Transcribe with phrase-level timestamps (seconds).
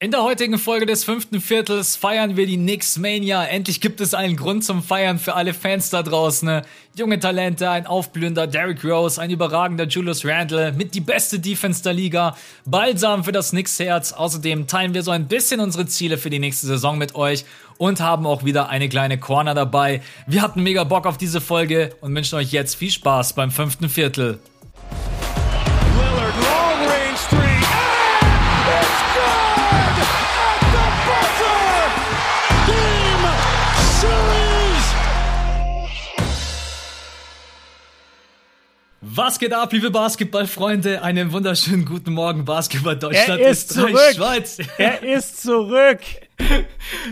[0.00, 3.44] In der heutigen Folge des fünften Viertels feiern wir die Knicks Mania.
[3.44, 6.62] Endlich gibt es einen Grund zum Feiern für alle Fans da draußen.
[6.94, 11.94] Junge Talente, ein aufblühender Derrick Rose, ein überragender Julius Randle mit die beste Defense der
[11.94, 12.36] Liga.
[12.64, 14.12] Balsam für das Knicks Herz.
[14.12, 17.44] Außerdem teilen wir so ein bisschen unsere Ziele für die nächste Saison mit euch
[17.76, 20.00] und haben auch wieder eine kleine Corner dabei.
[20.28, 23.88] Wir hatten mega Bock auf diese Folge und wünschen euch jetzt viel Spaß beim fünften
[23.88, 24.38] Viertel.
[39.18, 41.02] Was geht ab, liebe Basketballfreunde?
[41.02, 44.14] Einen wunderschönen guten Morgen, Basketball Deutschland, er ist Österreich, zurück.
[44.14, 44.58] Schweiz.
[44.78, 45.98] Er ist zurück.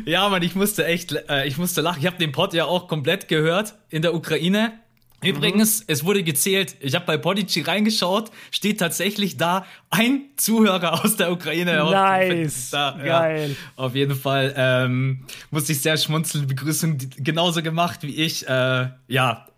[0.04, 1.98] ja, Mann, ich musste echt, äh, ich musste lachen.
[1.98, 4.74] Ich habe den Pod ja auch komplett gehört in der Ukraine.
[5.20, 5.84] Übrigens, mhm.
[5.88, 6.76] es wurde gezählt.
[6.78, 11.78] Ich habe bei Podigy reingeschaut, steht tatsächlich da ein Zuhörer aus der Ukraine.
[11.90, 13.56] Nice, da, geil.
[13.58, 16.46] Ja, auf jeden Fall ähm, musste ich sehr schmunzeln.
[16.46, 18.46] Begrüßung genauso gemacht wie ich.
[18.46, 19.48] Äh, ja,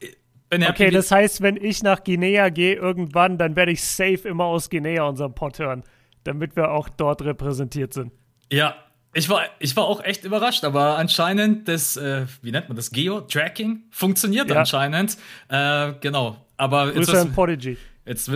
[0.53, 4.71] okay, das heißt, wenn ich nach Guinea gehe irgendwann, dann werde ich safe immer aus
[4.71, 5.85] Guinea unseren Pod hören,
[6.25, 8.13] damit wir auch dort repräsentiert sind.
[8.51, 8.75] Ja,
[9.15, 12.91] ich war, ich war auch echt überrascht, aber anscheinend das, äh, wie nennt man das,
[12.91, 14.57] Geo-Tracking funktioniert ja.
[14.57, 15.17] anscheinend.
[15.49, 17.79] Äh, genau, aber Grüße jetzt, an Podigy.
[18.05, 18.31] Jetzt,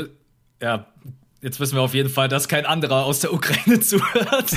[0.61, 0.87] ja,
[1.43, 4.57] jetzt wissen wir auf jeden Fall, dass kein anderer aus der Ukraine zuhört.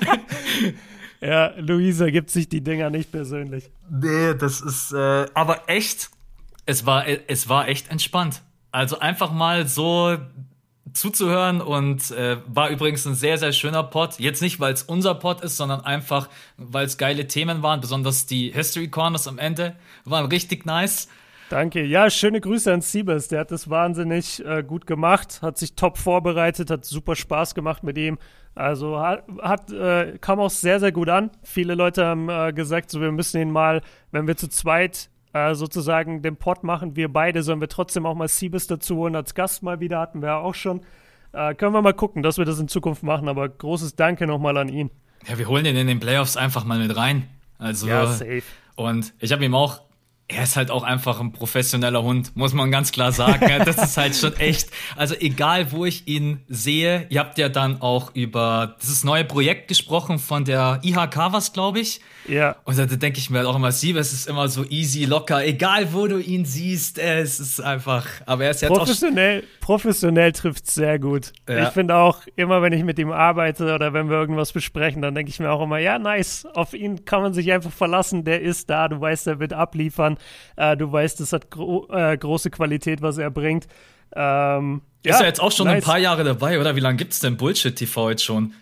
[1.20, 3.70] ja, Luisa gibt sich die Dinger nicht persönlich.
[3.88, 6.10] Nee, das ist, äh, aber echt,
[6.66, 8.42] es war, es war echt entspannt.
[8.70, 10.16] Also einfach mal so
[10.92, 14.18] zuzuhören und äh, war übrigens ein sehr, sehr schöner Pod.
[14.18, 17.80] Jetzt nicht, weil es unser Pod ist, sondern einfach, weil es geile Themen waren.
[17.80, 21.08] Besonders die History Corners am Ende waren richtig nice.
[21.50, 21.84] Danke.
[21.84, 23.28] Ja, schöne Grüße an Siebes.
[23.28, 27.82] Der hat das wahnsinnig äh, gut gemacht, hat sich top vorbereitet, hat super Spaß gemacht
[27.82, 28.18] mit ihm.
[28.54, 31.30] Also hat, hat äh, kam auch sehr, sehr gut an.
[31.42, 35.54] Viele Leute haben äh, gesagt, so wir müssen ihn mal, wenn wir zu zweit äh,
[35.54, 39.34] sozusagen den Pod machen, wir beide, sollen wir trotzdem auch mal Siebes dazu holen als
[39.34, 40.80] Gast mal wieder, hatten wir ja auch schon.
[41.32, 44.56] Äh, können wir mal gucken, dass wir das in Zukunft machen, aber großes Danke nochmal
[44.56, 44.90] an ihn.
[45.26, 47.28] Ja, wir holen ihn in den Playoffs einfach mal mit rein.
[47.58, 48.42] Also, ja, safe.
[48.76, 49.80] Und ich habe ihm auch
[50.26, 53.46] er ist halt auch einfach ein professioneller Hund, muss man ganz klar sagen.
[53.64, 54.70] Das ist halt schon echt.
[54.96, 59.68] Also egal, wo ich ihn sehe, ihr habt ja dann auch über dieses neue Projekt
[59.68, 62.00] gesprochen von der IHK, was glaube ich.
[62.26, 62.56] Ja.
[62.64, 65.44] Und da denke ich mir halt auch immer, Sieb, es ist immer so easy, locker,
[65.44, 68.06] egal wo du ihn siehst, es ist einfach.
[68.24, 71.32] Aber er ist jetzt professionell, auch professionell trifft sehr gut.
[71.46, 71.64] Ja.
[71.64, 75.14] Ich finde auch immer, wenn ich mit ihm arbeite oder wenn wir irgendwas besprechen, dann
[75.14, 78.24] denke ich mir auch immer, ja nice, auf ihn kann man sich einfach verlassen.
[78.24, 80.13] Der ist da, du weißt, er wird abliefern.
[80.56, 83.66] Äh, du weißt, es hat gro äh, große Qualität, was er bringt.
[84.14, 85.76] Ähm, ist ja, er jetzt auch schon nice.
[85.76, 86.76] ein paar Jahre dabei, oder?
[86.76, 88.54] Wie lange gibt es denn Bullshit TV jetzt schon?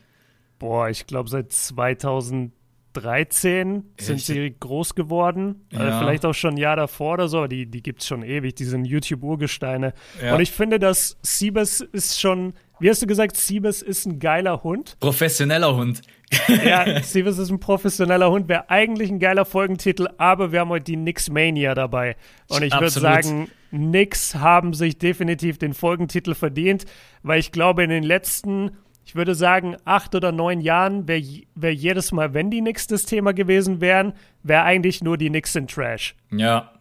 [0.58, 4.06] Boah, ich glaube seit 2013 Echt?
[4.06, 5.66] sind sie groß geworden.
[5.72, 5.88] Äh, ja.
[5.88, 8.22] Äh, vielleicht auch schon ein Jahr davor oder so, aber die, die gibt es schon
[8.22, 9.92] ewig, die sind YouTube-Urgesteine.
[10.22, 10.34] Ja.
[10.34, 14.62] Und ich finde, dass Siebes ist schon, wie hast du gesagt, Siebes ist ein geiler
[14.62, 14.96] Hund.
[15.00, 16.02] Professioneller Hund
[16.64, 20.84] ja, Stevens ist ein professioneller Hund, wäre eigentlich ein geiler Folgentitel, aber wir haben heute
[20.84, 22.16] die Nix Mania dabei.
[22.48, 26.84] Und ich würde sagen, Nix haben sich definitiv den Folgentitel verdient,
[27.22, 28.72] weil ich glaube, in den letzten,
[29.04, 31.22] ich würde sagen, acht oder neun Jahren wäre
[31.54, 35.54] wär jedes Mal, wenn die Nix das Thema gewesen wären, wäre eigentlich nur die Nix
[35.54, 36.14] in Trash.
[36.30, 36.72] Ja.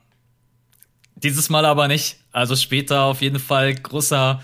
[1.16, 2.18] Dieses Mal aber nicht.
[2.32, 4.42] Also später auf jeden Fall großer,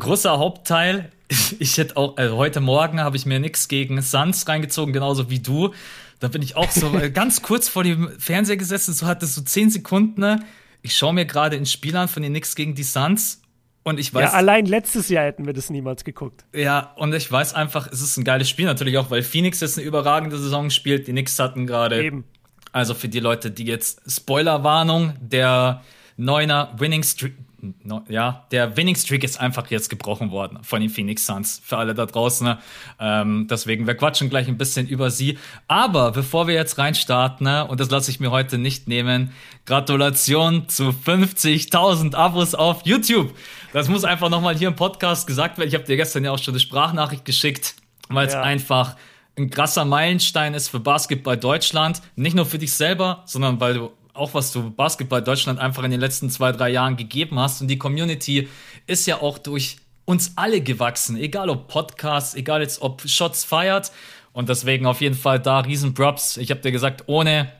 [0.00, 1.12] großer Hauptteil
[1.58, 5.38] ich hätte auch, also heute Morgen habe ich mir nichts gegen Suns reingezogen, genauso wie
[5.38, 5.72] du.
[6.18, 9.40] Da bin ich auch so äh, ganz kurz vor dem Fernseher gesessen, so hatte so
[9.40, 10.20] zehn Sekunden.
[10.20, 10.44] Ne?
[10.82, 13.42] Ich schaue mir gerade ein Spiel an von den Knicks gegen die Suns
[13.84, 14.32] und ich weiß.
[14.32, 16.44] Ja, allein letztes Jahr hätten wir das niemals geguckt.
[16.54, 19.78] Ja, und ich weiß einfach, es ist ein geiles Spiel, natürlich auch, weil Phoenix jetzt
[19.78, 21.06] eine überragende Saison spielt.
[21.06, 22.02] Die Knicks hatten gerade.
[22.02, 22.24] Eben.
[22.72, 25.82] Also für die Leute, die jetzt Spoilerwarnung, der
[26.16, 27.34] Neuner Winning Streak,
[27.82, 31.60] no, ja, der Winning Streak ist einfach jetzt gebrochen worden von den Phoenix Suns.
[31.64, 32.46] Für alle da draußen.
[32.46, 32.58] Ne?
[32.98, 35.38] Ähm, deswegen, wir quatschen gleich ein bisschen über sie.
[35.68, 39.32] Aber bevor wir jetzt reinstarten, ne, und das lasse ich mir heute nicht nehmen,
[39.66, 43.34] Gratulation zu 50.000 Abos auf YouTube.
[43.72, 45.68] Das muss einfach nochmal hier im Podcast gesagt werden.
[45.68, 47.76] Ich habe dir gestern ja auch schon eine Sprachnachricht geschickt,
[48.08, 48.42] weil es ja.
[48.42, 48.96] einfach
[49.36, 52.02] ein krasser Meilenstein ist für Basketball Deutschland.
[52.16, 55.90] Nicht nur für dich selber, sondern weil du auch was du Basketball Deutschland einfach in
[55.90, 57.60] den letzten zwei, drei Jahren gegeben hast.
[57.60, 58.48] Und die Community
[58.86, 63.92] ist ja auch durch uns alle gewachsen, egal ob Podcasts, egal jetzt ob Shots feiert.
[64.32, 66.36] Und deswegen auf jeden Fall da riesen Props.
[66.36, 67.52] Ich habe dir gesagt, ohne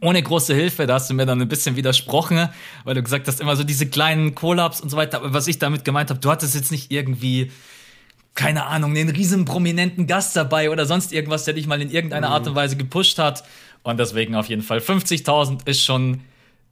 [0.00, 2.48] ohne große Hilfe, da hast du mir dann ein bisschen widersprochen,
[2.84, 5.18] weil du gesagt hast, immer so diese kleinen Collabs und so weiter.
[5.18, 7.50] Aber was ich damit gemeint habe, du hattest jetzt nicht irgendwie
[8.34, 12.28] keine Ahnung, einen riesen prominenten Gast dabei oder sonst irgendwas, der dich mal in irgendeiner
[12.28, 12.32] mhm.
[12.32, 13.42] Art und Weise gepusht hat.
[13.82, 16.20] Und deswegen auf jeden Fall 50.000 ist schon,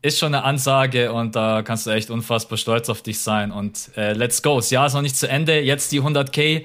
[0.02, 3.50] ist schon eine Ansage und da kannst du echt unfassbar stolz auf dich sein.
[3.50, 4.56] Und äh, let's go.
[4.56, 5.60] Das Jahr ist noch nicht zu Ende.
[5.60, 6.64] Jetzt die 100k.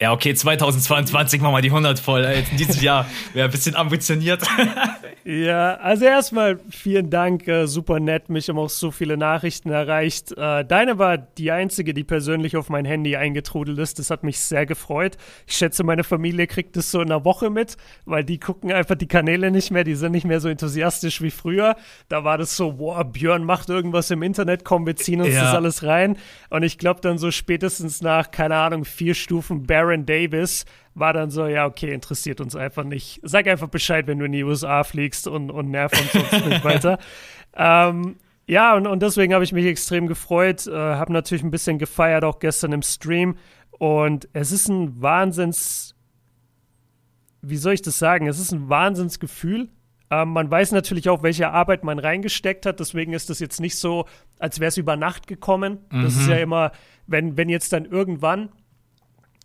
[0.00, 2.24] Ja, okay, 2022 machen wir die 100 voll.
[2.24, 2.44] Ey.
[2.52, 4.42] In diesem Jahr wäre ein bisschen ambitioniert.
[5.30, 8.30] ja, also erstmal vielen Dank, äh, super nett.
[8.30, 10.32] Mich haben auch so viele Nachrichten erreicht.
[10.32, 13.98] Äh, deine war die einzige, die persönlich auf mein Handy eingetrudelt ist.
[13.98, 15.18] Das hat mich sehr gefreut.
[15.46, 17.76] Ich schätze, meine Familie kriegt es so in einer Woche mit,
[18.06, 19.84] weil die gucken einfach die Kanäle nicht mehr.
[19.84, 21.76] Die sind nicht mehr so enthusiastisch wie früher.
[22.08, 25.42] Da war das so, boah, Björn macht irgendwas im Internet, komm, wir ziehen uns ja.
[25.42, 26.16] das alles rein.
[26.48, 30.64] Und ich glaube dann so spätestens nach, keine Ahnung, vier Stufen Barry Aaron Davis
[30.98, 33.20] war dann so, ja, okay, interessiert uns einfach nicht.
[33.22, 36.64] Sag einfach Bescheid, wenn du in die USA fliegst und, und nerv uns sonst nicht
[36.64, 36.98] weiter.
[37.54, 38.16] Ähm,
[38.46, 42.24] ja, und, und deswegen habe ich mich extrem gefreut, äh, habe natürlich ein bisschen gefeiert,
[42.24, 43.36] auch gestern im Stream.
[43.78, 45.94] Und es ist ein Wahnsinns,
[47.42, 48.26] wie soll ich das sagen?
[48.26, 49.68] Es ist ein Wahnsinnsgefühl.
[50.10, 52.80] Ähm, man weiß natürlich auch, welche Arbeit man reingesteckt hat.
[52.80, 54.06] Deswegen ist das jetzt nicht so,
[54.38, 55.78] als wäre es über Nacht gekommen.
[55.90, 56.02] Mhm.
[56.02, 56.30] Das ist mhm.
[56.30, 56.72] ja immer,
[57.06, 58.48] wenn, wenn jetzt dann irgendwann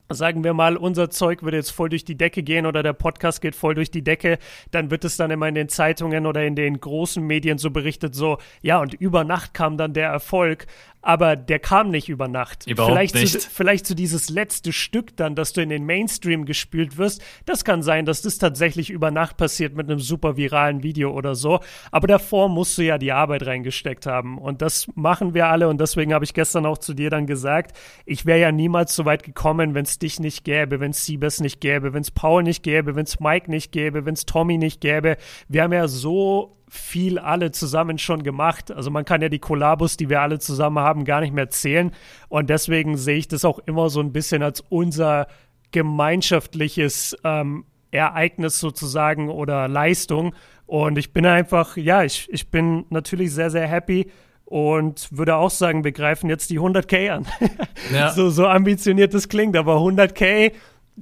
[0.09, 3.41] sagen wir mal, unser Zeug würde jetzt voll durch die Decke gehen oder der Podcast
[3.41, 4.37] geht voll durch die Decke,
[4.71, 8.15] dann wird es dann immer in den Zeitungen oder in den großen Medien so berichtet,
[8.15, 10.67] so, ja, und über Nacht kam dann der Erfolg
[11.03, 12.65] aber der kam nicht über Nacht.
[12.65, 13.41] Überhaupt vielleicht nicht.
[13.41, 17.65] So, vielleicht so dieses letzte Stück dann, dass du in den Mainstream gespült wirst, das
[17.65, 21.59] kann sein, dass das tatsächlich über Nacht passiert mit einem super viralen Video oder so.
[21.91, 24.37] Aber davor musst du ja die Arbeit reingesteckt haben.
[24.37, 25.67] Und das machen wir alle.
[25.67, 29.03] Und deswegen habe ich gestern auch zu dir dann gesagt, ich wäre ja niemals so
[29.03, 32.43] weit gekommen, wenn es dich nicht gäbe, wenn es Siebes nicht gäbe, wenn es Paul
[32.43, 35.17] nicht gäbe, wenn es Mike nicht gäbe, wenn es Tommy nicht gäbe.
[35.49, 38.71] Wir haben ja so viel alle zusammen schon gemacht.
[38.71, 41.91] Also man kann ja die Kollabos, die wir alle zusammen haben, gar nicht mehr zählen.
[42.29, 45.27] Und deswegen sehe ich das auch immer so ein bisschen als unser
[45.71, 50.33] gemeinschaftliches ähm, Ereignis sozusagen oder Leistung.
[50.65, 54.09] Und ich bin einfach, ja, ich, ich bin natürlich sehr, sehr happy
[54.45, 57.27] und würde auch sagen, wir greifen jetzt die 100k an.
[57.93, 58.11] Ja.
[58.11, 60.53] so, so ambitioniert das klingt, aber 100k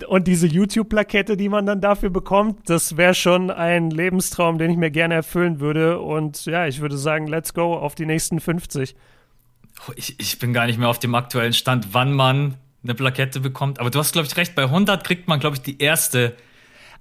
[0.08, 4.78] und diese YouTube-Plakette, die man dann dafür bekommt, das wäre schon ein Lebenstraum, den ich
[4.78, 6.00] mir gerne erfüllen würde.
[6.00, 8.96] Und ja, ich würde sagen, let's go auf die nächsten 50.
[9.96, 13.80] Ich, ich bin gar nicht mehr auf dem aktuellen Stand, wann man eine Plakette bekommt.
[13.80, 14.56] Aber du hast, glaube ich, recht.
[14.56, 16.36] Bei 100 kriegt man, glaube ich, die erste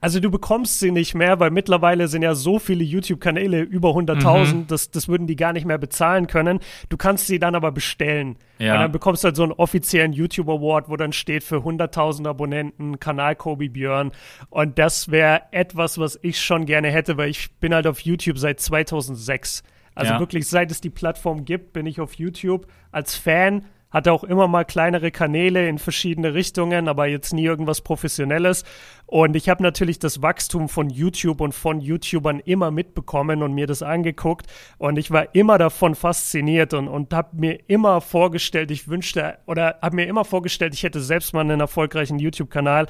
[0.01, 4.55] also du bekommst sie nicht mehr, weil mittlerweile sind ja so viele YouTube-Kanäle über 100.000,
[4.55, 4.67] mhm.
[4.67, 6.61] das, das würden die gar nicht mehr bezahlen können.
[6.89, 8.37] Du kannst sie dann aber bestellen.
[8.59, 8.75] Ja.
[8.75, 12.27] Und dann bekommst du halt so einen offiziellen YouTube Award, wo dann steht für 100.000
[12.27, 14.13] Abonnenten, Kanal Kobe Björn.
[14.49, 18.39] Und das wäre etwas, was ich schon gerne hätte, weil ich bin halt auf YouTube
[18.39, 19.63] seit 2006.
[19.95, 20.21] Also ja.
[20.21, 24.49] wirklich, seit es die Plattform gibt, bin ich auf YouTube als Fan hatte auch immer
[24.49, 28.65] mal kleinere Kanäle in verschiedene Richtungen, aber jetzt nie irgendwas Professionelles.
[29.07, 33.67] Und ich habe natürlich das Wachstum von YouTube und von YouTubern immer mitbekommen und mir
[33.67, 34.47] das angeguckt.
[34.79, 39.79] Und ich war immer davon fasziniert und, und habe mir immer vorgestellt, ich wünschte, oder
[39.83, 42.87] habe mir immer vorgestellt, ich hätte selbst mal einen erfolgreichen YouTube-Kanal.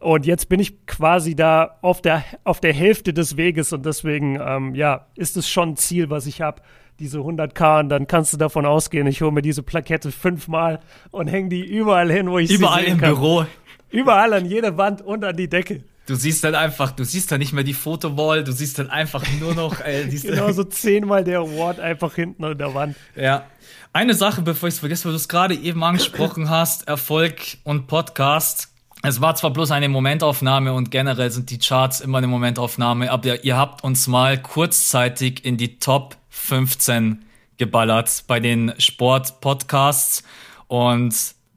[0.00, 4.40] Und jetzt bin ich quasi da auf der, auf der Hälfte des Weges und deswegen,
[4.40, 6.62] ähm, ja, ist es schon ein Ziel, was ich habe
[7.00, 10.80] diese 100k und dann kannst du davon ausgehen, ich hole mir diese Plakette fünfmal
[11.10, 13.14] und hänge die überall hin, wo ich überall sie sehen im kann.
[13.14, 13.46] Büro.
[13.90, 15.82] Überall an jede Wand und an die Decke.
[16.06, 19.24] Du siehst dann einfach, du siehst dann nicht mehr die Fotowall, du siehst dann einfach
[19.40, 19.80] nur noch.
[19.80, 22.96] Äh, genau so zehnmal der Award einfach hinten an der Wand.
[23.16, 23.44] Ja.
[23.92, 27.86] Eine Sache, bevor ich es vergesse, weil du es gerade eben angesprochen hast, Erfolg und
[27.86, 28.68] Podcast.
[29.02, 33.42] Es war zwar bloß eine Momentaufnahme und generell sind die Charts immer eine Momentaufnahme, aber
[33.44, 37.24] ihr habt uns mal kurzzeitig in die Top 15
[37.58, 40.22] geballert bei den Sport-Podcasts.
[40.66, 41.14] Und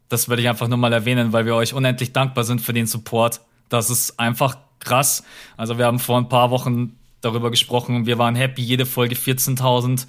[0.08, 2.86] das würde ich einfach nur mal erwähnen, weil wir euch unendlich dankbar sind für den
[2.86, 3.40] Support.
[3.68, 5.24] Das ist einfach krass.
[5.56, 8.06] Also wir haben vor ein paar Wochen darüber gesprochen.
[8.06, 10.06] Wir waren happy, jede Folge 14.000,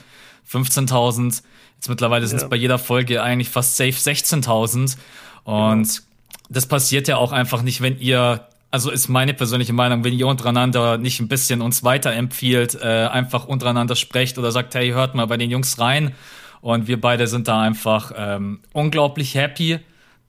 [0.49, 1.41] 15.000.
[1.75, 2.49] Jetzt mittlerweile sind es ja.
[2.49, 4.97] bei jeder Folge eigentlich fast safe 16.000.
[5.43, 6.01] Und ja.
[6.49, 10.27] das passiert ja auch einfach nicht, wenn ihr also ist meine persönliche Meinung, wenn ihr
[10.27, 15.27] untereinander nicht ein bisschen uns weiterempfiehlt, äh, einfach untereinander sprecht oder sagt, hey, hört mal
[15.27, 16.13] bei den Jungs rein.
[16.59, 19.79] Und wir beide sind da einfach ähm, unglaublich happy,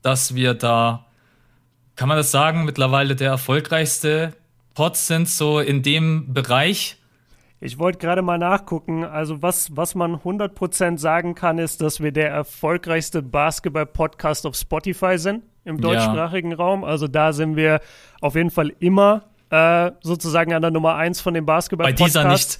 [0.01, 1.07] dass wir da,
[1.97, 4.31] kann man das sagen, mittlerweile der erfolgreichste
[4.75, 6.95] Pod sind, so in dem Bereich.
[7.59, 9.03] Ich wollte gerade mal nachgucken.
[9.03, 15.17] Also was, was man 100% sagen kann, ist, dass wir der erfolgreichste Basketball-Podcast auf Spotify
[15.17, 16.57] sind im deutschsprachigen ja.
[16.57, 16.83] Raum.
[16.83, 17.81] Also da sind wir
[18.21, 21.87] auf jeden Fall immer äh, sozusagen an der Nummer eins von dem Basketball.
[21.87, 22.59] Bei dieser nicht.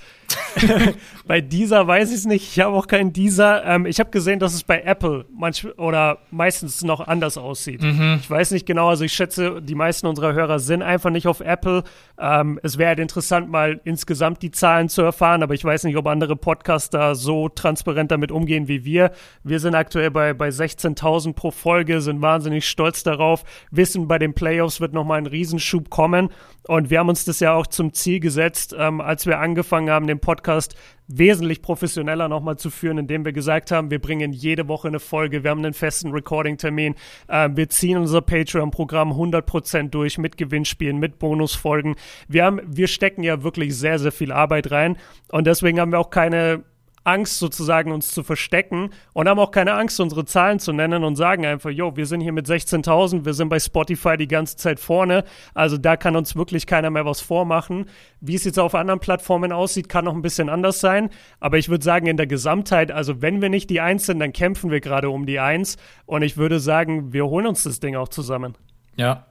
[1.28, 2.58] Bei dieser weiß ich es nicht.
[2.58, 3.66] Ich habe auch keinen dieser.
[3.66, 7.82] Ähm, ich habe gesehen, dass es bei Apple manch oder meistens noch anders aussieht.
[7.82, 8.20] Mhm.
[8.22, 8.90] Ich weiß nicht genau.
[8.90, 11.84] Also ich schätze, die meisten unserer Hörer sind einfach nicht auf Apple.
[12.20, 15.98] Ähm, es wäre halt interessant, mal insgesamt die Zahlen zu erfahren, aber ich weiß nicht,
[15.98, 19.12] ob andere Podcaster so transparent damit umgehen wie wir.
[19.44, 24.34] Wir sind aktuell bei, bei 16.000 pro Folge, sind wahnsinnig stolz darauf, wissen, bei den
[24.34, 26.30] Playoffs wird nochmal ein Riesenschub kommen
[26.68, 30.08] und wir haben uns das ja auch zum Ziel gesetzt, ähm, als wir angefangen haben,
[30.08, 30.76] den Podcast
[31.08, 35.44] wesentlich professioneller nochmal zu führen, indem wir gesagt haben, wir bringen jede Woche eine Folge,
[35.44, 36.96] wir haben einen festen Recording-Termin,
[37.28, 41.96] äh, wir ziehen unser Patreon-Programm 100% durch mit Gewinnspielen, mit Bonusfolgen.
[42.28, 44.98] Wir haben, wir stecken ja wirklich sehr, sehr viel Arbeit rein
[45.32, 46.64] und deswegen haben wir auch keine
[47.08, 51.16] Angst sozusagen uns zu verstecken und haben auch keine Angst, unsere Zahlen zu nennen und
[51.16, 54.80] sagen einfach, jo, wir sind hier mit 16.000, wir sind bei Spotify die ganze Zeit
[54.80, 55.24] vorne.
[55.54, 57.86] Also da kann uns wirklich keiner mehr was vormachen.
[58.20, 61.10] Wie es jetzt auf anderen Plattformen aussieht, kann noch ein bisschen anders sein.
[61.40, 64.34] Aber ich würde sagen, in der Gesamtheit, also wenn wir nicht die Eins sind, dann
[64.34, 65.78] kämpfen wir gerade um die Eins.
[66.06, 68.56] Und ich würde sagen, wir holen uns das Ding auch zusammen.
[68.98, 69.28] Ja.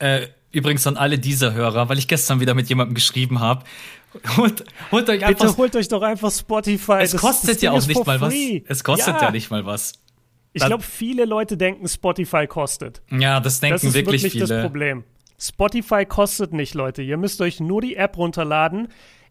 [0.00, 3.64] Äh, übrigens an alle dieser Hörer, weil ich gestern wieder mit jemandem geschrieben habe.
[4.36, 5.46] Holt, holt euch einfach.
[5.46, 6.98] Bitte holt euch doch einfach Spotify.
[7.00, 8.62] Es das, kostet das ja auch nicht mal free.
[8.64, 8.70] was.
[8.70, 9.92] Es kostet ja, ja nicht mal was.
[10.52, 13.02] Ich glaube, viele Leute denken, Spotify kostet.
[13.10, 14.42] Ja, das denken das wirklich, wirklich viele.
[14.42, 15.04] Das ist das Problem.
[15.38, 17.02] Spotify kostet nicht, Leute.
[17.02, 18.88] Ihr müsst euch nur die App runterladen.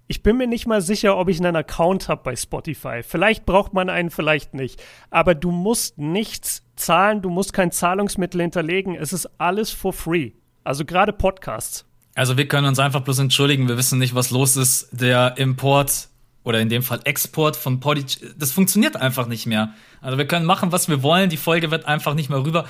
[0.08, 3.04] Ich bin mir nicht mal sicher, ob ich einen Account habe bei Spotify.
[3.04, 4.82] Vielleicht braucht man einen, vielleicht nicht.
[5.12, 8.96] Aber du musst nichts zahlen, du musst kein Zahlungsmittel hinterlegen.
[8.96, 10.32] Es ist alles for free.
[10.64, 11.86] Also gerade Podcasts.
[12.16, 14.90] Also wir können uns einfach bloß entschuldigen, wir wissen nicht, was los ist.
[14.92, 16.10] Der Import
[16.44, 19.74] oder in dem Fall Export von Podigy, das funktioniert einfach nicht mehr.
[20.02, 22.66] Also wir können machen, was wir wollen, die Folge wird einfach nicht mehr rüber,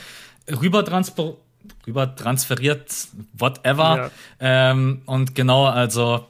[0.61, 1.35] rüber, transfer,
[1.87, 2.91] rüber transferiert,
[3.33, 4.11] whatever.
[4.39, 4.71] Ja.
[4.71, 6.25] Ähm, und genau, also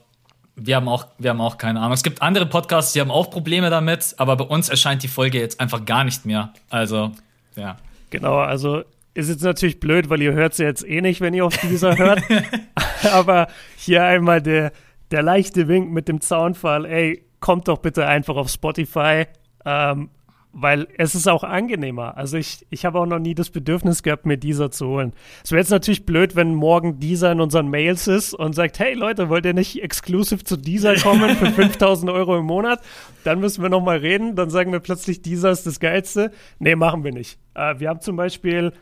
[0.55, 1.93] wir haben auch, wir haben auch keine Ahnung.
[1.93, 5.39] Es gibt andere Podcasts, die haben auch Probleme damit, aber bei uns erscheint die Folge
[5.39, 6.53] jetzt einfach gar nicht mehr.
[6.69, 7.11] Also,
[7.55, 7.77] ja.
[8.09, 11.45] Genau, also ist jetzt natürlich blöd, weil ihr hört sie jetzt eh nicht, wenn ihr
[11.45, 12.21] auf dieser hört.
[13.11, 14.71] Aber hier einmal der,
[15.11, 16.85] der leichte Wink mit dem Zaunfall.
[16.85, 19.25] Ey, kommt doch bitte einfach auf Spotify,
[19.65, 20.09] ähm,
[20.51, 22.17] weil es ist auch angenehmer.
[22.17, 25.13] Also ich, ich habe auch noch nie das Bedürfnis gehabt, mir dieser zu holen.
[25.43, 28.93] Es wäre jetzt natürlich blöd, wenn morgen dieser in unseren Mails ist und sagt, hey
[28.93, 32.81] Leute, wollt ihr nicht exklusiv zu dieser kommen für 5000 Euro im Monat?
[33.23, 34.35] Dann müssen wir nochmal reden.
[34.35, 36.31] Dann sagen wir plötzlich, dieser ist das Geilste.
[36.57, 37.39] Nee, machen wir nicht.
[37.53, 38.73] Äh, wir haben zum Beispiel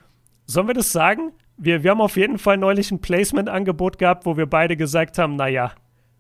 [0.49, 1.33] Sollen wir das sagen?
[1.57, 5.35] Wir, wir haben auf jeden Fall neulich ein Placement-Angebot gehabt, wo wir beide gesagt haben,
[5.35, 5.71] naja,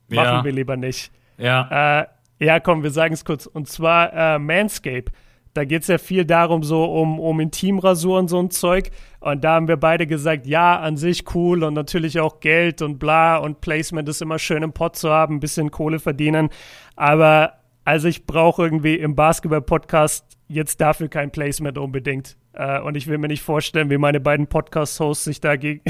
[0.09, 0.43] machen ja.
[0.43, 1.11] wir lieber nicht.
[1.37, 2.01] Ja.
[2.01, 2.05] Äh,
[2.39, 3.45] ja, komm, wir sagen es kurz.
[3.45, 5.11] Und zwar äh, Manscape.
[5.53, 8.91] Da geht es ja viel darum, so um, um Intimrasur und so ein Zeug.
[9.19, 12.99] Und da haben wir beide gesagt, ja, an sich cool und natürlich auch Geld und
[12.99, 16.49] bla und Placement ist immer schön im Pot zu haben, ein bisschen Kohle verdienen.
[16.95, 17.53] Aber
[17.85, 22.37] also ich brauche irgendwie im Basketball-Podcast jetzt dafür kein Placement unbedingt.
[22.53, 25.81] Äh, und ich will mir nicht vorstellen, wie meine beiden Podcast-Hosts sich dagegen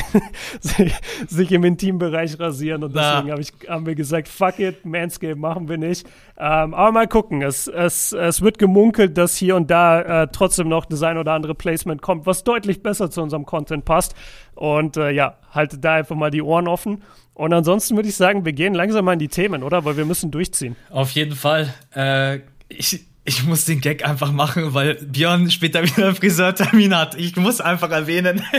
[1.28, 2.84] sich im Intimbereich rasieren.
[2.84, 6.08] Und deswegen hab ich, haben wir gesagt, fuck it, Manscape machen wir nicht.
[6.38, 7.42] Ähm, aber mal gucken.
[7.42, 11.34] Es, es, es wird gemunkelt, dass hier und da äh, trotzdem noch das ein oder
[11.34, 14.16] andere Placement kommt, was deutlich besser zu unserem Content passt.
[14.56, 17.04] Und äh, ja, haltet da einfach mal die Ohren offen.
[17.34, 19.86] Und ansonsten würde ich sagen, wir gehen langsam mal in die Themen, oder?
[19.86, 20.76] Weil wir müssen durchziehen.
[20.90, 21.74] Auf jeden Fall.
[21.96, 27.16] Äh, ich ich muss den Gag einfach machen, weil Björn später wieder einen Friseurtermin hat.
[27.16, 28.42] Ich muss einfach erwähnen.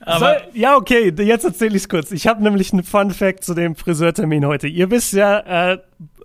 [0.00, 2.10] Aber so, ja, okay, jetzt erzähle ich es kurz.
[2.10, 4.66] Ich habe nämlich einen Fun Fact zu dem Friseurtermin heute.
[4.66, 5.78] Ihr wisst ja, äh,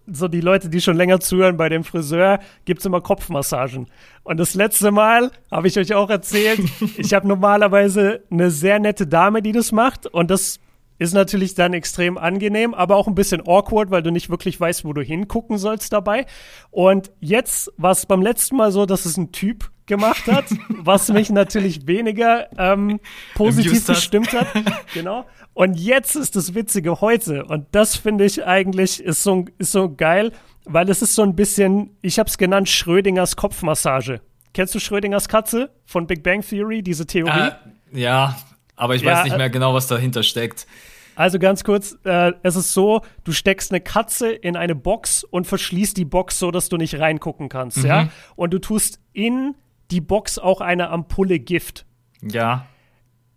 [0.07, 3.87] so die Leute, die schon länger zuhören, bei dem Friseur gibt's immer Kopfmassagen.
[4.23, 6.61] Und das letzte Mal habe ich euch auch erzählt,
[6.97, 10.07] ich habe normalerweise eine sehr nette Dame, die das macht.
[10.07, 10.59] Und das
[11.03, 14.85] ist natürlich dann extrem angenehm, aber auch ein bisschen awkward, weil du nicht wirklich weißt,
[14.85, 16.25] wo du hingucken sollst dabei.
[16.71, 21.09] Und jetzt war es beim letzten Mal so, dass es ein Typ gemacht hat, was
[21.09, 22.99] mich natürlich weniger ähm,
[23.35, 24.47] positiv gestimmt hat.
[24.93, 25.25] Genau.
[25.53, 27.45] Und jetzt ist das Witzige heute.
[27.45, 30.31] Und das finde ich eigentlich ist so, ist so geil,
[30.65, 34.21] weil es ist so ein bisschen, ich habe es genannt, Schrödingers Kopfmassage.
[34.53, 37.31] Kennst du Schrödingers Katze von Big Bang Theory, diese Theorie?
[37.31, 37.59] Ah,
[37.91, 38.37] ja,
[38.75, 40.67] aber ich ja, weiß nicht mehr genau, was dahinter steckt.
[41.15, 45.45] Also ganz kurz, äh, es ist so, du steckst eine Katze in eine Box und
[45.45, 47.85] verschließt die Box so, dass du nicht reingucken kannst, mhm.
[47.85, 48.09] ja?
[48.35, 49.55] Und du tust in
[49.91, 51.85] die Box auch eine Ampulle Gift.
[52.21, 52.65] Ja.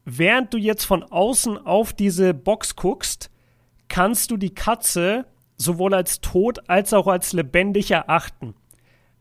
[0.04, 3.30] Während du jetzt von außen auf diese Box guckst,
[3.88, 8.54] kannst du die Katze sowohl als tot als auch als lebendig erachten.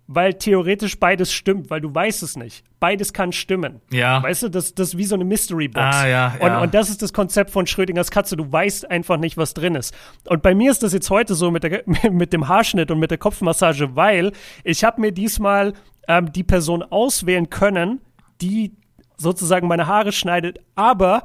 [0.07, 2.63] Weil theoretisch beides stimmt, weil du weißt es nicht.
[2.79, 3.81] Beides kann stimmen.
[3.91, 4.21] Ja.
[4.21, 5.95] Weißt du, das, das ist wie so eine Mystery Box.
[5.95, 6.61] Ah, ja, und, ja.
[6.61, 8.37] und das ist das Konzept von Schrödingers Katze.
[8.37, 9.95] Du weißt einfach nicht, was drin ist.
[10.27, 13.09] Und bei mir ist das jetzt heute so mit, der, mit dem Haarschnitt und mit
[13.09, 14.31] der Kopfmassage, weil
[14.63, 15.73] ich habe mir diesmal
[16.07, 18.01] ähm, die Person auswählen können,
[18.41, 18.73] die
[19.17, 21.23] sozusagen meine Haare schneidet, aber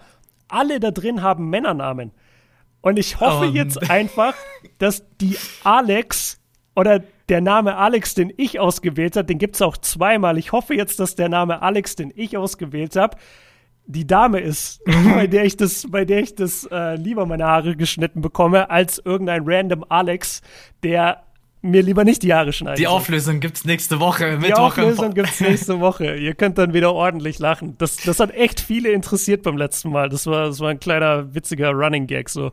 [0.48, 2.12] alle da drin haben Männernamen.
[2.80, 4.34] Und ich hoffe Oh, jetzt einfach,
[4.78, 6.40] dass die Alex
[6.74, 10.36] oder der Name Alex, den ich ausgewählt habe, den gibt es auch zweimal.
[10.36, 13.16] Ich hoffe jetzt, dass der Name Alex, den ich ausgewählt habe,
[13.86, 14.82] die Dame ist,
[15.14, 19.00] bei der ich das, bei der ich das äh, lieber meine Haare geschnitten bekomme, als
[19.04, 20.42] irgendein random Alex,
[20.82, 21.22] der
[21.62, 22.78] mir lieber nicht die Haare schneidet.
[22.78, 24.38] Die Auflösung gibt's nächste Woche.
[24.38, 26.16] Die Auflösung gibt es nächste Woche.
[26.16, 27.76] Ihr könnt dann wieder ordentlich lachen.
[27.78, 30.08] Das, das hat echt viele interessiert beim letzten Mal.
[30.08, 32.50] Das war, das war ein kleiner witziger Running Gag so.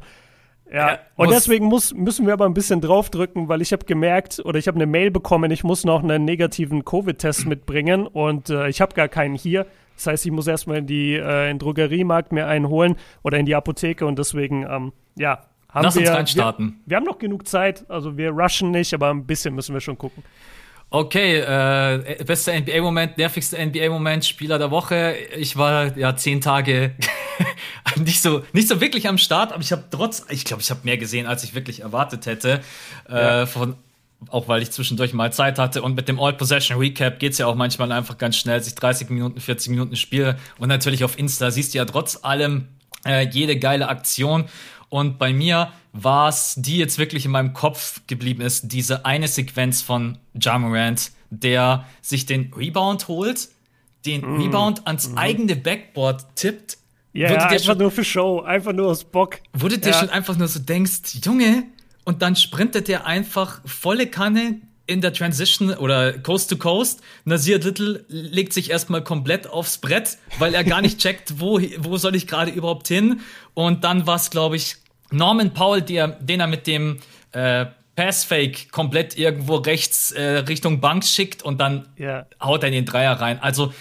[0.72, 4.42] Ja, Ja, und deswegen muss, müssen wir aber ein bisschen draufdrücken, weil ich habe gemerkt
[4.44, 8.68] oder ich habe eine Mail bekommen, ich muss noch einen negativen Covid-Test mitbringen und äh,
[8.70, 9.66] ich habe gar keinen hier.
[9.96, 13.38] Das heißt, ich muss erstmal in die äh, in den Drogeriemarkt mir einen holen oder
[13.38, 16.82] in die Apotheke und deswegen, ähm, ja, haben Lass wir, uns reinstarten.
[16.86, 19.82] Wir, wir haben noch genug Zeit, also wir rushen nicht, aber ein bisschen müssen wir
[19.82, 20.24] schon gucken.
[20.90, 25.16] Okay, äh, bester NBA-Moment, nervigster NBA-Moment, Spieler der Woche.
[25.36, 26.96] Ich war ja zehn Tage
[27.98, 30.80] nicht so nicht so wirklich am Start, aber ich habe trotz, ich glaube, ich habe
[30.84, 32.62] mehr gesehen, als ich wirklich erwartet hätte.
[33.10, 33.42] Ja.
[33.42, 33.76] Äh, von
[34.30, 37.46] auch weil ich zwischendurch mal Zeit hatte und mit dem All Possession Recap geht's ja
[37.46, 41.52] auch manchmal einfach ganz schnell, sich 30 Minuten, 40 Minuten Spiel und natürlich auf Insta
[41.52, 42.68] siehst du ja trotz allem
[43.06, 44.46] äh, jede geile Aktion
[44.90, 49.28] und bei mir war es, die jetzt wirklich in meinem Kopf geblieben ist, diese eine
[49.28, 53.50] Sequenz von Ja Morant, der sich den Rebound holt,
[54.06, 56.78] den Rebound ans eigene Backboard tippt.
[57.14, 57.18] Mm.
[57.18, 59.40] Ja, Wurde ja einfach schon- nur für Show, einfach nur aus Bock.
[59.54, 60.00] wo du dir Ja.
[60.00, 61.64] schon einfach nur so denkst, Junge,
[62.06, 67.02] und dann sprintet der einfach volle Kanne in der Transition oder Coast to Coast.
[67.26, 71.98] Nasir Little legt sich erstmal komplett aufs Brett, weil er gar nicht checkt, wo, wo
[71.98, 73.20] soll ich gerade überhaupt hin.
[73.54, 74.78] Und dann war es, glaube ich,
[75.12, 76.98] Norman Powell, der, den er mit dem
[77.34, 77.66] äh,
[77.96, 82.26] Passfake komplett irgendwo rechts äh, Richtung Bank schickt und dann Ja.
[82.42, 83.40] haut er in den Dreier rein.
[83.42, 83.74] Also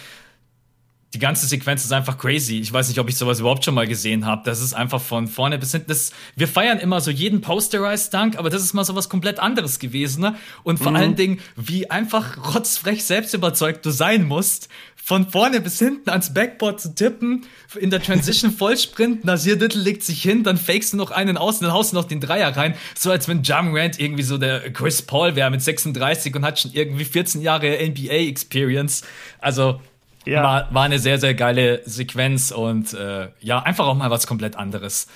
[1.16, 2.58] die ganze Sequenz ist einfach crazy.
[2.58, 4.42] Ich weiß nicht, ob ich sowas überhaupt schon mal gesehen habe.
[4.44, 5.88] Das ist einfach von vorne bis hinten.
[5.88, 9.38] Das, wir feiern immer so jeden Posterized Dunk, aber das ist mal so was komplett
[9.38, 10.20] anderes gewesen.
[10.20, 10.34] Ne?
[10.62, 14.68] Und vor allen Dingen, wie einfach rotzfrech selbst überzeugt du sein musst,
[15.02, 17.46] von vorne bis hinten ans Backboard zu tippen,
[17.80, 21.60] in der Transition Vollsprint, Nasir Little legt sich hin, dann fakest du noch einen aus
[21.60, 22.74] und dann haust du noch den Dreier rein.
[22.94, 26.58] So als wenn Jam Rand irgendwie so der Chris Paul wäre mit 36 und hat
[26.58, 29.02] schon irgendwie 14 Jahre NBA-Experience.
[29.38, 29.80] Also
[30.26, 30.42] Ja.
[30.42, 34.56] war, war eine sehr, sehr geile Sequenz und äh, ja, einfach auch mal was komplett
[34.56, 35.06] anderes.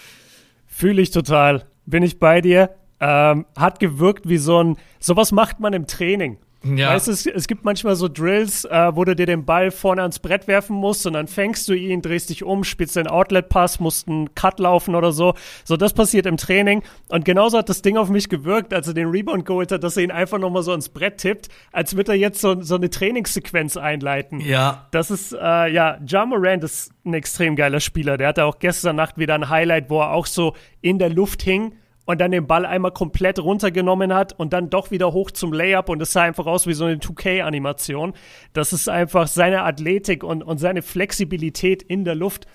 [0.66, 1.66] Fühle ich total.
[1.84, 2.70] Bin ich bei dir.
[3.00, 6.38] Ähm, hat gewirkt wie so ein, sowas macht man im Training.
[6.62, 6.90] Ja.
[6.90, 10.02] Weißt du, es, es gibt manchmal so Drills, äh, wo du dir den Ball vorne
[10.02, 13.80] ans Brett werfen musst und dann fängst du ihn, drehst dich um, spielst den Outlet-Pass,
[13.80, 15.34] musst einen Cut laufen oder so.
[15.64, 16.82] So, das passiert im Training.
[17.08, 19.96] Und genauso hat das Ding auf mich gewirkt, als er den Rebound geholt hat, dass
[19.96, 22.90] er ihn einfach nochmal so ans Brett tippt, als würde er jetzt so, so eine
[22.90, 24.40] Trainingssequenz einleiten.
[24.40, 24.88] Ja.
[24.90, 28.18] Das ist, äh, ja, Ja Morant ist ein extrem geiler Spieler.
[28.18, 31.42] Der hatte auch gestern Nacht wieder ein Highlight, wo er auch so in der Luft
[31.42, 31.72] hing
[32.10, 35.88] und dann den Ball einmal komplett runtergenommen hat und dann doch wieder hoch zum Layup
[35.88, 38.14] und es sah einfach aus wie so eine 2K-Animation.
[38.52, 42.46] Das ist einfach seine Athletik und, und seine Flexibilität in der Luft.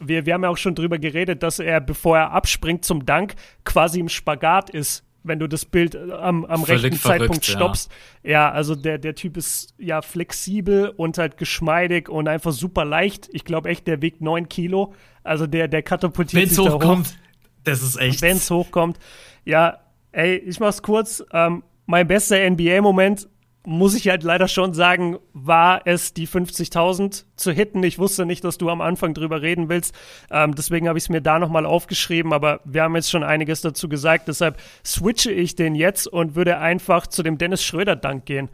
[0.00, 3.36] Wir, wir haben ja auch schon drüber geredet, dass er, bevor er abspringt zum Dank,
[3.64, 7.46] quasi im Spagat ist, wenn du das Bild äh, am, am Völlig rechten verrückt, Zeitpunkt
[7.46, 7.54] ja.
[7.54, 7.92] stoppst.
[8.24, 13.28] Ja, also der, der Typ ist ja flexibel und halt geschmeidig und einfach super leicht.
[13.32, 14.92] Ich glaube echt, der wiegt 9 Kilo.
[15.22, 17.16] Also der, der katapultiert Wenn es sich da hoch hochkommt,
[17.64, 18.22] das ist echt.
[18.22, 18.98] wenn es hochkommt.
[19.44, 19.78] Ja,
[20.12, 21.24] ey, ich mach's kurz.
[21.32, 23.28] Ähm, mein bester NBA-Moment,
[23.66, 27.82] muss ich halt leider schon sagen, war es, die 50.000 zu hitten.
[27.82, 29.94] Ich wusste nicht, dass du am Anfang drüber reden willst.
[30.30, 33.62] Ähm, deswegen habe ich es mir da nochmal aufgeschrieben, aber wir haben jetzt schon einiges
[33.62, 34.28] dazu gesagt.
[34.28, 38.50] Deshalb switche ich den jetzt und würde einfach zu dem Dennis Schröder-Dank gehen.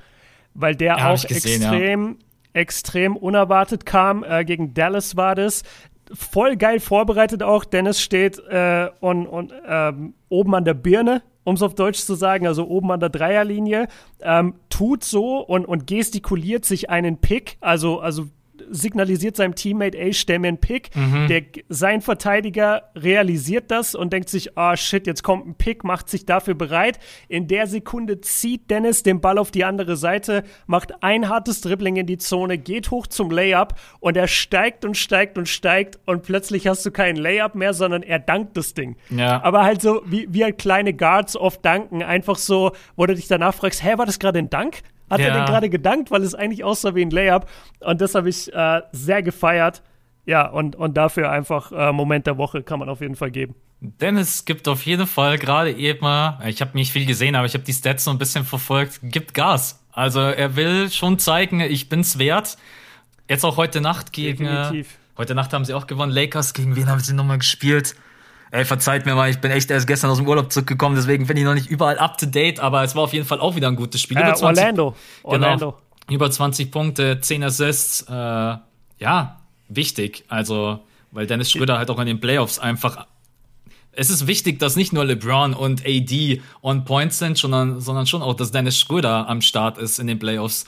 [0.54, 1.72] Weil der Ja, auch gesehen, ja.
[1.72, 2.18] extrem,
[2.52, 4.22] extrem unerwartet kam.
[4.22, 5.64] Äh, gegen Dallas war das
[6.12, 7.64] voll geil vorbereitet auch.
[7.64, 12.14] Dennis steht äh, und, und, ähm, oben an der Birne, um es auf Deutsch zu
[12.14, 13.88] sagen, also oben an der Dreierlinie,
[14.20, 18.26] ähm, tut so und, und gestikuliert sich einen Pick, also, also
[18.70, 20.90] signalisiert seinem Teammate, ey, stell mir einen Pick.
[21.28, 26.08] Der, sein Verteidiger realisiert das und denkt sich, ah shit, jetzt kommt ein Pick, macht
[26.08, 26.98] sich dafür bereit.
[27.28, 31.96] In der Sekunde zieht Dennis den Ball auf die andere Seite, macht ein hartes Dribbling
[31.96, 36.22] in die Zone, geht hoch zum Layup und er steigt und steigt und steigt und
[36.22, 38.96] plötzlich hast du keinen Layup mehr, sondern er dankt das Ding.
[39.10, 39.42] Ja.
[39.42, 43.28] Aber halt so, wie, wie halt kleine Guards oft danken, einfach so, wo du dich
[43.28, 44.82] danach fragst, hä, war das gerade ein Dank?
[45.10, 45.26] Hat ja.
[45.26, 47.46] er denn gerade gedankt, weil es eigentlich aussah wie ein Layup.
[47.80, 49.82] Und das habe ich äh, sehr gefeiert.
[50.26, 53.54] Ja, und, und dafür einfach äh, Moment der Woche kann man auf jeden Fall geben.
[53.80, 56.06] Dennis gibt auf jeden Fall gerade eben,
[56.46, 59.32] ich habe nicht viel gesehen, aber ich habe die Stats so ein bisschen verfolgt, gibt
[59.32, 59.82] Gas.
[59.90, 62.58] Also er will schon zeigen, ich bin's wert.
[63.28, 64.44] Jetzt auch heute Nacht gegen.
[64.44, 64.98] Definitiv.
[65.16, 66.12] Heute Nacht haben sie auch gewonnen.
[66.12, 67.94] Lakers, gegen wen haben sie nochmal gespielt?
[68.52, 71.36] Ey, verzeiht mir mal, ich bin echt erst gestern aus dem Urlaub zurückgekommen, deswegen bin
[71.36, 73.68] ich noch nicht überall up to date, aber es war auf jeden Fall auch wieder
[73.68, 74.16] ein gutes Spiel.
[74.16, 74.96] Äh, 20, Orlando.
[75.22, 75.78] Genau, Orlando.
[76.10, 78.02] Über 20 Punkte, 10 Assists.
[78.08, 80.24] Äh, ja, wichtig.
[80.28, 80.80] Also,
[81.12, 83.06] weil Dennis Schröder halt auch in den Playoffs einfach.
[83.92, 88.22] Es ist wichtig, dass nicht nur LeBron und AD on point sind, sondern, sondern schon
[88.22, 90.64] auch, dass Dennis Schröder am Start ist in den Playoffs.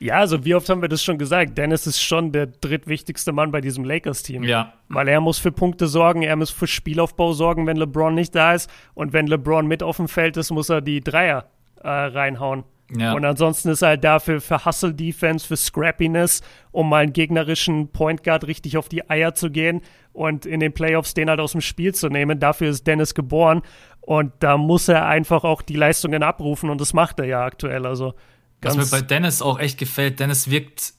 [0.00, 1.58] Ja, also wie oft haben wir das schon gesagt?
[1.58, 4.44] Dennis ist schon der drittwichtigste Mann bei diesem Lakers-Team.
[4.44, 4.72] Ja.
[4.88, 8.54] Weil er muss für Punkte sorgen, er muss für Spielaufbau sorgen, wenn LeBron nicht da
[8.54, 8.70] ist.
[8.94, 11.46] Und wenn LeBron mit auf dem Feld ist, muss er die Dreier
[11.82, 12.64] äh, reinhauen.
[12.96, 13.12] Ja.
[13.12, 18.24] Und ansonsten ist er halt dafür für Hustle-Defense, für Scrappiness, um mal einen gegnerischen Point
[18.24, 19.82] Guard richtig auf die Eier zu gehen
[20.12, 22.40] und in den Playoffs den halt aus dem Spiel zu nehmen.
[22.40, 23.62] Dafür ist Dennis geboren.
[24.00, 27.84] Und da muss er einfach auch die Leistungen abrufen und das macht er ja aktuell.
[27.84, 28.14] Also
[28.60, 30.94] was mir bei Dennis auch echt gefällt, Dennis wirkt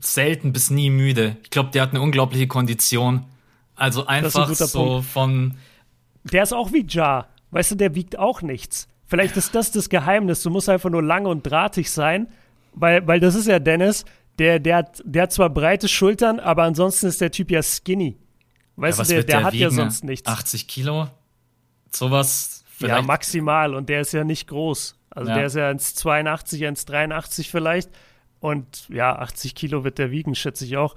[0.00, 1.36] selten bis nie müde.
[1.42, 3.24] Ich glaube, der hat eine unglaubliche Kondition.
[3.74, 5.06] Also einfach ein so Punkt.
[5.06, 5.54] von.
[6.24, 7.28] Der ist auch wie Ja.
[7.50, 8.88] Weißt du, der wiegt auch nichts.
[9.06, 10.42] Vielleicht ist das das Geheimnis.
[10.42, 12.28] Du musst einfach nur lang und drahtig sein,
[12.74, 14.04] weil, weil das ist ja Dennis.
[14.38, 18.18] Der, der, hat, der hat zwar breite Schultern, aber ansonsten ist der Typ ja skinny.
[18.76, 19.62] Weißt ja, du, der, der, der hat wiegen?
[19.62, 20.28] ja sonst nichts.
[20.28, 21.08] 80 Kilo?
[21.90, 22.64] Sowas?
[22.68, 22.94] Vielleicht?
[22.94, 23.74] Ja, maximal.
[23.74, 24.97] Und der ist ja nicht groß.
[25.18, 25.36] Also ja.
[25.36, 27.90] der ist ja 1,82, 1,83 vielleicht.
[28.38, 30.94] Und ja, 80 Kilo wird der wiegen, schätze ich auch.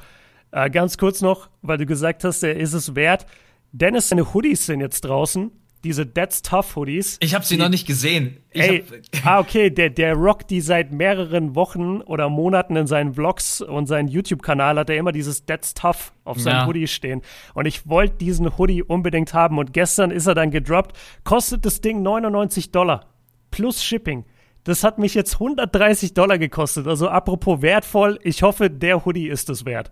[0.52, 3.26] Äh, ganz kurz noch, weil du gesagt hast, der ist es wert.
[3.72, 5.52] Dennis, seine Hoodies sind jetzt draußen.
[5.84, 7.18] Diese That's Tough Hoodies.
[7.20, 8.38] Ich habe sie die, noch nicht gesehen.
[8.52, 8.84] Ich ey,
[9.24, 13.88] ah, okay, der, der rockt die seit mehreren Wochen oder Monaten in seinen Vlogs und
[13.88, 16.68] seinen YouTube-Kanal hat er immer dieses That's Tough auf seinem ja.
[16.68, 17.24] Hoodie stehen.
[17.56, 20.96] Und ich wollte diesen Hoodie unbedingt haben und gestern ist er dann gedroppt.
[21.24, 23.11] Kostet das Ding 99 Dollar
[23.52, 24.26] plus Shipping.
[24.64, 26.88] Das hat mich jetzt 130 Dollar gekostet.
[26.88, 29.92] Also apropos wertvoll, ich hoffe, der Hoodie ist es wert.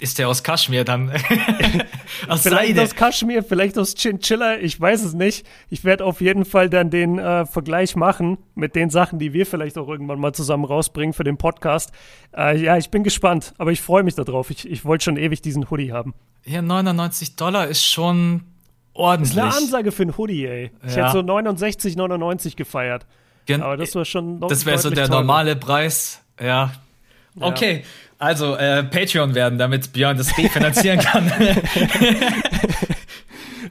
[0.00, 1.10] Ist der aus Kaschmir dann?
[2.28, 2.82] aus vielleicht Seide.
[2.82, 5.46] aus Kaschmir, vielleicht aus Chinchilla, ich weiß es nicht.
[5.68, 9.46] Ich werde auf jeden Fall dann den äh, Vergleich machen mit den Sachen, die wir
[9.46, 11.92] vielleicht auch irgendwann mal zusammen rausbringen für den Podcast.
[12.36, 14.50] Äh, ja, ich bin gespannt, aber ich freue mich darauf.
[14.50, 16.14] Ich, ich wollte schon ewig diesen Hoodie haben.
[16.44, 18.42] Ja, 99 Dollar ist schon
[18.94, 19.34] ordentlich.
[19.34, 20.70] Das ist eine Ansage für ein Hoodie, ey.
[20.86, 21.08] Ich ja.
[21.08, 23.06] hätte so 69,99 gefeiert.
[23.46, 25.20] Gen Aber das war schon Das wäre so der teurer.
[25.20, 26.22] normale Preis.
[26.40, 26.72] Ja.
[27.38, 27.78] Okay.
[27.78, 27.82] Ja.
[28.18, 31.26] Also äh, Patreon werden, damit Björn das refinanzieren kann.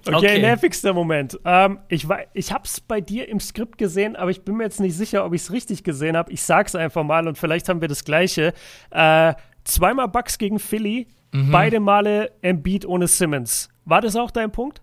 [0.05, 1.39] okay, okay, nervigster Moment.
[1.45, 4.81] Ähm, ich ich habe es bei dir im Skript gesehen, aber ich bin mir jetzt
[4.81, 6.33] nicht sicher, ob ich es richtig gesehen habe.
[6.33, 8.53] Ich sag's einfach mal und vielleicht haben wir das Gleiche.
[8.89, 11.51] Äh, zweimal Bucks gegen Philly, mhm.
[11.51, 13.69] beide Male Embiid ohne Simmons.
[13.85, 14.81] War das auch dein Punkt?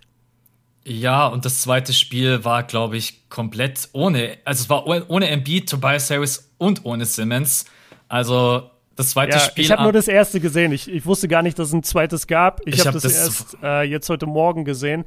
[0.88, 5.68] Ja, und das zweite Spiel war, glaube ich, komplett ohne, also es war ohne Embiid,
[5.68, 7.66] Tobias Harris und ohne Simmons.
[8.08, 9.64] Also das zweite ja, Spiel.
[9.64, 10.72] Ich habe nur das erste gesehen.
[10.72, 12.66] Ich, ich wusste gar nicht, dass es ein zweites gab.
[12.66, 15.04] Ich, ich habe hab das, das, erst äh, jetzt heute Morgen gesehen.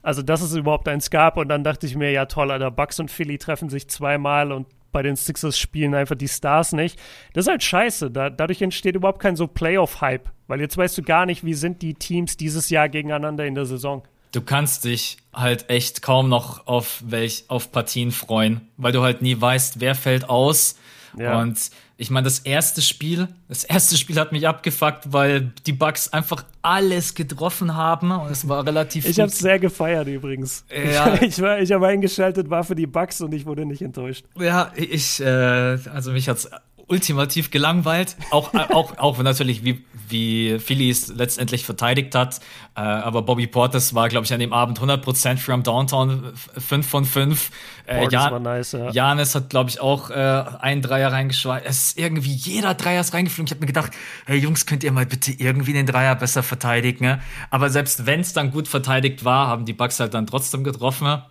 [0.00, 1.36] Also, dass es überhaupt eins gab.
[1.36, 4.66] Und dann dachte ich mir, ja toll, Alter, Bucks und Philly treffen sich zweimal und
[4.92, 6.98] bei den Sixers spielen einfach die Stars nicht.
[7.34, 8.10] Das ist halt scheiße.
[8.10, 10.30] Da, dadurch entsteht überhaupt kein so Playoff-Hype.
[10.46, 13.66] Weil jetzt weißt du gar nicht, wie sind die Teams dieses Jahr gegeneinander in der
[13.66, 19.02] Saison du kannst dich halt echt kaum noch auf welch auf Partien freuen, weil du
[19.02, 20.76] halt nie weißt, wer fällt aus.
[21.16, 21.40] Ja.
[21.40, 26.12] Und ich meine, das erste Spiel, das erste Spiel hat mich abgefuckt, weil die Bugs
[26.12, 29.08] einfach alles getroffen haben und es war relativ.
[29.08, 30.64] Ich habe es sehr gefeiert übrigens.
[30.70, 31.14] Ja.
[31.14, 34.24] Ich, ich, war, ich habe eingeschaltet, war für die Bugs und ich wurde nicht enttäuscht.
[34.38, 36.48] Ja, ich, äh, also mich hat's
[36.88, 38.16] ultimativ gelangweilt.
[38.30, 42.40] Auch, äh, auch, auch natürlich, wie, wie Phillies letztendlich verteidigt hat.
[42.74, 47.04] Äh, aber Bobby Portis war, glaube ich, an dem Abend 100% from Downtown, 5 von
[47.04, 47.50] 5.
[47.86, 48.90] Äh, Jan war nice, ja.
[48.90, 51.64] Janis hat, glaube ich, auch äh, einen Dreier reingeschweißt.
[51.66, 53.46] Es ist irgendwie jeder Dreier ist reingeflogen.
[53.46, 53.92] Ich habe mir gedacht,
[54.26, 57.04] hey Jungs, könnt ihr mal bitte irgendwie den Dreier besser verteidigen?
[57.04, 57.20] Ne?
[57.50, 61.22] Aber selbst wenn es dann gut verteidigt war, haben die Bucks halt dann trotzdem getroffen.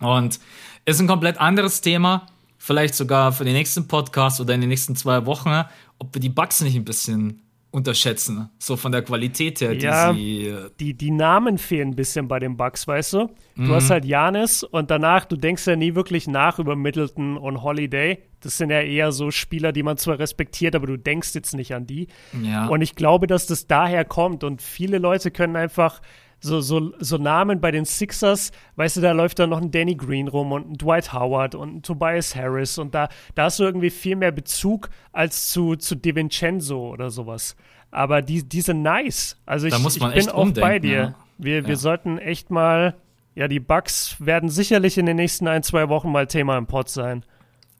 [0.00, 0.40] Und
[0.84, 2.26] ist ein komplett anderes Thema
[2.62, 5.64] vielleicht sogar für den nächsten Podcast oder in den nächsten zwei Wochen,
[5.98, 10.14] ob wir die Bugs nicht ein bisschen unterschätzen, so von der Qualität her, die ja,
[10.14, 10.46] sie.
[10.46, 13.30] Äh, die, die Namen fehlen ein bisschen bei den Bugs, weißt du?
[13.56, 13.72] Du mhm.
[13.72, 18.22] hast halt Janis und danach, du denkst ja nie wirklich nach über Middleton und Holiday.
[18.40, 21.74] Das sind ja eher so Spieler, die man zwar respektiert, aber du denkst jetzt nicht
[21.74, 22.06] an die.
[22.44, 22.68] Ja.
[22.68, 26.00] Und ich glaube, dass das daher kommt und viele Leute können einfach
[26.42, 29.94] so, so, so Namen bei den Sixers, weißt du, da läuft dann noch ein Danny
[29.94, 33.64] Green rum und ein Dwight Howard und ein Tobias Harris und da, da hast du
[33.64, 37.56] irgendwie viel mehr Bezug als zu, zu DiVincenzo oder sowas.
[37.92, 39.38] Aber die, die sind nice.
[39.46, 40.92] Also ich, ich bin auch bei dir.
[40.92, 41.14] Ja.
[41.38, 41.68] Wir, ja.
[41.68, 42.96] wir sollten echt mal,
[43.34, 46.88] ja, die Bugs werden sicherlich in den nächsten ein, zwei Wochen mal Thema im Pod
[46.88, 47.24] sein.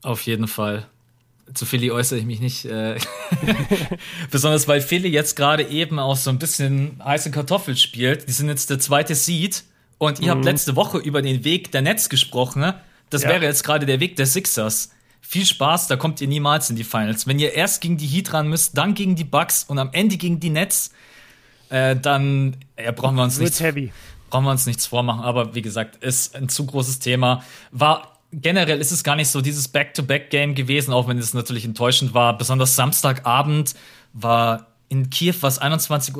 [0.02, 0.86] Auf jeden Fall
[1.54, 2.64] zu Philly äußere ich mich nicht.
[2.64, 2.98] Äh
[4.30, 8.28] Besonders weil Philly jetzt gerade eben auch so ein bisschen heiße Kartoffel spielt.
[8.28, 9.64] Die sind jetzt der zweite Seed.
[9.98, 10.30] Und ihr mhm.
[10.30, 12.60] habt letzte Woche über den Weg der Nets gesprochen.
[12.60, 12.74] Ne?
[13.08, 13.28] Das ja.
[13.28, 14.90] wäre jetzt gerade der Weg der Sixers.
[15.20, 17.28] Viel Spaß, da kommt ihr niemals in die Finals.
[17.28, 20.16] Wenn ihr erst gegen die Heat ran müsst, dann gegen die Bucks und am Ende
[20.16, 20.90] gegen die Nets,
[21.68, 23.92] äh, dann äh, brauchen wir uns nichts, heavy.
[24.28, 25.22] brauchen wir uns nichts vormachen.
[25.22, 27.44] Aber wie gesagt, ist ein zu großes Thema.
[27.70, 32.14] War generell ist es gar nicht so dieses Back-to-Back-Game gewesen, auch wenn es natürlich enttäuschend
[32.14, 32.36] war.
[32.36, 33.74] Besonders Samstagabend
[34.12, 36.16] war in Kiew was 21.30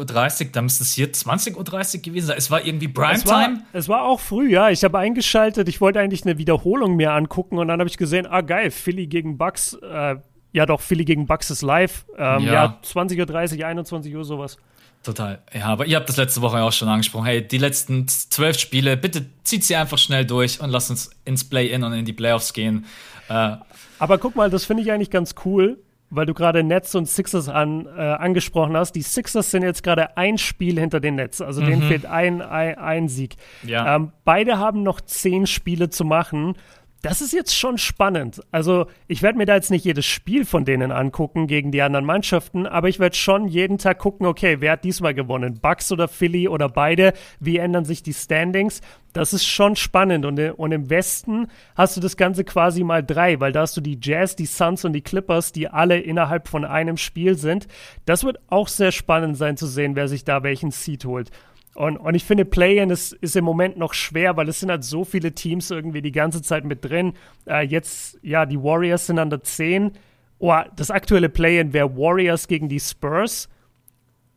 [0.47, 2.39] Uhr, da müsste es hier 20.30 Uhr gewesen sein.
[2.39, 3.65] Es war irgendwie Primetime.
[3.73, 4.71] Es, es war, auch früh, ja.
[4.71, 8.27] Ich habe eingeschaltet, ich wollte eigentlich eine Wiederholung mir angucken und dann habe ich gesehen,
[8.27, 9.75] ah geil, Philly gegen Bucks.
[9.75, 10.17] Äh,
[10.53, 12.07] ja doch, Philly gegen Bucks ist live.
[12.17, 12.53] Ähm, ja.
[12.53, 14.57] ja, 20.30 Uhr, 21 Uhr, sowas.
[15.03, 15.43] Total.
[15.53, 17.25] Ja, aber ihr habt das letzte Woche auch schon angesprochen.
[17.25, 21.45] Hey, die letzten zwölf Spiele, bitte zieht sie einfach schnell durch und lasst uns ins
[21.45, 22.87] Play-In und in die Playoffs gehen.
[23.29, 23.57] Äh,
[23.99, 25.79] aber guck mal, das finde ich eigentlich ganz cool,
[26.11, 28.93] weil du gerade Nets und Sixers an, äh, angesprochen hast.
[28.93, 31.67] Die Sixers sind jetzt gerade ein Spiel hinter den Nets, also mhm.
[31.67, 33.37] denen fehlt ein, ein, ein Sieg.
[33.65, 33.97] Ja.
[33.97, 36.55] Ähm, beide haben noch zehn Spiele zu machen
[37.03, 38.41] das ist jetzt schon spannend.
[38.53, 42.05] Also, ich werde mir da jetzt nicht jedes Spiel von denen angucken gegen die anderen
[42.05, 45.59] Mannschaften, aber ich werde schon jeden Tag gucken, okay, wer hat diesmal gewonnen?
[45.61, 47.13] Bucks oder Philly oder beide?
[47.41, 48.83] Wie ändern sich die Standings?
[49.13, 50.25] Das ist schon spannend.
[50.25, 53.81] Und, und im Westen hast du das Ganze quasi mal drei, weil da hast du
[53.81, 57.67] die Jazz, die Suns und die Clippers, die alle innerhalb von einem Spiel sind.
[58.05, 61.31] Das wird auch sehr spannend sein zu sehen, wer sich da welchen Seed holt.
[61.75, 64.85] Und, und ich finde, Play-In ist, ist im Moment noch schwer, weil es sind halt
[64.85, 67.15] so viele Teams irgendwie die ganze Zeit mit drin.
[67.47, 69.93] Äh, jetzt, ja, die Warriors sind an der 10.
[70.39, 73.49] Oh, das aktuelle Play-In wäre Warriors gegen die Spurs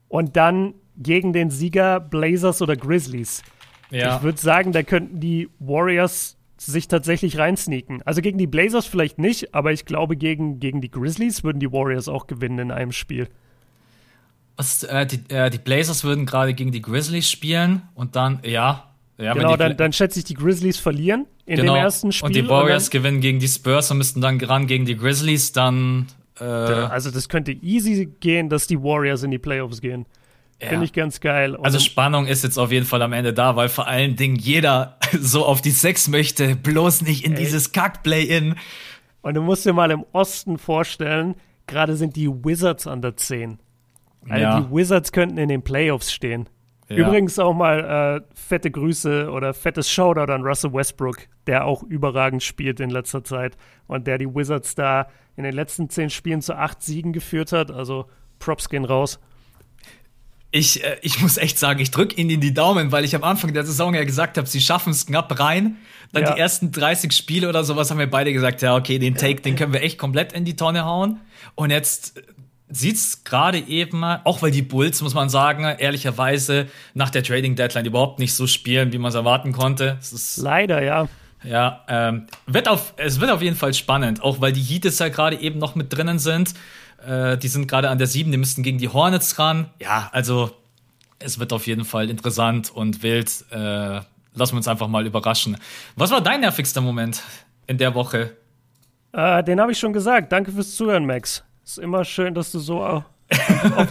[0.08, 3.44] und dann gegen den Sieger Blazers oder Grizzlies.
[3.92, 4.16] Ja.
[4.16, 8.02] Ich würde sagen, da könnten die Warriors sich tatsächlich reinsneaken.
[8.04, 11.72] Also gegen die Blazers vielleicht nicht, aber ich glaube, gegen, gegen die Grizzlies würden die
[11.72, 13.28] Warriors auch gewinnen in einem Spiel.
[14.58, 18.86] Was, äh, die, äh, die Blazers würden gerade gegen die Grizzlies spielen und dann, ja.
[19.18, 21.74] ja genau, dann, dann schätze ich, die Grizzlies verlieren in genau.
[21.74, 22.28] dem ersten Spiel.
[22.28, 25.52] Und die Warriors und gewinnen gegen die Spurs und müssten dann ran gegen die Grizzlies,
[25.52, 26.08] dann.
[26.40, 30.06] Äh, also, das könnte easy gehen, dass die Warriors in die Playoffs gehen.
[30.62, 30.70] Ja.
[30.70, 31.56] Finde ich ganz geil.
[31.56, 34.38] Und also Spannung ist jetzt auf jeden Fall am Ende da, weil vor allen Dingen
[34.38, 37.40] jeder so auf die Sechs möchte, bloß nicht in ey.
[37.40, 38.56] dieses Kack-Play-In.
[39.22, 41.36] Und du musst dir mal im Osten vorstellen,
[41.68, 43.60] gerade sind die Wizards an der 10.
[44.30, 44.60] Also ja.
[44.62, 46.50] die Wizards könnten in den Playoffs stehen.
[46.88, 46.98] Ja.
[46.98, 52.44] Übrigens auch mal äh, fette Grüße oder fettes Shoutout an Russell Westbrook, der auch überragend
[52.44, 53.58] spielt in letzter Zeit
[53.88, 57.72] und der die Wizards da in den letzten zehn Spielen zu acht Siegen geführt hat.
[57.72, 58.06] Also
[58.38, 59.20] Props gehen raus.
[60.52, 63.54] Ich, äh, ich muss echt sagen, ich drücke ihnen die Daumen, weil ich am Anfang
[63.54, 65.78] der Saison ja gesagt habe, sie schaffen es knapp rein.
[66.14, 66.34] Dann ja.
[66.34, 69.56] die ersten 30 Spiele oder sowas haben wir beide gesagt, ja, okay, den Take, den
[69.56, 71.20] können wir echt komplett in die Tonne hauen.
[71.56, 72.22] Und jetzt
[72.70, 77.86] sieht's gerade eben, auch weil die Bulls, muss man sagen, ehrlicherweise nach der Trading Deadline
[77.86, 79.98] überhaupt nicht so spielen, wie man es erwarten konnte.
[80.00, 81.08] Es Leider, ja.
[81.44, 85.10] Ja, ähm, wird auf, es wird auf jeden Fall spannend, auch weil die Heat ja
[85.10, 86.56] gerade eben noch mit drinnen sind.
[87.06, 89.70] Äh, die sind gerade an der 7, die müssten gegen die Hornets ran.
[89.80, 90.52] Ja, also
[91.20, 93.46] es wird auf jeden Fall interessant und wild.
[93.52, 94.02] Äh,
[94.34, 95.58] lassen wir uns einfach mal überraschen.
[95.96, 97.22] Was war dein nervigster Moment
[97.68, 98.36] in der Woche?
[99.14, 100.32] Äh, den habe ich schon gesagt.
[100.32, 101.45] Danke fürs Zuhören, Max.
[101.66, 103.04] Ist immer schön, dass du so auf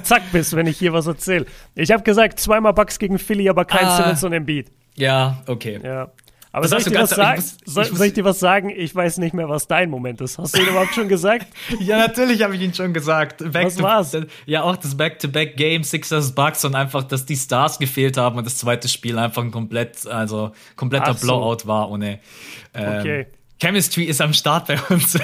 [0.05, 1.47] Zack bist, wenn ich hier was erzähle.
[1.75, 4.71] Ich habe gesagt, zweimal Bucks gegen Philly, aber kein ah, Simmons und Embiid.
[4.95, 5.81] Ja, okay.
[5.83, 6.13] Ja.
[6.53, 7.41] Aber soll ich, dir was sagen?
[7.41, 8.71] Ich muss, soll, soll, ich dir was sagen?
[8.71, 10.39] Ich weiß nicht mehr, was dein Moment ist.
[10.39, 11.49] Hast du ihn überhaupt schon gesagt?
[11.81, 13.39] ja, natürlich habe ich ihn schon gesagt.
[13.39, 14.17] Back was to, war's?
[14.47, 18.57] Ja, auch das Back-to-Back-Game, Sixers Bucks und einfach, dass die Stars gefehlt haben und das
[18.57, 21.27] zweite Spiel einfach ein komplett, also kompletter so.
[21.27, 22.21] Blowout war ohne.
[22.73, 23.27] Ähm, okay.
[23.61, 25.19] Chemistry ist am Start bei uns.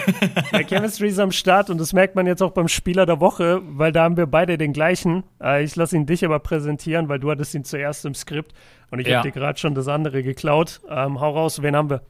[0.53, 3.61] ja, Chemistry ist am Start und das merkt man jetzt auch beim Spieler der Woche,
[3.65, 5.25] weil da haben wir beide den gleichen.
[5.43, 8.53] Äh, ich lasse ihn dich aber präsentieren, weil du hattest ihn zuerst im Skript
[8.91, 9.19] und ich ja.
[9.19, 10.81] habe dir gerade schon das andere geklaut.
[10.89, 12.03] Ähm, hau raus, wen haben wir?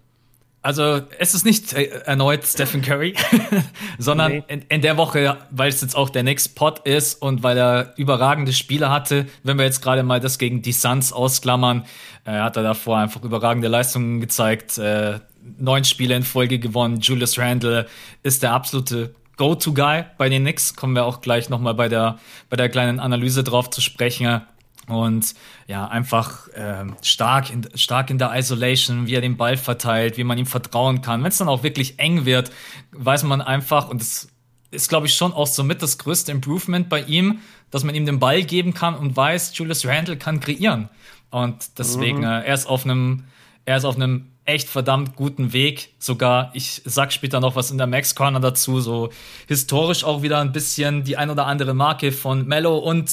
[0.63, 3.15] Also es ist nicht äh, erneut Stephen Curry,
[3.99, 4.45] sondern nee.
[4.49, 7.95] in, in, der Woche, weil es jetzt auch der Next Pot ist und weil er
[7.97, 11.87] überragende Spiele hatte, wenn wir jetzt gerade mal das gegen die Suns ausklammern,
[12.27, 14.77] äh, hat er davor einfach überragende Leistungen gezeigt.
[14.77, 15.21] Äh,
[15.59, 17.01] neun Spiele in Folge gewonnen.
[17.01, 17.87] Julius Randle
[18.23, 20.77] ist der absolute Go-To-Guy bei den Knicks.
[20.77, 22.19] Kommen wir auch gleich nochmal bei der,
[22.51, 24.43] bei der kleinen Analyse drauf zu sprechen.
[24.91, 25.35] Und
[25.67, 30.25] ja, einfach äh, stark, in, stark in der Isolation, wie er den Ball verteilt, wie
[30.25, 31.23] man ihm vertrauen kann.
[31.23, 32.51] Wenn es dann auch wirklich eng wird,
[32.93, 34.29] weiß man einfach, und das
[34.71, 38.19] ist, glaube ich, schon auch somit das größte Improvement bei ihm, dass man ihm den
[38.19, 40.89] Ball geben kann und weiß, Julius Randle kann kreieren.
[41.31, 42.25] Und deswegen, mhm.
[42.25, 43.25] äh, er ist auf einem,
[43.65, 45.95] er ist auf einem echt verdammt guten Weg.
[45.99, 49.11] Sogar, ich sag später noch was in der Max Corner dazu, so
[49.47, 53.11] historisch auch wieder ein bisschen die ein oder andere Marke von Mello und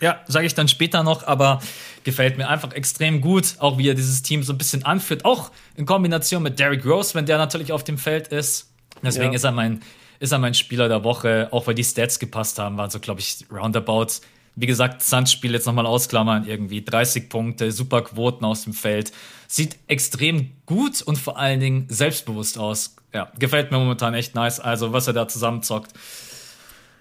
[0.00, 1.60] ja, sage ich dann später noch, aber
[2.02, 5.50] gefällt mir einfach extrem gut, auch wie er dieses Team so ein bisschen anführt, auch
[5.76, 8.70] in Kombination mit Derrick Rose, wenn der natürlich auf dem Feld ist.
[9.02, 9.36] Deswegen ja.
[9.36, 9.82] ist er mein
[10.20, 13.20] ist er mein Spieler der Woche, auch weil die Stats gepasst haben, waren so glaube
[13.20, 14.20] ich roundabout.
[14.56, 19.10] Wie gesagt, Suns Spiel jetzt nochmal ausklammern, irgendwie 30 Punkte, super Quoten aus dem Feld.
[19.48, 22.94] Sieht extrem gut und vor allen Dingen selbstbewusst aus.
[23.12, 24.60] Ja, gefällt mir momentan echt nice.
[24.60, 25.92] Also, was er da zusammenzockt.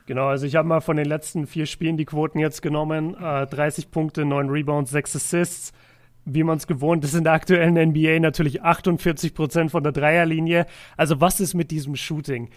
[0.05, 3.15] Genau, also ich habe mal von den letzten vier Spielen die Quoten jetzt genommen.
[3.15, 5.73] Äh, 30 Punkte, 9 Rebounds, 6 Assists.
[6.25, 10.65] Wie man es gewohnt ist in der aktuellen NBA natürlich 48 Prozent von der Dreierlinie.
[10.95, 12.49] Also was ist mit diesem Shooting?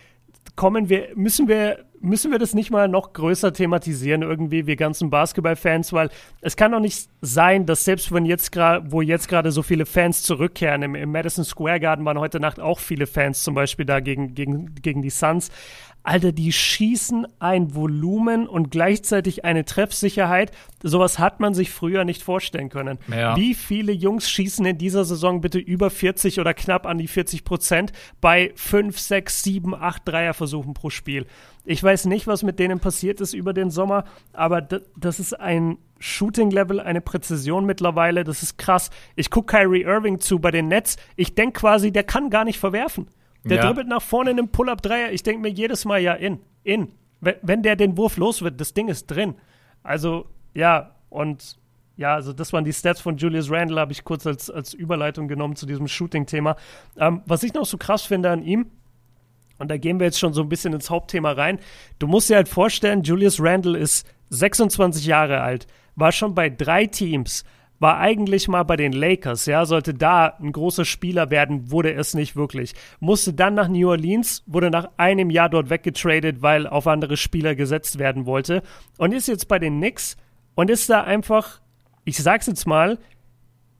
[0.54, 5.10] kommen wir, müssen wir, müssen wir das nicht mal noch größer thematisieren, irgendwie, wir ganzen
[5.10, 9.50] Basketballfans, weil es kann doch nicht sein, dass selbst wenn jetzt gerade, wo jetzt gerade
[9.50, 13.42] so viele Fans zurückkehren, im, im, Madison Square Garden waren heute Nacht auch viele Fans
[13.42, 15.50] zum Beispiel da gegen, gegen, gegen die Suns,
[16.06, 20.52] Alter, die schießen ein Volumen und gleichzeitig eine Treffsicherheit.
[20.82, 22.98] Sowas hat man sich früher nicht vorstellen können.
[23.08, 23.36] Ja.
[23.36, 27.44] Wie viele Jungs schießen in dieser Saison bitte über 40 oder knapp an die 40
[27.44, 31.26] Prozent bei 5, 6, 7, 8 Dreierversuchen pro Spiel?
[31.64, 35.78] Ich weiß nicht, was mit denen passiert ist über den Sommer, aber das ist ein
[35.98, 38.90] Shooting-Level, eine Präzision mittlerweile, das ist krass.
[39.16, 40.98] Ich gucke Kyrie Irving zu bei den Nets.
[41.16, 43.08] Ich denke quasi, der kann gar nicht verwerfen.
[43.48, 43.66] Der ja.
[43.66, 45.12] dribbelt nach vorne in einem Pull-Up-Dreier.
[45.12, 46.88] Ich denke mir jedes Mal, ja, in, in.
[47.20, 49.34] Wenn der den Wurf los wird, das Ding ist drin.
[49.82, 51.56] Also, ja, und
[51.96, 55.28] ja, also das waren die Stats von Julius Randle, habe ich kurz als, als Überleitung
[55.28, 56.56] genommen zu diesem Shooting-Thema.
[56.98, 58.66] Ähm, was ich noch so krass finde an ihm,
[59.58, 61.58] und da gehen wir jetzt schon so ein bisschen ins Hauptthema rein,
[61.98, 66.86] du musst dir halt vorstellen, Julius Randle ist 26 Jahre alt, war schon bei drei
[66.86, 67.44] Teams,
[67.78, 72.14] war eigentlich mal bei den Lakers, ja, sollte da ein großer Spieler werden, wurde es
[72.14, 72.74] nicht wirklich.
[73.00, 77.54] Musste dann nach New Orleans, wurde nach einem Jahr dort weggetradet, weil auf andere Spieler
[77.54, 78.62] gesetzt werden wollte
[78.98, 80.16] und ist jetzt bei den Knicks
[80.54, 81.60] und ist da einfach,
[82.04, 82.98] ich sag's jetzt mal,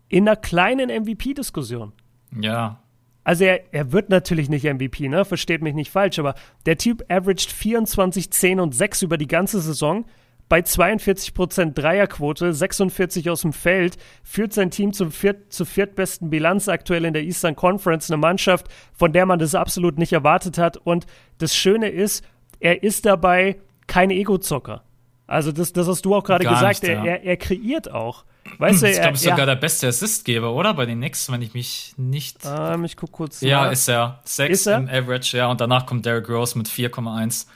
[0.09, 1.93] in einer kleinen MVP-Diskussion.
[2.39, 2.81] Ja.
[3.25, 5.25] Also er, er wird natürlich nicht MVP, ne?
[5.25, 9.61] Versteht mich nicht falsch, aber der Typ averaged 24, 10 und 6 über die ganze
[9.61, 10.05] Saison
[10.49, 16.69] bei 42% Dreierquote, 46 aus dem Feld, führt sein Team zum viert, zur viertbesten Bilanz
[16.69, 18.11] aktuell in der Eastern Conference.
[18.11, 20.77] Eine Mannschaft, von der man das absolut nicht erwartet hat.
[20.77, 21.07] Und
[21.39, 22.25] das Schöne ist,
[22.61, 23.57] er ist dabei
[23.87, 24.83] kein Ego-Zocker.
[25.27, 26.83] Also das, das hast du auch gerade gesagt.
[26.83, 27.05] Nicht, ja.
[27.05, 28.25] er, er, kreiert auch.
[28.59, 30.75] Weißt du, ich glaube, ist sogar der beste Assistgeber, oder?
[30.75, 32.39] Bei den Knicks, wenn ich mich nicht.
[32.45, 33.41] Ähm, ich guck kurz.
[33.41, 33.73] Ja, nach.
[33.73, 34.21] ist er.
[34.25, 34.79] Sechs ist er?
[34.79, 35.51] im Average, ja.
[35.51, 37.47] Und danach kommt Derrick Rose mit 4,1.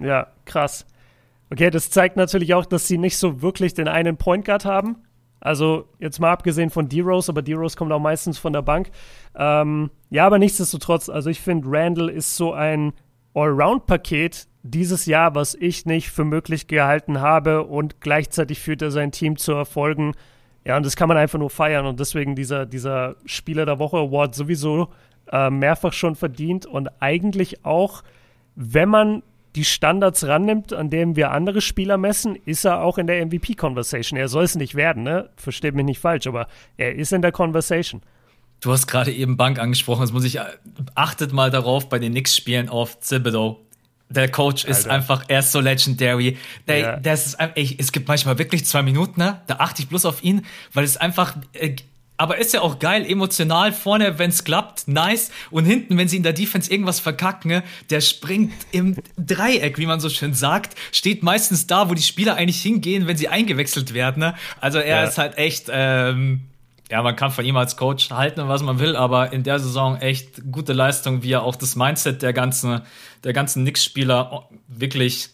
[0.00, 0.84] Ja, krass.
[1.52, 4.96] Okay, das zeigt natürlich auch, dass sie nicht so wirklich den einen Point Guard haben.
[5.38, 8.90] Also jetzt mal abgesehen von D-Rose, aber D-Rose kommt auch meistens von der Bank.
[9.36, 12.94] Ähm, ja, aber nichtsdestotrotz, also ich finde, Randall ist so ein
[13.34, 19.12] Allround-Paket dieses Jahr, was ich nicht für möglich gehalten habe und gleichzeitig führt er sein
[19.12, 20.12] Team zu Erfolgen.
[20.64, 23.98] Ja, und das kann man einfach nur feiern und deswegen dieser, dieser Spieler der Woche
[23.98, 24.88] Award sowieso
[25.30, 28.02] äh, mehrfach schon verdient und eigentlich auch,
[28.54, 29.22] wenn man
[29.54, 34.18] die Standards rannimmt, an denen wir andere Spieler messen, ist er auch in der MVP-Conversation.
[34.18, 35.28] Er soll es nicht werden, ne?
[35.36, 38.02] Versteht mich nicht falsch, aber er ist in der Conversation.
[38.60, 40.38] Du hast gerade eben Bank angesprochen, das muss ich,
[40.94, 43.60] achtet mal darauf bei den Knicks-Spielen auf Thibodeau.
[44.08, 44.90] Der Coach ist Alter.
[44.92, 46.36] einfach, er ist so legendary.
[46.68, 46.96] Der, ja.
[46.96, 49.40] der ist, ey, es gibt manchmal wirklich zwei Minuten, ne?
[49.46, 51.76] Da achte ich bloß auf ihn, weil es einfach, äh,
[52.22, 55.32] aber ist ja auch geil, emotional vorne, wenn es klappt, nice.
[55.50, 59.98] Und hinten, wenn sie in der Defense irgendwas verkacken, der springt im Dreieck, wie man
[59.98, 64.20] so schön sagt, steht meistens da, wo die Spieler eigentlich hingehen, wenn sie eingewechselt werden.
[64.20, 64.34] Ne?
[64.60, 65.02] Also er ja.
[65.02, 66.42] ist halt echt, ähm,
[66.92, 69.96] ja, man kann von ihm als Coach halten, was man will, aber in der Saison
[69.96, 72.82] echt gute Leistung, wie er auch das Mindset der ganzen,
[73.24, 75.30] der ganzen Knicks-Spieler wirklich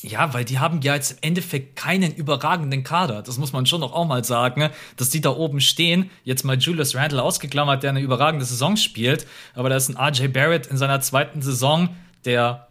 [0.00, 3.22] ja, weil die haben ja jetzt im Endeffekt keinen überragenden Kader.
[3.22, 6.10] Das muss man schon noch auch mal sagen, dass die da oben stehen.
[6.22, 9.26] Jetzt mal Julius Randle ausgeklammert, der eine überragende Saison spielt.
[9.54, 11.88] Aber da ist ein RJ Barrett in seiner zweiten Saison,
[12.24, 12.68] der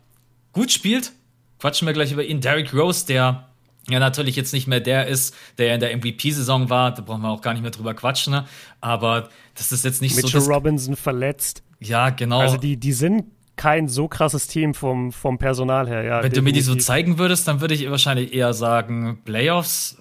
[0.54, 1.12] gut spielt.
[1.60, 2.40] Quatschen wir gleich über ihn.
[2.40, 3.50] Derrick Rose, der
[3.90, 6.94] ja natürlich jetzt nicht mehr der ist, der in der MVP-Saison war.
[6.94, 8.32] Da brauchen wir auch gar nicht mehr drüber quatschen.
[8.32, 8.46] Ne?
[8.80, 10.38] Aber das ist jetzt nicht Mitchell so.
[10.38, 11.62] Mitchell Robinson verletzt.
[11.80, 12.40] Ja, genau.
[12.40, 13.26] Also die, die sind
[13.58, 16.04] kein so krasses Team vom, vom Personal her.
[16.04, 16.36] Ja, Wenn definitiv.
[16.38, 19.98] du mir die so zeigen würdest, dann würde ich wahrscheinlich eher sagen Playoffs.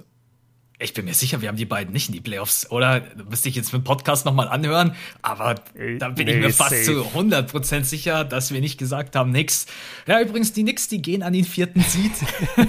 [0.78, 3.00] ich bin mir sicher, wir haben die beiden nicht in die Playoffs, oder?
[3.00, 5.54] Da müsste ich jetzt mit dem Podcast nochmal anhören, aber
[5.98, 6.84] da bin nee, ich mir fast safe.
[6.84, 9.66] zu 100% sicher, dass wir nicht gesagt haben, nix.
[10.06, 12.12] Ja, übrigens, die Nix, die gehen an den vierten Seed.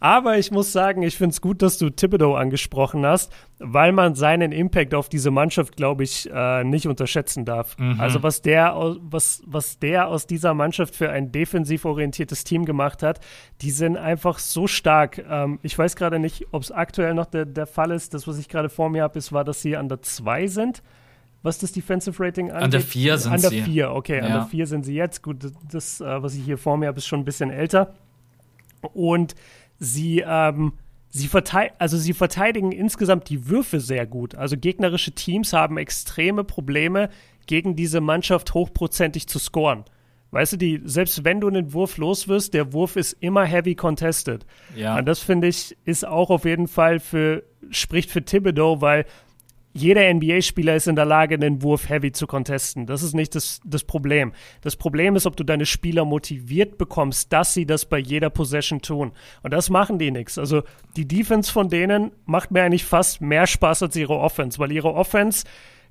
[0.00, 4.14] aber ich muss sagen, ich finde es gut, dass du Thibodeau angesprochen hast, weil man
[4.14, 7.76] seinen Impact auf diese Mannschaft, glaube ich, äh, nicht unterschätzen darf.
[7.78, 8.00] Mhm.
[8.00, 13.02] Also was der, was, was der aus dieser Mannschaft für ein defensiv orientiertes Team gemacht
[13.02, 13.20] hat,
[13.60, 15.22] die sind einfach so stark.
[15.28, 18.14] Ähm, ich weiß gerade nicht, ob es aktuell noch der, der Fall ist.
[18.14, 20.82] Das, was ich gerade vor mir habe, ist, war, dass sie an der 2 sind.
[21.42, 22.64] Was das Defensive Rating angeht.
[22.64, 23.46] An der 4 sind sie.
[23.46, 24.18] An der 4, okay.
[24.18, 24.24] Ja.
[24.24, 25.22] An der 4 sind sie jetzt.
[25.22, 27.94] Gut, das, äh, was ich hier vor mir habe, ist schon ein bisschen älter.
[28.94, 29.34] Und
[29.80, 30.74] sie, ähm,
[31.08, 34.36] sie, verteid also sie verteidigen insgesamt die Würfe sehr gut.
[34.36, 37.08] Also gegnerische Teams haben extreme Probleme,
[37.46, 39.84] gegen diese Mannschaft hochprozentig zu scoren.
[40.30, 43.74] Weißt du, die, selbst wenn du einen Wurf los wirst, der Wurf ist immer heavy
[43.74, 44.46] contested.
[44.76, 44.96] Ja.
[44.96, 49.04] Und das finde ich, ist auch auf jeden Fall für, spricht für Thibodeau, weil
[49.72, 52.86] jeder NBA-Spieler ist in der Lage, den Wurf heavy zu contesten.
[52.86, 54.32] Das ist nicht das, das Problem.
[54.62, 58.82] Das Problem ist, ob du deine Spieler motiviert bekommst, dass sie das bei jeder Possession
[58.82, 59.12] tun.
[59.42, 60.38] Und das machen die nichts.
[60.38, 60.62] Also
[60.96, 64.92] die Defense von denen macht mir eigentlich fast mehr Spaß als ihre Offense, weil ihre
[64.92, 65.44] Offense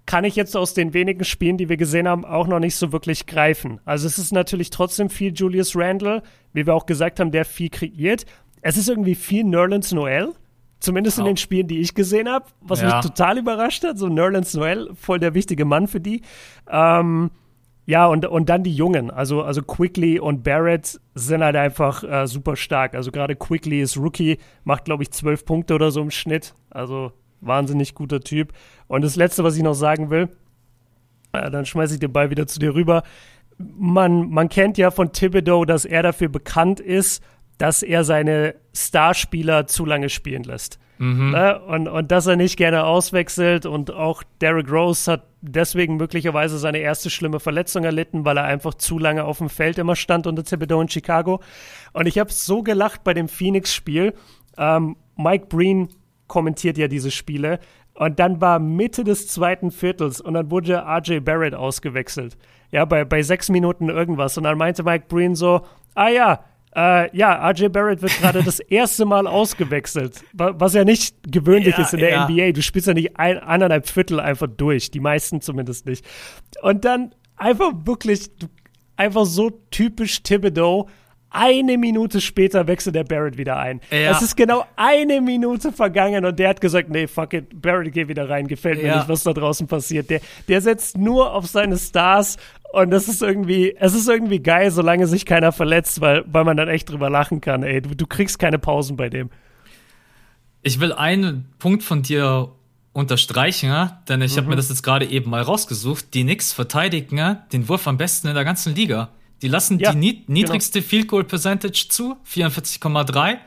[0.06, 2.92] kann ich jetzt aus den wenigen Spielen, die wir gesehen haben, auch noch nicht so
[2.92, 3.80] wirklich greifen.
[3.86, 7.70] Also es ist natürlich trotzdem viel Julius Randle, wie wir auch gesagt haben, der viel
[7.70, 8.26] kreiert.
[8.62, 10.34] Es ist irgendwie viel Nerlens Noel,
[10.80, 11.22] zumindest oh.
[11.22, 12.88] in den Spielen, die ich gesehen habe, was ja.
[12.88, 13.98] mich total überrascht hat.
[13.98, 16.22] So Nerlens Noel, voll der wichtige Mann für die.
[16.70, 17.32] Ähm,
[17.86, 22.28] ja, und, und dann die Jungen, also, also Quickly und Barrett sind halt einfach äh,
[22.28, 22.94] super stark.
[22.94, 26.54] Also gerade Quickly ist Rookie, macht, glaube ich, zwölf Punkte oder so im Schnitt.
[26.70, 28.54] Also wahnsinnig guter Typ.
[28.88, 30.30] Und das Letzte, was ich noch sagen will,
[31.34, 33.02] äh, dann schmeiße ich den Ball wieder zu dir rüber.
[33.58, 37.24] Man, man kennt ja von Thibodeau, dass er dafür bekannt ist,
[37.60, 40.80] dass er seine Starspieler zu lange spielen lässt.
[40.98, 41.32] Mhm.
[41.32, 41.60] Ne?
[41.60, 43.66] Und, und dass er nicht gerne auswechselt.
[43.66, 48.74] Und auch Derrick Rose hat deswegen möglicherweise seine erste schlimme Verletzung erlitten, weil er einfach
[48.74, 51.42] zu lange auf dem Feld immer stand unter Thibodeau in Chicago.
[51.94, 54.14] Und ich habe so gelacht bei dem Phoenix-Spiel.
[54.58, 55.90] Ähm, Mike Breen
[56.28, 57.60] kommentiert ja diese Spiele.
[57.94, 62.38] Und dann war Mitte des zweiten Viertels und dann wurde RJ Barrett ausgewechselt.
[62.72, 64.38] Ja, bei, bei sechs Minuten irgendwas.
[64.38, 66.46] Und dann meinte Mike Breen so, ah ja,
[66.76, 71.84] äh, ja, RJ Barrett wird gerade das erste Mal ausgewechselt, was ja nicht gewöhnlich ja,
[71.84, 72.28] ist in der ja.
[72.28, 72.52] NBA.
[72.52, 76.06] Du spielst ja nicht ein, eineinhalb Viertel einfach durch, die meisten zumindest nicht.
[76.62, 78.30] Und dann einfach wirklich,
[78.96, 80.88] einfach so typisch Thibodeau,
[81.32, 83.82] eine Minute später wechselt der Barrett wieder ein.
[83.92, 84.12] Ja.
[84.12, 88.08] Es ist genau eine Minute vergangen und der hat gesagt, nee, fuck it, Barrett geht
[88.08, 88.96] wieder rein, gefällt mir ja.
[88.98, 90.10] nicht, was da draußen passiert.
[90.10, 92.38] Der, der setzt nur auf seine Stars
[92.72, 96.58] und das ist irgendwie, es ist irgendwie geil, solange sich keiner verletzt, weil, weil man
[96.58, 97.82] dann echt drüber lachen kann, ey.
[97.82, 99.30] Du, du kriegst keine Pausen bei dem.
[100.62, 102.52] Ich will einen Punkt von dir
[102.94, 104.38] unterstreichen, denn ich mhm.
[104.38, 106.14] habe mir das jetzt gerade eben mal rausgesucht.
[106.14, 109.10] Die Knicks verteidigen den Wurf am besten in der ganzen Liga.
[109.42, 110.24] Die lassen ja, die genau.
[110.28, 110.90] niedrigste genau.
[110.90, 113.38] Field Goal Percentage zu, 44,3,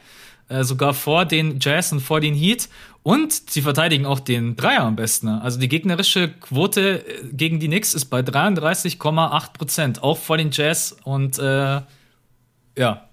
[0.53, 2.68] äh, sogar vor den Jazz und vor den Heat.
[3.03, 5.28] Und sie verteidigen auch den Dreier am besten.
[5.28, 10.50] Also die gegnerische Quote äh, gegen die Knicks ist bei 33,8 Prozent, auch vor den
[10.53, 10.96] Jazz.
[11.05, 11.80] Und äh,
[12.76, 13.09] ja,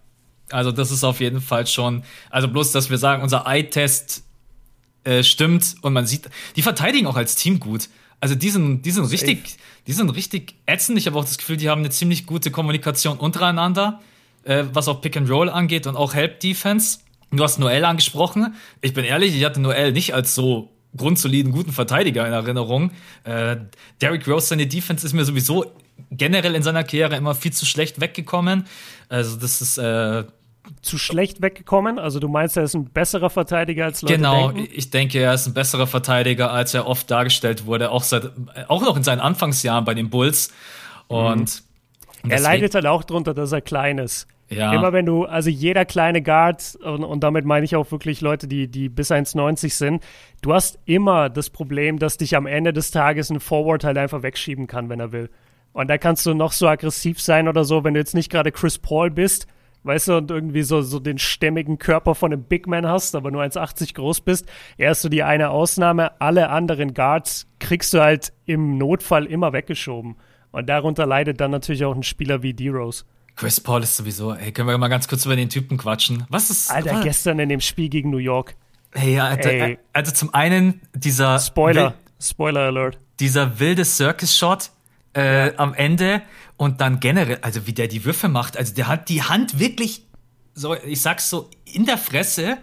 [0.52, 4.24] also das ist auf jeden Fall schon, also bloß, dass wir sagen, unser Eye-Test
[5.04, 7.90] äh, stimmt und man sieht, die verteidigen auch als Team gut.
[8.20, 10.98] Also die sind, die sind richtig, die sind richtig ätzend.
[10.98, 14.02] Ich habe auch das Gefühl, die haben eine ziemlich gute Kommunikation untereinander,
[14.44, 17.00] äh, was auch Pick and Roll angeht und auch Help Defense.
[17.32, 18.56] Du hast Noel angesprochen.
[18.82, 22.92] Ich bin ehrlich, ich hatte Noel nicht als so grundsoliden, guten Verteidiger in Erinnerung.
[23.24, 23.58] Äh,
[24.02, 25.66] Derrick Rose, seine Defense ist mir sowieso
[26.12, 28.66] generell in seiner Karriere immer viel zu schlecht weggekommen.
[29.10, 30.24] Also das ist äh,
[30.82, 32.00] zu schlecht weggekommen?
[32.00, 34.72] Also du meinst, er ist ein besserer Verteidiger als Leute Genau, denken?
[34.74, 38.32] ich denke, er ist ein besserer Verteidiger, als er oft dargestellt wurde, auch, seit,
[38.68, 40.52] auch noch in seinen Anfangsjahren bei den Bulls.
[41.08, 41.64] Und
[42.24, 42.32] mhm.
[42.32, 44.28] er leidet halt auch darunter, dass er klein ist.
[44.50, 44.74] Ja.
[44.74, 48.48] Immer wenn du, also jeder kleine Guard, und, und damit meine ich auch wirklich Leute,
[48.48, 50.04] die, die bis 1,90 sind,
[50.42, 54.24] du hast immer das Problem, dass dich am Ende des Tages ein Forward halt einfach
[54.24, 55.30] wegschieben kann, wenn er will.
[55.72, 58.52] Und da kannst du noch so aggressiv sein oder so, wenn du jetzt nicht gerade
[58.52, 59.46] Chris Paul bist,
[59.84, 63.32] weißt du, und irgendwie so, so den stämmigen Körper von einem Big Man hast, aber
[63.32, 64.48] nur 1,80 groß bist,
[64.78, 66.20] er ist so die eine Ausnahme.
[66.20, 70.16] Alle anderen Guards kriegst du halt im Notfall immer weggeschoben.
[70.52, 73.06] Und darunter leidet dann natürlich auch ein Spieler wie D-Rose.
[73.40, 76.26] Chris Paul ist sowieso, ey, können wir mal ganz kurz über den Typen quatschen?
[76.28, 76.70] Was ist.
[76.70, 77.04] Alter, was?
[77.06, 78.58] gestern in dem Spiel gegen New York.
[78.92, 79.80] Hey, ja, Alter, ey.
[79.94, 81.40] also zum einen dieser.
[81.40, 83.00] Spoiler, Spoiler Alert.
[83.22, 84.72] Dieser wilde Circus-Shot
[85.16, 85.54] äh, ja.
[85.56, 86.22] am Ende
[86.58, 90.04] und dann generell, also wie der die Würfe macht, also der hat die Hand wirklich
[90.54, 92.58] so, ich sag's so, in der Fresse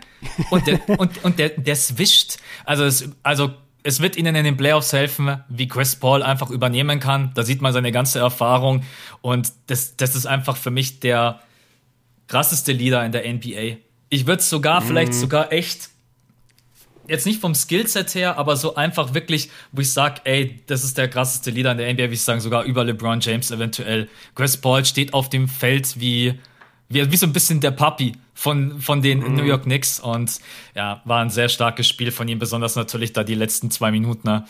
[0.51, 2.37] und der, und, und der, der swischt.
[2.67, 3.55] Also, es, also,
[3.87, 7.31] es wird ihnen in den Playoffs helfen, wie Chris Paul einfach übernehmen kann.
[7.35, 8.83] Da sieht man seine ganze Erfahrung.
[9.23, 11.41] Und das, das ist einfach für mich der
[12.27, 13.79] krasseste Leader in der NBA.
[14.09, 14.87] Ich würde sogar, mhm.
[14.89, 15.91] vielleicht sogar echt
[17.09, 20.99] jetzt nicht vom Skillset her, aber so einfach wirklich, wo ich sage, ey, das ist
[20.99, 24.09] der krasseste Leader in der NBA, wie ich sagen, sogar über LeBron James eventuell.
[24.35, 26.35] Chris Paul steht auf dem Feld wie,
[26.89, 29.35] wie, wie so ein bisschen der Papi von, von den mhm.
[29.35, 30.39] New York Knicks und
[30.75, 34.29] ja, war ein sehr starkes Spiel von ihm, besonders natürlich da die letzten zwei Minuten.
[34.29, 34.45] Ne?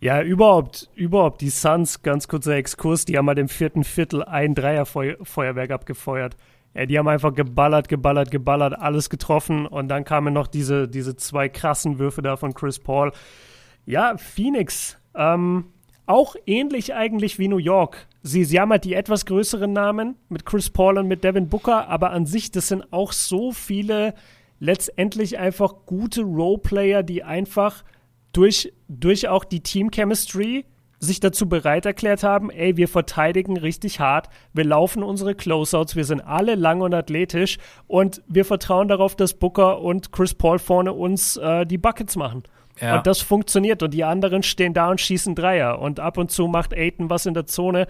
[0.00, 4.54] Ja, überhaupt, überhaupt die Suns, ganz kurzer Exkurs, die haben halt im vierten Viertel ein
[4.54, 6.36] Dreierfeuerwerk abgefeuert.
[6.72, 11.16] Ja, die haben einfach geballert, geballert, geballert, alles getroffen und dann kamen noch diese, diese
[11.16, 13.12] zwei krassen Würfe da von Chris Paul.
[13.84, 15.66] Ja, Phoenix, ähm,
[16.06, 18.06] auch ähnlich eigentlich wie New York.
[18.22, 21.88] Sie, sie haben halt die etwas größeren Namen mit Chris Paul und mit Devin Booker,
[21.88, 24.14] aber an sich, das sind auch so viele
[24.60, 27.84] letztendlich einfach gute Roleplayer, die einfach
[28.32, 30.64] durch, durch auch die Team Chemistry
[31.00, 36.04] sich dazu bereit erklärt haben, ey, wir verteidigen richtig hart, wir laufen unsere Closeouts, wir
[36.04, 40.92] sind alle lang und athletisch und wir vertrauen darauf, dass Booker und Chris Paul vorne
[40.92, 42.44] uns äh, die Buckets machen.
[42.80, 42.96] Ja.
[42.98, 46.48] Und das funktioniert und die anderen stehen da und schießen Dreier und ab und zu
[46.48, 47.86] macht Aiton was in der Zone.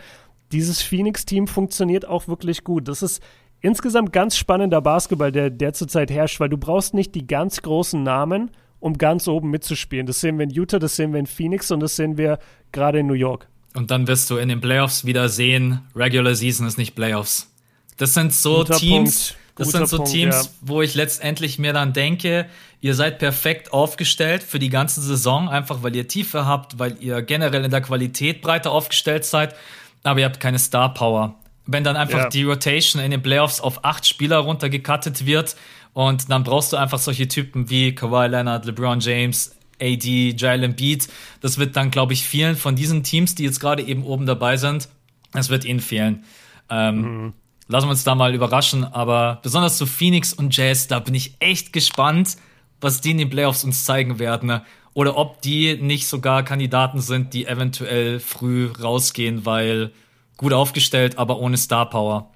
[0.53, 2.89] Dieses Phoenix-Team funktioniert auch wirklich gut.
[2.89, 3.22] Das ist
[3.61, 8.03] insgesamt ganz spannender Basketball, der, der zurzeit herrscht, weil du brauchst nicht die ganz großen
[8.03, 10.07] Namen, um ganz oben mitzuspielen.
[10.07, 12.39] Das sehen wir in Utah, das sehen wir in Phoenix und das sehen wir
[12.72, 13.49] gerade in New York.
[13.74, 17.51] Und dann wirst du in den Playoffs wieder sehen, Regular Season ist nicht Playoffs.
[17.97, 19.44] Das sind so Guter Teams, Punkt.
[19.57, 20.51] Das sind so Punkt, Teams, ja.
[20.63, 22.47] wo ich letztendlich mir dann denke,
[22.81, 27.23] ihr seid perfekt aufgestellt für die ganze Saison, einfach weil ihr Tiefe habt, weil ihr
[27.23, 29.55] generell in der Qualität breiter aufgestellt seid,
[30.03, 31.37] aber ihr habt keine Star Power.
[31.67, 32.29] Wenn dann einfach ja.
[32.29, 35.57] die Rotation in den Playoffs auf acht Spieler runtergekattet wird
[35.93, 41.09] und dann brauchst du einfach solche Typen wie Kawhi Leonard, LeBron James, AD, Jalen Beat.
[41.41, 44.57] Das wird dann, glaube ich, vielen von diesen Teams, die jetzt gerade eben oben dabei
[44.57, 44.89] sind,
[45.33, 46.25] das wird ihnen fehlen.
[46.69, 47.33] Ähm, mhm.
[47.67, 51.35] Lassen wir uns da mal überraschen, aber besonders zu Phoenix und Jazz, da bin ich
[51.41, 52.37] echt gespannt,
[52.81, 54.61] was die in den Playoffs uns zeigen werden.
[54.93, 59.93] Oder ob die nicht sogar Kandidaten sind, die eventuell früh rausgehen, weil
[60.37, 62.31] gut aufgestellt, aber ohne Star Power.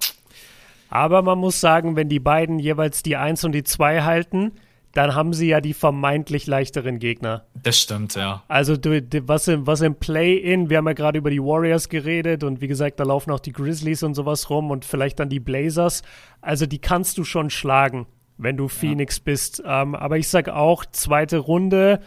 [0.89, 4.53] Aber man muss sagen, wenn die beiden jeweils die 1 und die 2 halten,
[4.93, 7.45] dann haben sie ja die vermeintlich leichteren Gegner.
[7.61, 8.43] Das stimmt, ja.
[8.47, 12.43] Also du, was im, was im Play-In, wir haben ja gerade über die Warriors geredet
[12.43, 15.39] und wie gesagt, da laufen auch die Grizzlies und sowas rum und vielleicht dann die
[15.39, 16.01] Blazers.
[16.41, 19.21] Also die kannst du schon schlagen, wenn du Phoenix ja.
[19.25, 19.61] bist.
[19.65, 21.99] Ähm, aber ich sag auch, zweite Runde,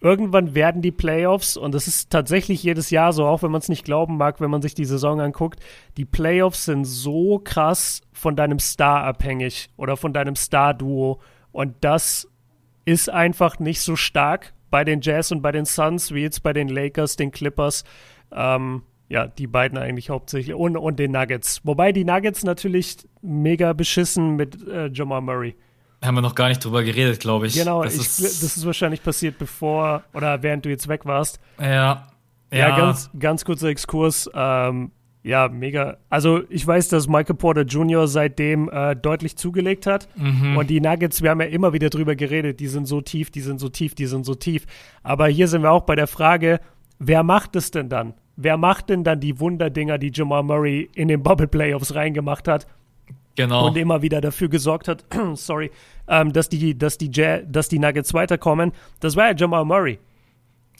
[0.00, 3.68] irgendwann werden die Playoffs, und das ist tatsächlich jedes Jahr so, auch wenn man es
[3.68, 5.60] nicht glauben mag, wenn man sich die Saison anguckt,
[5.96, 11.20] die Playoffs sind so krass von deinem Star abhängig oder von deinem Star-Duo.
[11.52, 12.28] Und das
[12.84, 16.52] ist einfach nicht so stark bei den Jazz und bei den Suns wie jetzt bei
[16.52, 17.84] den Lakers, den Clippers.
[18.32, 21.60] Ähm, ja, die beiden eigentlich hauptsächlich und, und den Nuggets.
[21.64, 25.54] Wobei die Nuggets natürlich mega beschissen mit äh, Jamal Murray.
[26.02, 27.54] Haben wir noch gar nicht drüber geredet, glaube ich.
[27.54, 31.38] Genau, das, ich, ist, das ist wahrscheinlich passiert, bevor oder während du jetzt weg warst.
[31.60, 32.08] Ja.
[32.50, 34.28] Ja, ja ganz, ganz kurzer Exkurs.
[34.34, 34.90] Ähm,
[35.24, 35.98] ja, mega.
[36.10, 38.08] Also ich weiß, dass Michael Porter Jr.
[38.08, 40.08] seitdem äh, deutlich zugelegt hat.
[40.16, 40.56] Mhm.
[40.56, 43.40] Und die Nuggets, wir haben ja immer wieder drüber geredet, die sind so tief, die
[43.40, 44.66] sind so tief, die sind so tief.
[45.04, 46.60] Aber hier sind wir auch bei der Frage,
[46.98, 48.14] wer macht es denn dann?
[48.34, 52.66] Wer macht denn dann die Wunderdinger, die Jamal Murray in den Bubble Playoffs reingemacht hat?
[53.36, 53.68] Genau.
[53.68, 55.04] Und immer wieder dafür gesorgt hat,
[55.34, 55.70] sorry,
[56.08, 58.72] ähm, dass, die, dass, die dass die Nuggets weiterkommen.
[58.98, 59.98] Das war ja Jamal Murray.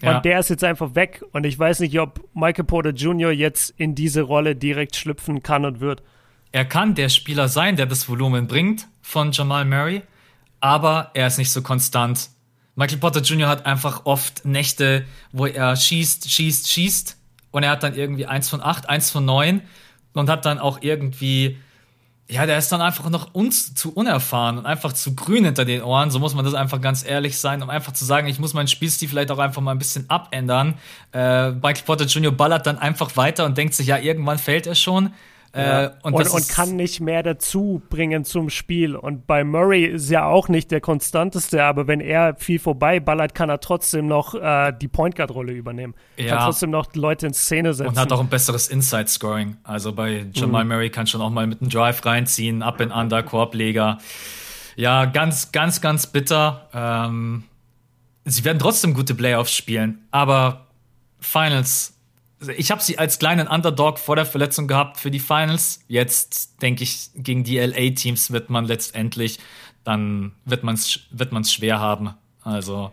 [0.02, 0.16] Ja.
[0.16, 1.24] Und der ist jetzt einfach weg.
[1.32, 3.30] Und ich weiß nicht, ob Michael Porter Jr.
[3.30, 6.02] jetzt in diese Rolle direkt schlüpfen kann und wird.
[6.50, 10.02] Er kann der Spieler sein, der das Volumen bringt von Jamal Murray,
[10.60, 12.28] aber er ist nicht so konstant.
[12.74, 13.48] Michael Porter Jr.
[13.48, 17.16] hat einfach oft Nächte, wo er schießt, schießt, schießt
[17.50, 19.62] und er hat dann irgendwie eins von acht, eins von neun
[20.14, 21.58] und hat dann auch irgendwie
[22.32, 25.82] ja, der ist dann einfach noch uns zu unerfahren und einfach zu grün hinter den
[25.82, 26.10] Ohren.
[26.10, 28.68] So muss man das einfach ganz ehrlich sein, um einfach zu sagen, ich muss meinen
[28.68, 30.74] Spielstil vielleicht auch einfach mal ein bisschen abändern.
[31.12, 32.32] Äh, Michael Porter Jr.
[32.32, 35.12] ballert dann einfach weiter und denkt sich, ja, irgendwann fällt er schon.
[35.54, 38.96] Äh, und, und, und, kann nicht mehr dazu bringen zum Spiel.
[38.96, 43.34] Und bei Murray ist ja auch nicht der konstanteste, aber wenn er viel vorbei ballert,
[43.34, 45.94] kann er trotzdem noch äh, die Point Guard Rolle übernehmen.
[46.16, 46.36] Ja.
[46.36, 47.90] Kann trotzdem noch Leute in Szene setzen.
[47.90, 49.58] Und hat auch ein besseres Inside Scoring.
[49.62, 50.70] Also bei Jamal mhm.
[50.70, 53.98] Murray kann schon auch mal mit einem Drive reinziehen, Up and Under, Korbleger.
[54.76, 56.68] Ja, ganz, ganz, ganz bitter.
[56.72, 57.44] Ähm,
[58.24, 60.66] sie werden trotzdem gute Playoffs spielen, aber
[61.20, 61.91] Finals
[62.56, 65.80] ich habe sie als kleinen Underdog vor der Verletzung gehabt für die Finals.
[65.88, 69.38] Jetzt denke ich, gegen die LA-Teams wird man letztendlich,
[69.84, 72.14] dann wird man es wird man's schwer haben.
[72.42, 72.92] Also.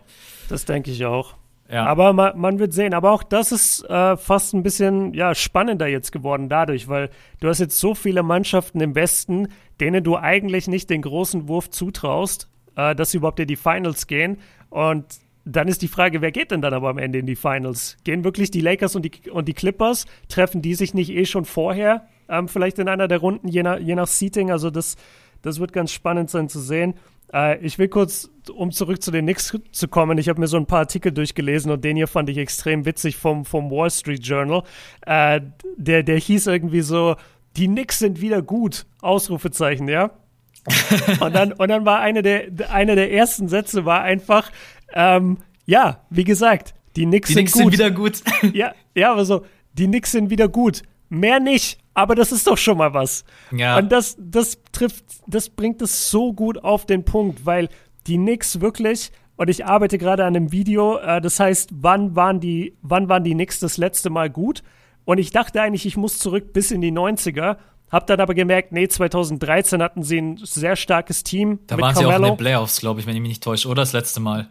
[0.49, 1.35] Das denke ich auch.
[1.71, 1.85] Ja.
[1.85, 2.93] Aber man, man, wird sehen.
[2.95, 7.47] Aber auch das ist äh, fast ein bisschen ja, spannender jetzt geworden dadurch, weil du
[7.47, 12.49] hast jetzt so viele Mannschaften im Westen, denen du eigentlich nicht den großen Wurf zutraust,
[12.75, 14.39] äh, dass sie überhaupt in die Finals gehen.
[14.71, 15.05] Und
[15.45, 17.97] dann ist die Frage, wer geht denn dann aber am Ende in die Finals?
[18.03, 20.05] Gehen wirklich die Lakers und die, und die Clippers?
[20.27, 22.07] Treffen die sich nicht eh schon vorher?
[22.27, 24.51] Ähm, vielleicht in einer der Runden, je nach, je nach Seating.
[24.51, 24.95] Also das,
[25.41, 26.95] das wird ganz spannend sein zu sehen.
[27.33, 30.57] Äh, ich will kurz, um zurück zu den Knicks zu kommen, ich habe mir so
[30.57, 34.25] ein paar Artikel durchgelesen und den hier fand ich extrem witzig vom, vom Wall Street
[34.25, 34.63] Journal.
[35.05, 35.41] Äh,
[35.77, 37.15] der, der hieß irgendwie so,
[37.55, 40.11] die Knicks sind wieder gut, Ausrufezeichen, ja.
[41.21, 44.51] und, dann, und dann war eine der, einer der ersten Sätze war einfach,
[44.93, 47.61] ähm, ja, wie gesagt, die Knicks, die sind, Knicks gut.
[47.61, 48.21] sind wieder gut.
[48.53, 50.83] ja, ja, aber so, die Knicks sind wieder gut.
[51.09, 53.23] Mehr nicht, aber das ist doch schon mal was.
[53.51, 53.77] Ja.
[53.77, 57.69] Und das, das trifft, das bringt es so gut auf den Punkt, weil
[58.07, 62.39] die Knicks wirklich, und ich arbeite gerade an einem Video, äh, das heißt, wann waren
[62.39, 64.63] die, wann waren die Knicks das letzte Mal gut?
[65.05, 67.57] Und ich dachte eigentlich, ich muss zurück bis in die 90er,
[67.91, 71.59] hab dann aber gemerkt, nee, 2013 hatten sie ein sehr starkes Team.
[71.65, 72.09] Da waren Carmelo.
[72.09, 74.19] sie auch in den Playoffs, glaube ich, wenn ich mich nicht täusche, oder das letzte
[74.19, 74.47] Mal.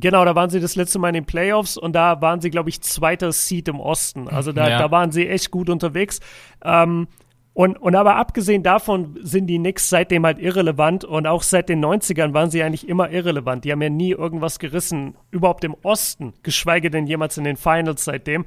[0.00, 2.68] Genau, da waren sie das letzte Mal in den Playoffs und da waren sie, glaube
[2.68, 4.28] ich, zweiter Seed im Osten.
[4.28, 4.78] Also da, ja.
[4.78, 6.20] da waren sie echt gut unterwegs.
[6.64, 7.08] Ähm,
[7.52, 11.84] und, und aber abgesehen davon sind die Knicks seitdem halt irrelevant und auch seit den
[11.84, 13.64] 90ern waren sie eigentlich immer irrelevant.
[13.64, 18.04] Die haben ja nie irgendwas gerissen, überhaupt im Osten, geschweige denn jemals in den Finals
[18.04, 18.46] seitdem.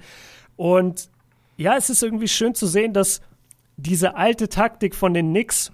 [0.55, 1.09] Und
[1.57, 3.19] ja, es ist irgendwie schön zu sehen, dass
[3.75, 5.73] diese alte Taktik von den Knicks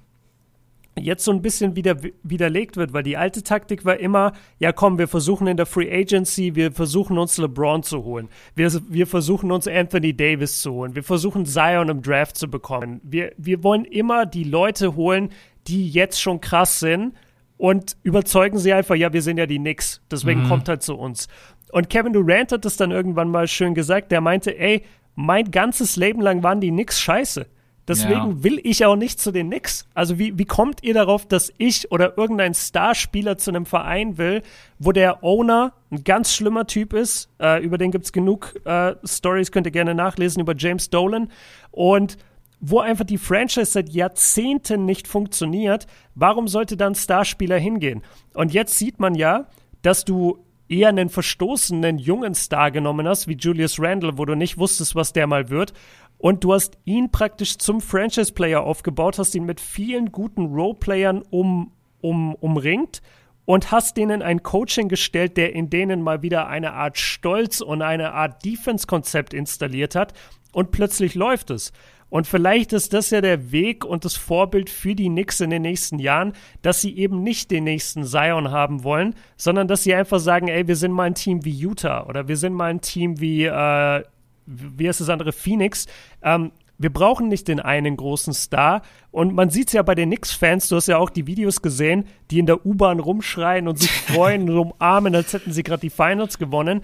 [0.98, 4.98] jetzt so ein bisschen wieder widerlegt wird, weil die alte Taktik war immer, ja komm,
[4.98, 9.52] wir versuchen in der Free Agency, wir versuchen uns LeBron zu holen, wir, wir versuchen
[9.52, 13.00] uns Anthony Davis zu holen, wir versuchen Zion im Draft zu bekommen.
[13.04, 15.30] Wir, wir wollen immer die Leute holen,
[15.68, 17.14] die jetzt schon krass sind
[17.58, 20.50] und überzeugen sie einfach, ja, wir sind ja die Knicks, deswegen mhm.
[20.50, 21.28] kommt halt zu uns.
[21.72, 24.84] Und Kevin Durant hat das dann irgendwann mal schön gesagt, der meinte, ey,
[25.16, 27.48] mein ganzes Leben lang waren die Knicks scheiße.
[27.88, 28.43] Deswegen ja.
[28.43, 29.88] will ich auch nicht zu den Knicks.
[29.93, 34.43] Also wie, wie kommt ihr darauf, dass ich oder irgendein Starspieler zu einem Verein will,
[34.77, 37.29] wo der Owner ein ganz schlimmer Typ ist?
[37.39, 41.29] Äh, über den gibt es genug äh, Stories, könnt ihr gerne nachlesen über James Dolan.
[41.71, 42.17] Und
[42.59, 48.01] wo einfach die Franchise seit Jahrzehnten nicht funktioniert, warum sollte dann Starspieler hingehen?
[48.33, 49.45] Und jetzt sieht man ja,
[49.81, 54.57] dass du eher einen verstoßenen jungen Star genommen hast, wie Julius Randle, wo du nicht
[54.57, 55.73] wusstest, was der mal wird.
[56.18, 61.72] Und du hast ihn praktisch zum Franchise-Player aufgebaut, hast ihn mit vielen guten Role-Playern um,
[62.01, 63.01] um, umringt
[63.45, 67.82] und hast denen ein Coaching gestellt, der in denen mal wieder eine Art Stolz und
[67.82, 70.13] eine Art Defense-Konzept installiert hat
[70.51, 71.72] und plötzlich läuft es.
[72.09, 75.61] Und vielleicht ist das ja der Weg und das Vorbild für die Knicks in den
[75.61, 80.20] nächsten Jahren, dass sie eben nicht den nächsten Zion haben wollen, sondern dass sie einfach
[80.20, 83.20] sagen, ey, wir sind mal ein Team wie Utah oder wir sind mal ein Team
[83.20, 84.03] wie äh,
[84.48, 85.86] wie heißt das andere, Phoenix.
[86.24, 88.82] Ähm, wir brauchen nicht den einen großen Star.
[89.12, 92.06] Und man sieht es ja bei den Knicks-Fans, du hast ja auch die Videos gesehen,
[92.32, 95.89] die in der U-Bahn rumschreien und sich freuen und umarmen, als hätten sie gerade die
[95.89, 96.82] Finals gewonnen.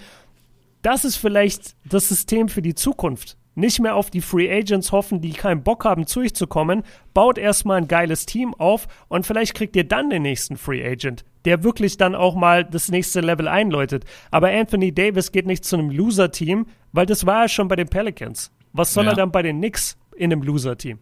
[0.82, 3.38] Das ist vielleicht das System für die Zukunft.
[3.56, 6.84] Nicht mehr auf die Free Agents hoffen, die keinen Bock haben, zu euch zu kommen.
[7.14, 11.24] Baut erstmal ein geiles Team auf und vielleicht kriegt ihr dann den nächsten Free Agent,
[11.46, 14.06] der wirklich dann auch mal das nächste Level einläutet.
[14.32, 17.88] Aber Anthony Davis geht nicht zu einem Loser-Team, weil das war er schon bei den
[17.88, 18.52] Pelicans.
[18.72, 19.12] Was soll ja.
[19.12, 21.00] er dann bei den Knicks in einem Loser-Team?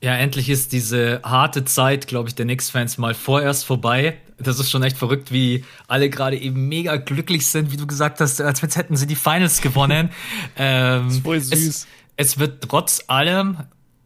[0.00, 4.18] Ja, endlich ist diese harte Zeit, glaube ich, der Knicks-Fans mal vorerst vorbei.
[4.38, 8.20] Das ist schon echt verrückt, wie alle gerade eben mega glücklich sind, wie du gesagt
[8.20, 10.10] hast, als hätten sie die Finals gewonnen.
[10.56, 11.52] ähm, das ist voll süß.
[11.52, 11.86] Es,
[12.16, 13.56] es, wird trotz allem,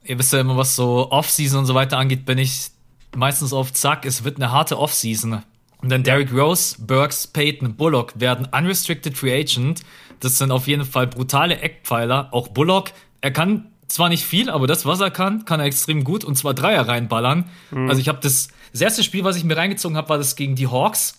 [0.04, 2.70] ihr wisst ja immer, was so Off-Season und so weiter angeht, bin ich
[3.16, 4.04] meistens auf Zack.
[4.04, 5.42] Es wird eine harte Off-Season.
[5.82, 9.82] Und dann Derrick Rose, Burks, Peyton, Bullock werden unrestricted free agent.
[10.20, 12.28] Das sind auf jeden Fall brutale Eckpfeiler.
[12.32, 12.90] Auch Bullock,
[13.20, 16.36] er kann zwar nicht viel, aber das, was er kann, kann er extrem gut und
[16.36, 17.50] zwar Dreier reinballern.
[17.70, 17.88] Mhm.
[17.88, 20.54] Also ich habe das, das erste Spiel, was ich mir reingezogen habe, war das gegen
[20.54, 21.18] die Hawks.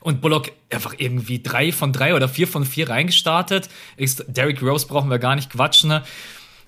[0.00, 3.68] Und Bullock einfach irgendwie drei von drei oder vier von vier reingestartet.
[4.26, 6.00] Derrick Rose brauchen wir gar nicht quatschen.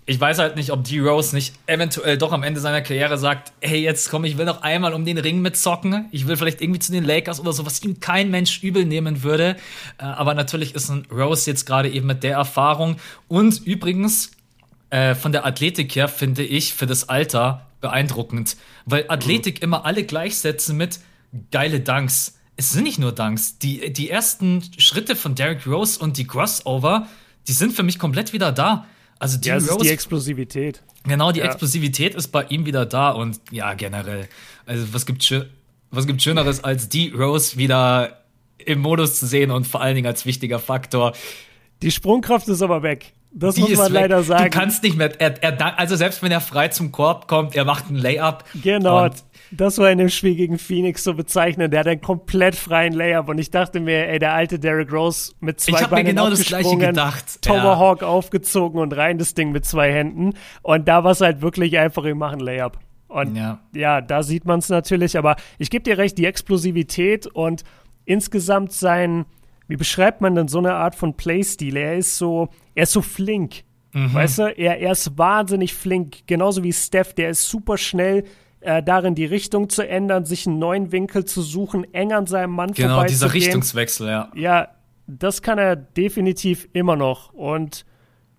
[0.07, 1.01] Ich weiß halt nicht, ob D.
[1.01, 4.61] Rose nicht eventuell doch am Ende seiner Karriere sagt, hey, jetzt komm, ich will noch
[4.61, 6.09] einmal um den Ring mitzocken.
[6.11, 9.23] Ich will vielleicht irgendwie zu den Lakers oder so, was ihm kein Mensch übel nehmen
[9.23, 9.57] würde.
[9.97, 12.97] Äh, aber natürlich ist ein Rose jetzt gerade eben mit der Erfahrung.
[13.29, 14.33] Und übrigens,
[14.91, 18.57] äh, von der Athletik her finde ich für das Alter beeindruckend.
[18.85, 19.65] Weil Athletik mhm.
[19.65, 21.01] immer alle gleichsetzen mit
[21.51, 22.39] geile Dunks.
[22.57, 23.59] Es sind nicht nur Dunks.
[23.59, 27.09] Die, die ersten Schritte von Derrick Rose und die Crossover,
[27.49, 28.87] die sind für mich komplett wieder da.
[29.19, 30.83] Also die, ja, Rose, die Explosivität.
[31.05, 31.47] Genau, die ja.
[31.47, 34.29] Explosivität ist bei ihm wieder da und ja, generell.
[34.67, 35.35] Also was gibt,
[35.91, 38.25] was gibt Schöneres als die Rose wieder
[38.59, 41.13] im Modus zu sehen und vor allen Dingen als wichtiger Faktor.
[41.83, 43.13] Die Sprungkraft ist aber weg.
[43.37, 44.45] Das die muss man leider sagen.
[44.45, 47.65] Du kannst nicht mehr, er, er, also selbst wenn er frei zum Korb kommt, er
[47.65, 48.45] macht einen Layup.
[48.63, 49.09] Genau,
[49.57, 51.73] das war in dem Spiel gegen Phoenix so bezeichnend.
[51.73, 55.33] Der hat einen komplett freien Layup und ich dachte mir, ey, der alte Derrick Rose
[55.41, 57.43] mit zwei ich Beinen mir genau das gleiche gedacht.
[57.43, 58.09] Tomahawk ja.
[58.09, 60.35] aufgezogen und rein das Ding mit zwei Händen.
[60.63, 62.79] Und da war es halt wirklich einfach, ich mache einen Layup.
[63.09, 65.17] Und ja, ja da sieht man es natürlich.
[65.17, 67.63] Aber ich gebe dir recht, die Explosivität und
[68.05, 69.25] insgesamt sein,
[69.69, 71.77] wie beschreibt man denn so eine Art von Playstil?
[71.77, 73.63] Er ist so, er ist so flink.
[73.93, 74.13] Mhm.
[74.13, 78.25] Weißt du, er, er ist wahnsinnig flink, genauso wie Steph, der ist super schnell
[78.65, 82.53] äh, darin, die Richtung zu ändern, sich einen neuen Winkel zu suchen, eng an seinem
[82.53, 84.31] Mann genau, Genau, dieser Richtungswechsel, ja.
[84.35, 84.69] Ja,
[85.07, 87.33] das kann er definitiv immer noch.
[87.33, 87.85] Und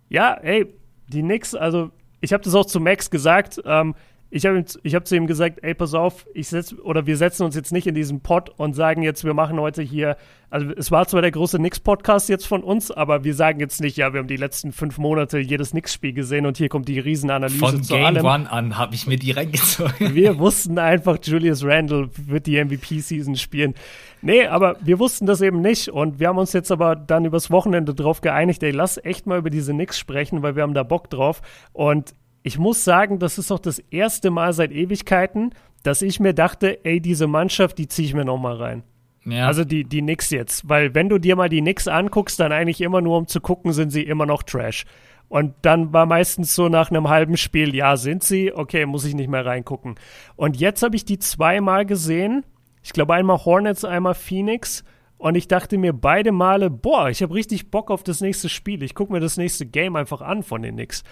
[0.10, 0.66] ja, ey,
[1.08, 3.96] die Knicks, also ich habe das auch zu Max gesagt, ähm,
[4.32, 7.44] ich habe ich hab zu ihm gesagt, ey, pass auf, ich setz, oder wir setzen
[7.44, 10.18] uns jetzt nicht in diesen Pod und sagen jetzt, wir machen heute hier,
[10.50, 13.98] also es war zwar der große Nix-Podcast jetzt von uns, aber wir sagen jetzt nicht,
[13.98, 17.60] ja, wir haben die letzten fünf Monate jedes Nix-Spiel gesehen und hier kommt die Riesenanalyse
[17.60, 18.26] von zu Game allem.
[18.26, 20.16] One an habe ich mir die reingezogen.
[20.16, 23.74] Wir wussten einfach, Julius Randle wird die MVP-Season spielen.
[24.22, 27.52] Nee, aber wir wussten das eben nicht und wir haben uns jetzt aber dann übers
[27.52, 30.84] Wochenende drauf geeinigt, ey, lass echt mal über diese Nix sprechen, weil wir haben da
[30.84, 31.42] Bock drauf
[31.74, 32.16] und
[32.46, 35.50] ich muss sagen, das ist auch das erste Mal seit Ewigkeiten,
[35.82, 38.84] dass ich mir dachte, ey, diese Mannschaft, die ziehe ich mir noch mal rein.
[39.26, 39.48] Ja.
[39.48, 40.70] Also die, die Knicks jetzt.
[40.70, 43.74] Weil wenn du dir mal die Knicks anguckst, dann eigentlich immer nur um zu gucken,
[43.74, 44.86] sind sie immer noch Trash.
[45.28, 49.16] Und dann war meistens so nach einem halben Spiel, ja, sind sie, okay, muss ich
[49.16, 49.96] nicht mehr reingucken.
[50.36, 52.46] Und jetzt habe ich die zweimal gesehen.
[52.84, 54.84] Ich glaube einmal Hornets, einmal Phoenix.
[55.18, 58.84] Und ich dachte mir beide Male, boah, ich habe richtig Bock auf das nächste Spiel.
[58.84, 61.04] Ich gucke mir das nächste Game einfach an von den Knicks.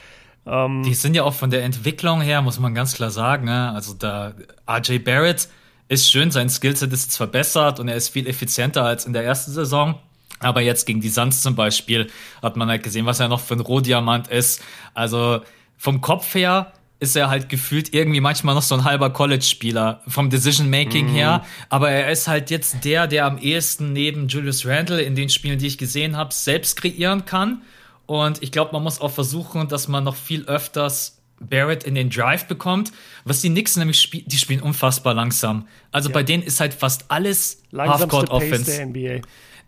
[0.46, 3.46] Ähm, die sind ja auch von der Entwicklung her, muss man ganz klar sagen.
[3.46, 3.72] Ne?
[3.72, 4.34] Also da
[4.70, 5.48] RJ Barrett
[5.88, 9.24] ist schön, sein Skillset ist jetzt verbessert und er ist viel effizienter als in der
[9.24, 9.96] ersten Saison.
[10.40, 12.10] Aber jetzt gegen die Suns zum Beispiel
[12.42, 14.62] hat man halt gesehen, was er noch für ein Rohdiamant ist.
[14.94, 15.42] Also
[15.78, 20.30] vom Kopf her ist er halt gefühlt irgendwie manchmal noch so ein halber College-Spieler vom
[20.30, 21.16] Decision-Making mm.
[21.16, 21.46] her.
[21.68, 25.60] Aber er ist halt jetzt der, der am ehesten neben Julius Randle in den Spielen,
[25.60, 27.62] die ich gesehen habe, selbst kreieren kann.
[28.06, 32.10] Und ich glaube, man muss auch versuchen, dass man noch viel öfters Barrett in den
[32.10, 32.92] Drive bekommt.
[33.26, 35.68] Was die Knicks nämlich spielen, die spielen unfassbar langsam.
[35.92, 36.14] Also ja.
[36.14, 38.92] bei denen ist halt fast alles Halfcourt-Offense.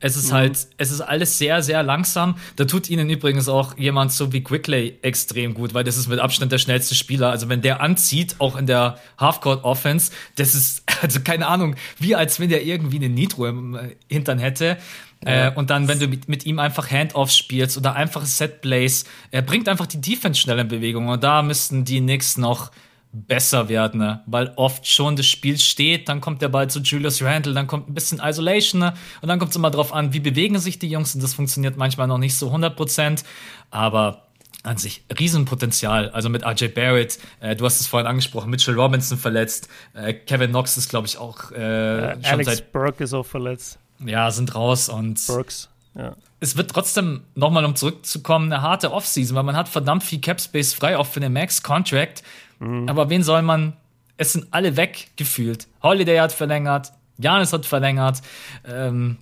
[0.01, 0.35] Es ist mhm.
[0.35, 2.35] halt, es ist alles sehr, sehr langsam.
[2.57, 6.19] Da tut ihnen übrigens auch jemand so wie Quickley extrem gut, weil das ist mit
[6.19, 7.29] Abstand der schnellste Spieler.
[7.29, 12.39] Also wenn der anzieht, auch in der Halfcourt-Offense, das ist, also keine Ahnung, wie als
[12.39, 14.77] wenn der irgendwie eine Nitro im äh, Hintern hätte.
[15.23, 19.41] Äh, und dann, wenn du mit, mit ihm einfach Handoffs spielst oder einfache Setplays, er
[19.41, 21.07] bringt einfach die Defense schnell in Bewegung.
[21.07, 22.71] Und da müssten die Knicks noch
[23.15, 24.21] besser werden, ne?
[24.25, 27.89] weil oft schon das Spiel steht, dann kommt der Ball zu Julius Randle, dann kommt
[27.89, 28.93] ein bisschen Isolation ne?
[29.21, 31.77] und dann kommt es immer drauf an, wie bewegen sich die Jungs und das funktioniert
[31.77, 33.23] manchmal noch nicht so 100%,
[33.71, 34.23] aber
[34.63, 36.09] an sich Riesenpotenzial.
[36.09, 40.49] Also mit RJ Barrett, äh, du hast es vorhin angesprochen, Mitchell Robinson verletzt, äh, Kevin
[40.49, 43.79] Knox ist, glaube ich, auch äh, schon Alex seit Burke ist auch verletzt.
[43.99, 46.15] Ja, sind raus und Burks, ja.
[46.39, 50.73] es wird trotzdem, nochmal um zurückzukommen, eine harte Offseason, weil man hat verdammt viel Capspace
[50.73, 52.23] frei, auch für den Max-Contract.
[52.59, 52.89] Mhm.
[52.89, 53.73] Aber wen soll man?
[54.17, 55.67] Es sind alle weg gefühlt.
[55.83, 58.21] Holiday hat verlängert, Janis hat verlängert.
[58.65, 59.17] Ähm,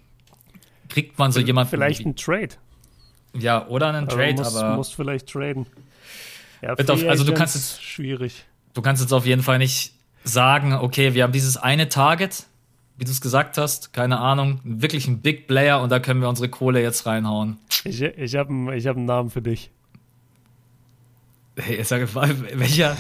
[0.89, 1.69] kriegt man so v jemanden.
[1.69, 2.49] Vielleicht einen Trade.
[3.35, 4.75] Ja, oder einen also Trade, musst, aber.
[4.75, 5.65] musst vielleicht traden.
[6.61, 7.83] Ja, auf, also du kannst jetzt.
[7.83, 8.45] Schwierig.
[8.73, 9.93] Du kannst jetzt auf jeden Fall nicht
[10.23, 12.45] sagen, okay, wir haben dieses eine Target,
[12.97, 16.29] wie du es gesagt hast, keine Ahnung, wirklich ein Big Player und da können wir
[16.29, 17.57] unsere Kohle jetzt reinhauen.
[17.85, 19.71] Ich, ich habe ich hab einen Namen für dich.
[21.55, 22.97] Hey, sag welcher?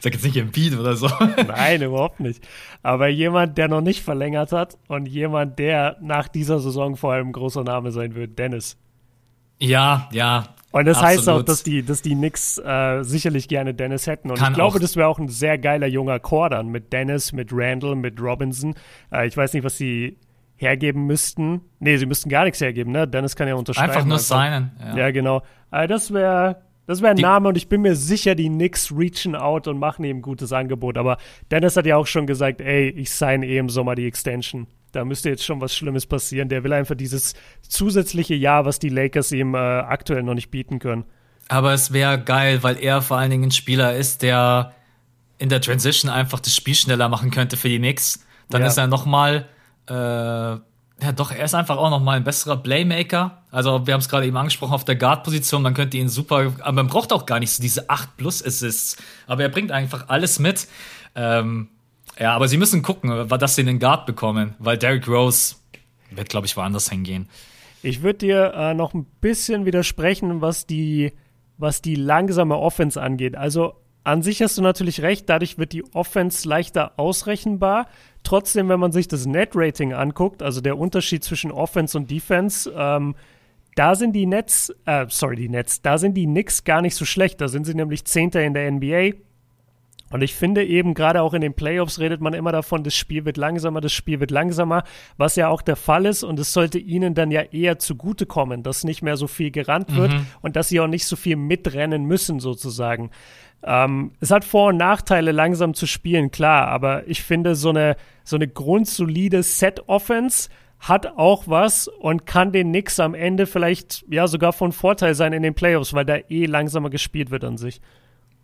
[0.00, 1.08] Sag jetzt nicht Embiid oder so.
[1.48, 2.46] Nein, überhaupt nicht.
[2.82, 7.28] Aber jemand, der noch nicht verlängert hat und jemand, der nach dieser Saison vor allem
[7.28, 8.76] ein großer Name sein wird, Dennis.
[9.58, 10.44] Ja, ja.
[10.72, 11.18] Und das absolut.
[11.18, 14.30] heißt auch, dass die, dass die Knicks äh, sicherlich gerne Dennis hätten.
[14.30, 14.80] Und Kann ich glaube, auch.
[14.80, 18.74] das wäre auch ein sehr geiler junger Chor dann mit Dennis, mit Randall, mit Robinson.
[19.10, 20.18] Äh, ich weiß nicht, was sie
[20.56, 21.62] hergeben müssten.
[21.78, 23.08] Nee, sie müssten gar nichts hergeben, ne?
[23.08, 23.90] Dennis kann ja unterschreiben.
[23.90, 24.72] Einfach nur signen.
[24.78, 24.96] Ja.
[24.96, 25.42] ja, genau.
[25.70, 28.92] Äh, das wäre das wäre ein die, Name und ich bin mir sicher, die Knicks
[28.96, 30.98] reachen out und machen ihm ein gutes Angebot.
[30.98, 31.18] Aber
[31.50, 34.66] Dennis hat ja auch schon gesagt, ey, ich sign eh im Sommer die Extension.
[34.92, 36.48] Da müsste jetzt schon was Schlimmes passieren.
[36.48, 40.78] Der will einfach dieses zusätzliche Jahr, was die Lakers ihm äh, aktuell noch nicht bieten
[40.78, 41.04] können.
[41.48, 44.72] Aber es wäre geil, weil er vor allen Dingen ein Spieler ist, der
[45.38, 48.24] in der Transition einfach das Spiel schneller machen könnte für die Knicks.
[48.48, 48.68] Dann ja.
[48.68, 49.46] ist er noch mal
[49.88, 50.56] äh,
[51.02, 53.42] ja, doch, er ist einfach auch noch mal ein besserer Playmaker.
[53.50, 55.60] Also, wir haben es gerade eben angesprochen auf der Guard-Position.
[55.60, 58.96] Man könnte ihn super, aber man braucht auch gar nicht so diese 8 plus Assists.
[59.26, 60.68] Aber er bringt einfach alles mit.
[61.14, 61.68] Ähm,
[62.18, 65.56] ja, aber sie müssen gucken, dass sie den Guard bekommen, weil Derrick Rose
[66.10, 67.28] wird, glaube ich, woanders hingehen.
[67.82, 71.12] Ich würde dir äh, noch ein bisschen widersprechen, was die,
[71.58, 73.36] was die langsame Offense angeht.
[73.36, 77.88] Also an sich hast du natürlich recht, dadurch wird die Offense leichter ausrechenbar.
[78.22, 83.14] Trotzdem, wenn man sich das Net-Rating anguckt, also der Unterschied zwischen Offense und Defense, ähm,
[83.76, 87.04] da sind die Nets, äh, sorry, die Nets, da sind die Knicks gar nicht so
[87.04, 87.40] schlecht.
[87.40, 89.16] Da sind sie nämlich Zehnter in der NBA.
[90.16, 93.26] Und ich finde eben, gerade auch in den Playoffs redet man immer davon, das Spiel
[93.26, 94.82] wird langsamer, das Spiel wird langsamer,
[95.18, 96.24] was ja auch der Fall ist.
[96.24, 100.14] Und es sollte ihnen dann ja eher zugutekommen, dass nicht mehr so viel gerannt wird
[100.14, 100.26] mhm.
[100.40, 103.10] und dass sie auch nicht so viel mitrennen müssen, sozusagen.
[103.62, 107.96] Ähm, es hat Vor- und Nachteile, langsam zu spielen, klar, aber ich finde, so eine,
[108.24, 110.48] so eine grundsolide Set-Offense
[110.80, 115.34] hat auch was und kann den Knicks am Ende vielleicht ja sogar von Vorteil sein
[115.34, 117.82] in den Playoffs, weil da eh langsamer gespielt wird an sich.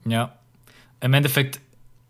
[0.04, 0.34] Ja,
[1.02, 1.60] im Endeffekt,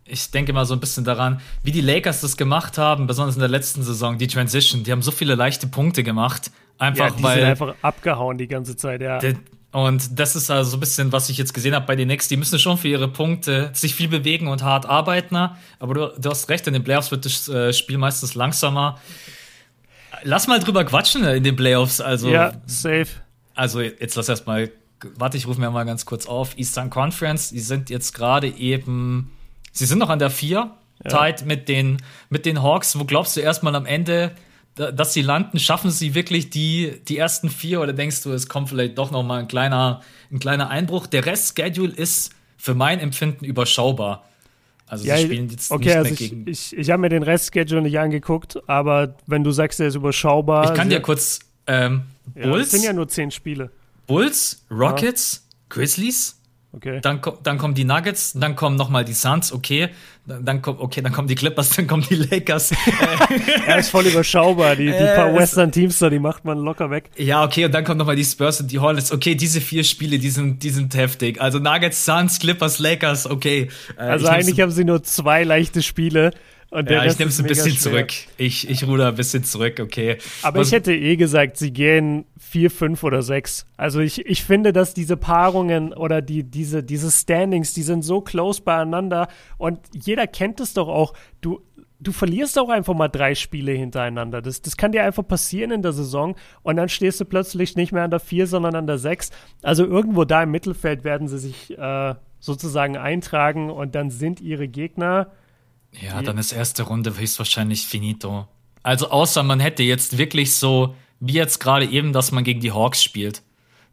[0.05, 3.40] ich denke mal so ein bisschen daran, wie die Lakers das gemacht haben, besonders in
[3.40, 4.84] der letzten Saison, die Transition.
[4.84, 6.51] Die haben so viele leichte Punkte gemacht.
[6.78, 7.38] Einfach ja, die weil.
[7.38, 9.18] Sind einfach abgehauen die ganze Zeit, ja.
[9.18, 9.34] Der,
[9.72, 12.28] und das ist also so ein bisschen, was ich jetzt gesehen habe bei den Knicks.
[12.28, 15.36] Die müssen schon für ihre Punkte sich viel bewegen und hart arbeiten.
[15.78, 18.99] Aber du, du hast recht, in den Playoffs wird das äh, Spiel meistens langsamer.
[20.24, 22.03] Lass mal drüber quatschen in den Playoffs.
[22.03, 23.07] Also, ja, safe.
[23.55, 24.70] Also jetzt lass erst mal,
[25.16, 26.57] warte, ich rufe mir mal ganz kurz auf.
[26.59, 29.30] Eastern Conference, die sind jetzt gerade eben,
[29.72, 30.70] sie sind noch an der 4,
[31.05, 31.11] ja.
[31.11, 31.98] tight mit den,
[32.30, 32.98] mit den Hawks.
[32.98, 34.32] Wo glaubst du erstmal am Ende,
[34.74, 38.70] dass sie landen, schaffen sie wirklich die, die ersten vier oder denkst du, es kommt
[38.70, 40.00] vielleicht doch noch mal ein kleiner,
[40.30, 41.07] ein kleiner Einbruch?
[41.07, 44.24] Der Rest-Schedule ist für mein Empfinden überschaubar.
[44.86, 46.46] Also ja, sie spielen jetzt okay, nicht also mehr ich, gegen.
[46.48, 50.70] Ich, ich habe mir den Rest-Schedule nicht angeguckt, aber wenn du sagst, der ist überschaubar.
[50.70, 52.03] Ich kann dir kurz ähm,
[52.34, 52.46] Bulls.
[52.46, 53.70] Ja, das sind ja nur zehn Spiele.
[54.12, 55.56] Bulls, Rockets, ja.
[55.68, 56.36] Grizzlies,
[56.74, 57.00] Okay.
[57.02, 59.90] Dann, dann kommen die Nuggets, dann kommen nochmal die Suns, okay.
[60.24, 62.72] Dann, dann, kommt, okay, dann kommen die Clippers, dann kommen die Lakers.
[63.66, 64.74] er ist voll überschaubar.
[64.74, 67.10] Die, die äh, paar Western-Teams da, die macht man locker weg.
[67.18, 69.12] Ja, okay, und dann kommen nochmal die Spurs und die Hornets.
[69.12, 71.42] Okay, diese vier Spiele, die sind, die sind heftig.
[71.42, 73.68] Also Nuggets, Suns, Clippers, Lakers, okay.
[73.98, 76.32] Äh, also eigentlich haben sie nur zwei leichte Spiele.
[76.72, 77.92] Ja, ich nehme es ein bisschen schwer.
[77.92, 78.12] zurück.
[78.38, 80.16] Ich, ich ruder ein bisschen zurück, okay.
[80.42, 83.66] Aber Was, ich hätte eh gesagt, sie gehen vier, fünf oder sechs.
[83.76, 88.22] Also ich, ich finde, dass diese Paarungen oder die, diese, diese Standings, die sind so
[88.22, 91.12] close beieinander und jeder kennt es doch auch.
[91.42, 91.60] Du,
[92.00, 94.40] du verlierst auch einfach mal drei Spiele hintereinander.
[94.40, 97.92] Das, das kann dir einfach passieren in der Saison und dann stehst du plötzlich nicht
[97.92, 99.30] mehr an der vier, sondern an der sechs.
[99.62, 104.68] Also irgendwo da im Mittelfeld werden sie sich äh, sozusagen eintragen und dann sind ihre
[104.68, 105.28] Gegner
[106.01, 108.47] ja, dann ist erste Runde höchstwahrscheinlich finito.
[108.82, 112.72] Also außer man hätte jetzt wirklich so, wie jetzt gerade eben, dass man gegen die
[112.72, 113.43] Hawks spielt.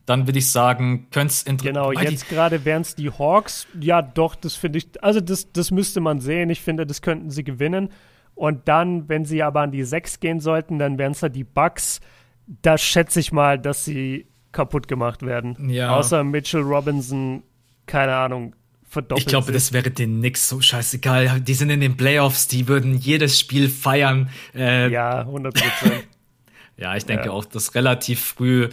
[0.05, 3.67] Dann würde ich sagen, könnte es Genau, jetzt gerade wären es die Hawks.
[3.79, 6.49] Ja, doch, das finde ich, also das, das müsste man sehen.
[6.49, 7.89] Ich finde, das könnten sie gewinnen.
[8.33, 11.43] Und dann, wenn sie aber an die 6 gehen sollten, dann wären es halt die
[11.43, 11.99] Bucks.
[12.47, 15.69] Da schätze ich mal, dass sie kaputt gemacht werden.
[15.69, 15.95] Ja.
[15.95, 17.43] Außer Mitchell Robinson,
[17.85, 18.55] keine Ahnung,
[18.89, 19.19] verdoppelt.
[19.19, 21.41] Ich glaube, das wäre den Knicks so scheißegal.
[21.41, 24.29] Die sind in den Playoffs, die würden jedes Spiel feiern.
[24.55, 26.03] Äh, ja, 100 Prozent.
[26.77, 27.31] ja, ich denke ja.
[27.31, 28.69] auch, dass relativ früh.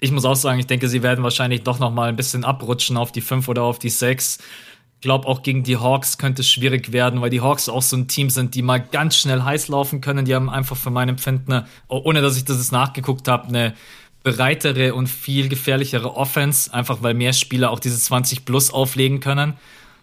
[0.00, 2.96] Ich muss auch sagen, ich denke, sie werden wahrscheinlich doch noch mal ein bisschen abrutschen
[2.96, 4.38] auf die 5 oder auf die 6.
[4.38, 7.96] Ich glaube, auch gegen die Hawks könnte es schwierig werden, weil die Hawks auch so
[7.96, 10.24] ein Team sind, die mal ganz schnell heiß laufen können.
[10.24, 13.74] Die haben einfach für mein Empfinden, ohne dass ich das jetzt nachgeguckt habe, eine
[14.22, 19.54] breitere und viel gefährlichere Offense, einfach weil mehr Spieler auch diese 20 plus auflegen können.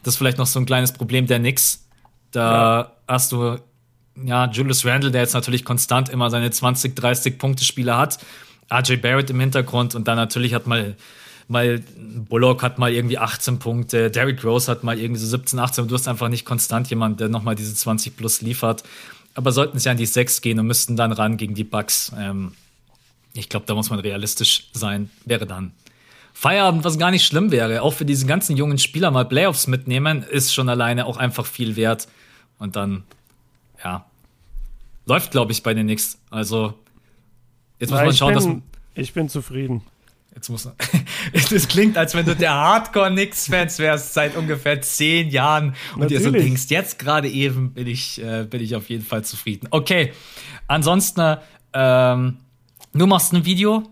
[0.03, 1.85] Das ist vielleicht noch so ein kleines Problem der Knicks.
[2.31, 2.91] Da ja.
[3.07, 3.57] hast du
[4.23, 8.19] ja Julius Randle, der jetzt natürlich konstant immer seine 20, 30 Punkte Spieler hat.
[8.71, 10.95] RJ Barrett im Hintergrund und dann natürlich hat mal
[11.47, 15.87] mal Bullock hat mal irgendwie 18 Punkte, Derrick Rose hat mal irgendwie so 17, 18,
[15.87, 18.83] du hast einfach nicht konstant jemand, der nochmal diese 20 plus liefert.
[19.33, 22.11] Aber sollten sie an die 6 gehen und müssten dann ran gegen die Bucks.
[22.17, 22.51] Ähm,
[23.33, 25.73] ich glaube, da muss man realistisch sein, wäre dann
[26.33, 27.81] Feierabend, was gar nicht schlimm wäre.
[27.81, 31.75] Auch für diese ganzen jungen Spieler mal Playoffs mitnehmen, ist schon alleine auch einfach viel
[31.75, 32.07] wert.
[32.57, 33.03] Und dann,
[33.83, 34.05] ja,
[35.05, 36.17] läuft, glaube ich, bei den Knicks.
[36.29, 36.75] Also,
[37.79, 38.63] jetzt muss ja, man schauen, bin,
[38.95, 39.03] dass.
[39.03, 39.81] Ich bin zufrieden.
[40.33, 40.75] Jetzt muss man.
[41.51, 46.23] Das klingt, als wenn du der Hardcore-Knicks-Fans wärst seit ungefähr zehn Jahren und Natürlich.
[46.23, 49.67] dir so denkst, jetzt gerade eben bin ich, äh, bin ich auf jeden Fall zufrieden.
[49.71, 50.13] Okay.
[50.67, 51.37] Ansonsten,
[51.73, 52.37] ähm,
[52.93, 53.83] Du machst ein Video.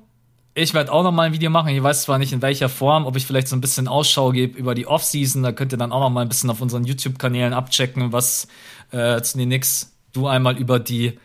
[0.54, 1.70] Ich werde auch noch mal ein Video machen.
[1.70, 4.58] Ich weiß zwar nicht in welcher Form, ob ich vielleicht so ein bisschen Ausschau gebe
[4.58, 5.43] über die Offseason.
[5.43, 8.48] Da könnt ihr dann auch noch mal ein bisschen auf unseren YouTube-Kanälen abchecken, was
[8.91, 11.20] äh, zu den Knicks du einmal über die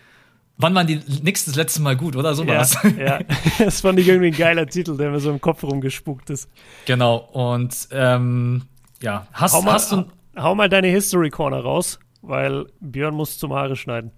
[0.59, 2.77] Wann waren die Knicks das letzte Mal gut, oder sowas?
[2.97, 3.21] Ja, ja.
[3.59, 6.49] das fand ich irgendwie ein geiler Titel, der mir so im Kopf rumgespuckt ist.
[6.85, 8.63] Genau, und ähm,
[9.03, 10.05] ja, hast, hau mal, hast du.
[10.37, 14.13] Hau mal deine History Corner raus, weil Björn muss zum Haare schneiden.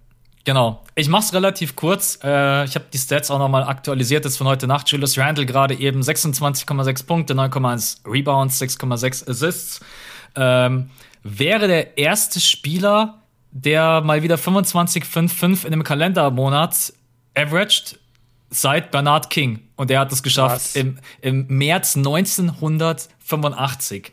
[0.45, 0.81] Genau.
[0.93, 2.19] Ich mach's relativ kurz.
[2.23, 4.87] Äh, ich habe die Stats auch nochmal aktualisiert jetzt von heute Nacht.
[4.89, 9.81] Julius Randle gerade eben 26,6 Punkte, 9,1 Rebounds, 6,6 Assists.
[10.35, 10.91] Ähm,
[11.23, 16.93] wäre der erste Spieler, der mal wieder 25,55 in einem Kalendermonat
[17.35, 17.97] averaged
[18.51, 19.61] seit Bernard King.
[19.75, 24.11] Und der hat es geschafft im, im März 1985.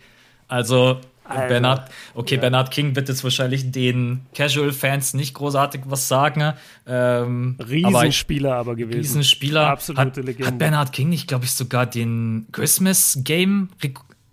[0.48, 1.48] Also Alter.
[1.48, 2.40] Bernard, okay, ja.
[2.40, 6.52] Bernard King wird jetzt wahrscheinlich den Casual-Fans nicht großartig was sagen.
[6.86, 8.98] Ähm, Riesenspieler aber, aber gewesen.
[8.98, 9.68] Riesenspieler.
[9.68, 10.46] Absolute hat, Legende.
[10.46, 13.70] Hat Bernard King nicht, glaube ich, sogar den Christmas-Game,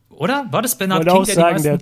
[0.10, 0.48] oder?
[0.52, 1.78] War das Bernard King, auch der sagen, der,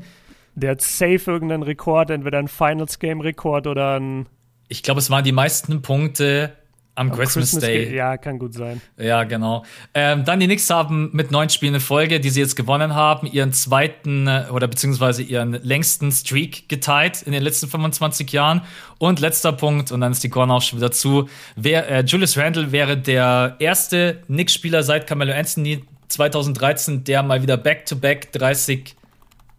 [0.55, 4.27] der hat safe irgendeinen Rekord, entweder ein Finals-Game-Rekord oder ein
[4.69, 6.53] ich glaube, es waren die meisten Punkte
[6.97, 7.95] am, Christmas, Christmas, Day.
[7.95, 8.81] Ja, kann gut sein.
[8.97, 9.63] Ja, genau.
[9.93, 13.27] Ähm, dann die Knicks haben mit neun Spielen in Folge, die sie jetzt gewonnen haben,
[13.27, 18.61] ihren zweiten äh, oder beziehungsweise ihren längsten Streak geteilt in den letzten 25 Jahren.
[18.97, 21.29] Und letzter Punkt, und dann ist die Corner auch schon wieder zu.
[21.55, 27.57] Wer, äh, Julius Randle wäre der erste Knicks-Spieler seit Carmelo Anthony 2013, der mal wieder
[27.57, 28.95] Back-to-Back -back 30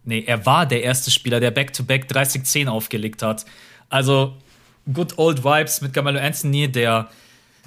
[0.04, 3.44] Nee, er war der erste Spieler, der Back-to-Back -back 30-10 aufgelegt hat.
[3.90, 4.34] Also,
[4.92, 7.08] good old vibes mit Carmelo Anthony, der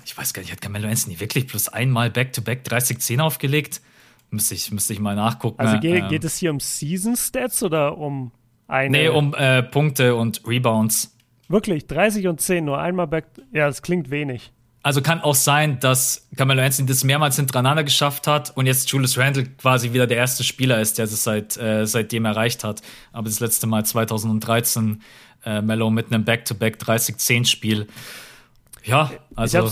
[0.06, 3.82] ich weiß gar nicht, hat Carmelo Anthony wirklich plus einmal Back-to-Back 30-10 aufgelegt?
[4.30, 5.60] Müsste ich, müsste ich mal nachgucken.
[5.60, 8.32] Also geht, ähm, geht es hier um Season-Stats oder um
[8.68, 8.98] eine?
[8.98, 11.16] Nee, um äh, Punkte und Rebounds.
[11.50, 13.26] Wirklich, 30 und 10, nur einmal Back.
[13.52, 14.52] Ja, das klingt wenig.
[14.84, 19.18] Also kann auch sein, dass Carmelo Anthony das mehrmals hintereinander geschafft hat und jetzt Julius
[19.18, 22.82] Randle quasi wieder der erste Spieler ist, der es seit, äh, seitdem erreicht hat.
[23.12, 25.02] Aber das letzte Mal 2013
[25.46, 27.88] äh, Mello mit einem Back-to-Back 30-10-Spiel.
[28.84, 29.70] Ja, also.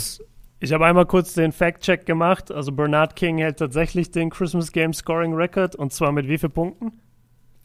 [0.62, 2.52] Ich habe einmal kurz den Fact-Check gemacht.
[2.52, 6.52] Also Bernard King hält tatsächlich den Christmas Game Scoring Record und zwar mit wie vielen
[6.52, 6.92] Punkten?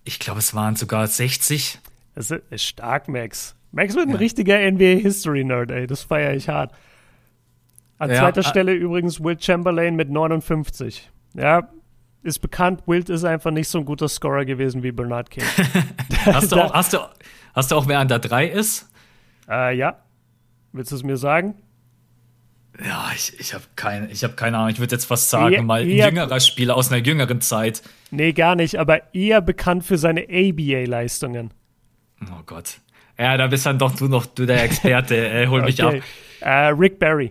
[0.05, 1.81] Ich glaube, es waren sogar 60.
[2.15, 3.57] Das ist stark, Max.
[3.73, 5.89] Max wird ein richtiger NBA History Nerd, ey.
[5.89, 6.73] Das feiere ich hart.
[7.99, 11.11] An ja, zweiter Stelle übrigens Will Chamberlain mit 59.
[11.35, 11.69] Ja,
[12.23, 15.45] ist bekannt, Wilt ist einfach nicht so ein guter Scorer gewesen wie Bernard King.
[16.25, 16.99] hast, du auch, hast, du,
[17.55, 18.89] hast du auch, wer an der 3 ist?
[19.49, 20.04] Äh, ja.
[20.75, 21.55] Willst du es mir sagen?
[22.85, 24.71] Ja, ich, ich habe keine, hab keine Ahnung.
[24.71, 27.81] Ich würde jetzt fast sagen, eher, mal ein jüngerer Spieler aus einer jüngeren Zeit.
[28.11, 31.55] Nee, gar nicht, aber eher bekannt für seine ABA-Leistungen.
[32.23, 32.81] Oh Gott.
[33.17, 35.15] Ja, da bist dann doch du noch du der Experte.
[35.31, 35.99] äh, hol mich okay.
[35.99, 36.05] ab.
[36.41, 37.31] Äh, Rick Barry.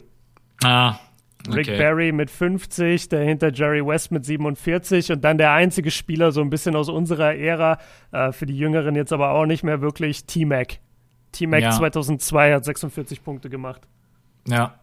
[0.63, 0.95] Ah.
[1.45, 1.57] Okay.
[1.57, 6.39] Rick Barry mit 50, dahinter Jerry West mit 47 und dann der einzige Spieler so
[6.39, 7.77] ein bisschen aus unserer Ära,
[8.13, 10.79] äh, für die Jüngeren jetzt aber auch nicht mehr wirklich, T-Mac.
[11.33, 11.71] T-Mac ja.
[11.71, 13.81] 2002 hat 46 Punkte gemacht.
[14.47, 14.79] Ja.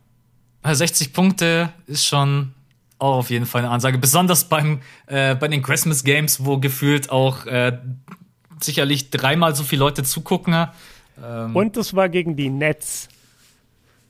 [0.63, 2.53] 60 Punkte ist schon
[2.99, 3.97] auch auf jeden Fall eine Ansage.
[3.97, 7.79] Besonders beim, äh, bei den Christmas Games, wo gefühlt auch äh,
[8.61, 10.69] sicherlich dreimal so viele Leute zugucken.
[11.23, 11.57] Ähm.
[11.57, 13.09] Und das war gegen die Nets.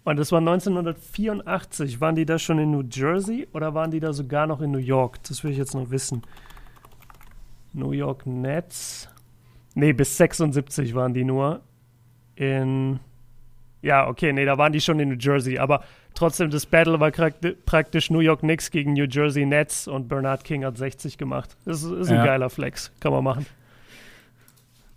[0.02, 2.00] Und das war 1984.
[2.00, 4.78] Waren die da schon in New Jersey oder waren die da sogar noch in New
[4.78, 5.22] York?
[5.28, 6.22] Das will ich jetzt noch wissen.
[7.72, 9.08] New York Nets.
[9.74, 11.60] Nee, bis 76 waren die nur
[12.40, 12.98] in.
[13.82, 15.82] Ja, okay, nee, da waren die schon in New Jersey, aber
[16.14, 20.64] trotzdem, das Battle war praktisch New York Knicks gegen New Jersey Nets und Bernard King
[20.64, 21.56] hat 60 gemacht.
[21.64, 22.26] Das ist, ist ein ja.
[22.26, 23.46] geiler Flex, kann man machen.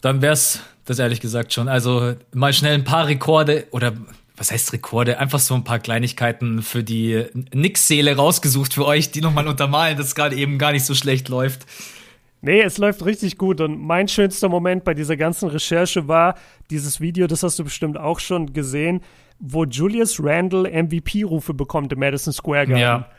[0.01, 1.69] Dann wär's das ehrlich gesagt schon.
[1.69, 3.93] Also mal schnell ein paar Rekorde oder
[4.35, 5.19] was heißt Rekorde?
[5.19, 10.07] Einfach so ein paar Kleinigkeiten für die Knicks-Seele rausgesucht für euch, die nochmal untermalen, dass
[10.07, 11.65] es gerade eben gar nicht so schlecht läuft.
[12.45, 13.61] Nee, es läuft richtig gut.
[13.61, 16.35] Und mein schönster Moment bei dieser ganzen Recherche war
[16.69, 18.99] dieses Video, das hast du bestimmt auch schon gesehen,
[19.39, 22.81] wo Julius Randle MVP-Rufe bekommt im Madison Square Garden.
[22.81, 23.09] Ja.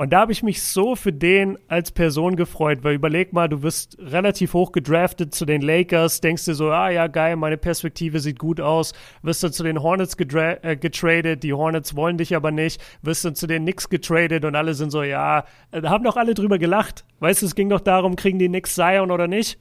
[0.00, 3.62] Und da habe ich mich so für den als Person gefreut, weil überleg mal, du
[3.62, 8.18] wirst relativ hoch gedraftet zu den Lakers, denkst dir so, ah ja, geil, meine Perspektive
[8.18, 12.50] sieht gut aus, wirst du zu den Hornets äh, getradet, die Hornets wollen dich aber
[12.50, 16.16] nicht, wirst du zu den Knicks getradet und alle sind so, ja, da haben doch
[16.16, 17.04] alle drüber gelacht.
[17.18, 19.58] Weißt du, es ging doch darum, kriegen die Knicks Zion oder nicht?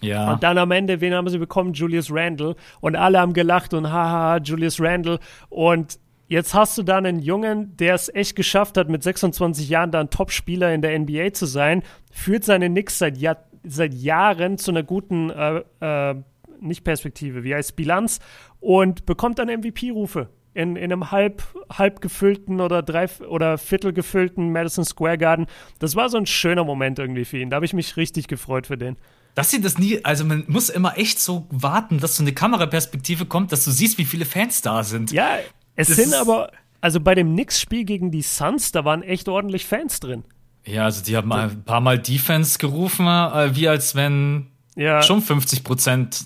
[0.00, 0.32] Ja.
[0.32, 1.74] Und dann am Ende, wen haben sie bekommen?
[1.74, 2.56] Julius Randle.
[2.80, 5.18] Und alle haben gelacht und haha, Julius Randle.
[5.50, 5.98] Und
[6.34, 10.00] Jetzt hast du da einen Jungen, der es echt geschafft hat, mit 26 Jahren da
[10.00, 14.72] ein Top-Spieler in der NBA zu sein, führt seine Knicks seit, Jahr, seit Jahren zu
[14.72, 16.16] einer guten, äh, äh,
[16.60, 18.18] nicht Perspektive, wie heißt Bilanz,
[18.58, 24.50] und bekommt dann MVP-Rufe in, in einem halb, halb gefüllten oder drei oder viertel gefüllten
[24.50, 25.46] Madison Square Garden.
[25.78, 27.48] Das war so ein schöner Moment irgendwie für ihn.
[27.48, 28.96] Da habe ich mich richtig gefreut für den.
[29.36, 33.26] Dass sie das nie, also man muss immer echt so warten, dass so eine Kameraperspektive
[33.26, 35.12] kommt, dass du siehst, wie viele Fans da sind.
[35.12, 35.38] Ja,
[35.76, 36.50] Es sind aber,
[36.80, 40.24] also bei dem Knicks-Spiel gegen die Suns, da waren echt ordentlich Fans drin.
[40.66, 44.46] Ja, also die haben ein paar Mal Defense gerufen, äh, wie als wenn
[44.76, 45.02] ja.
[45.02, 46.24] schon 50 Prozent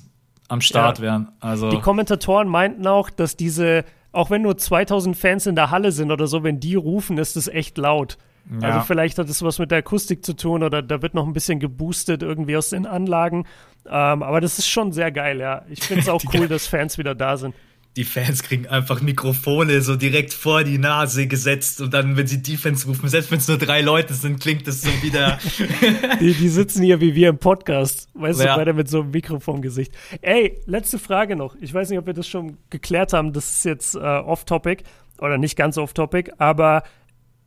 [0.49, 1.05] am Start ja.
[1.05, 1.29] wären.
[1.41, 5.93] Also die Kommentatoren meinten auch, dass diese, auch wenn nur 2000 Fans in der Halle
[5.93, 8.17] sind oder so, wenn die rufen, ist es echt laut.
[8.61, 8.69] Ja.
[8.69, 11.35] Also vielleicht hat es was mit der Akustik zu tun oder da wird noch ein
[11.35, 13.45] bisschen geboostet irgendwie aus den Anlagen.
[13.87, 15.63] Ähm, aber das ist schon sehr geil, ja.
[15.69, 17.55] Ich finde es auch cool, dass Fans wieder da sind
[17.97, 22.41] die Fans kriegen einfach Mikrofone so direkt vor die Nase gesetzt und dann, wenn sie
[22.43, 25.39] Defense rufen, selbst wenn es nur drei Leute sind, klingt das so wieder.
[26.21, 28.53] die, die sitzen hier wie wir im Podcast, weißt ja.
[28.53, 29.93] du, beide mit so einem Mikrofongesicht.
[30.21, 31.57] Ey, letzte Frage noch.
[31.61, 33.33] Ich weiß nicht, ob wir das schon geklärt haben.
[33.33, 34.85] Das ist jetzt äh, off-topic
[35.19, 36.85] oder nicht ganz off-topic, aber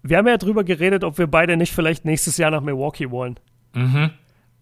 [0.04, 3.40] wir haben ja drüber geredet, ob wir beide nicht vielleicht nächstes Jahr nach Milwaukee wollen.
[3.74, 4.12] Mhm.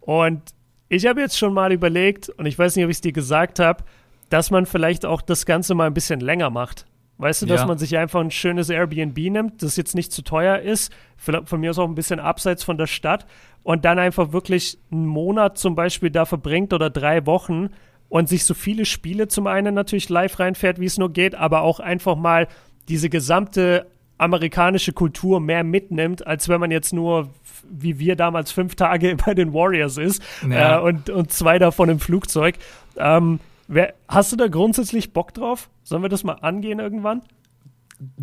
[0.02, 0.42] Und
[0.90, 3.60] ich habe jetzt schon mal überlegt, und ich weiß nicht, ob ich es dir gesagt
[3.60, 3.84] habe,
[4.30, 6.86] dass man vielleicht auch das Ganze mal ein bisschen länger macht.
[7.18, 7.68] Weißt du, dass ja.
[7.68, 11.72] man sich einfach ein schönes Airbnb nimmt, das jetzt nicht zu teuer ist, von mir
[11.72, 13.26] aus auch ein bisschen abseits von der Stadt
[13.62, 17.72] und dann einfach wirklich einen Monat zum Beispiel da verbringt oder drei Wochen
[18.08, 21.62] und sich so viele Spiele zum einen natürlich live reinfährt, wie es nur geht, aber
[21.62, 22.48] auch einfach mal
[22.88, 23.86] diese gesamte
[24.18, 27.30] amerikanische Kultur mehr mitnimmt, als wenn man jetzt nur,
[27.70, 30.78] wie wir damals, fünf Tage bei den Warriors ist ja.
[30.78, 32.56] äh, und, und zwei davon im Flugzeug.
[32.98, 33.40] Ähm,
[33.72, 35.70] Wer, hast du da grundsätzlich Bock drauf?
[35.84, 37.22] Sollen wir das mal angehen irgendwann?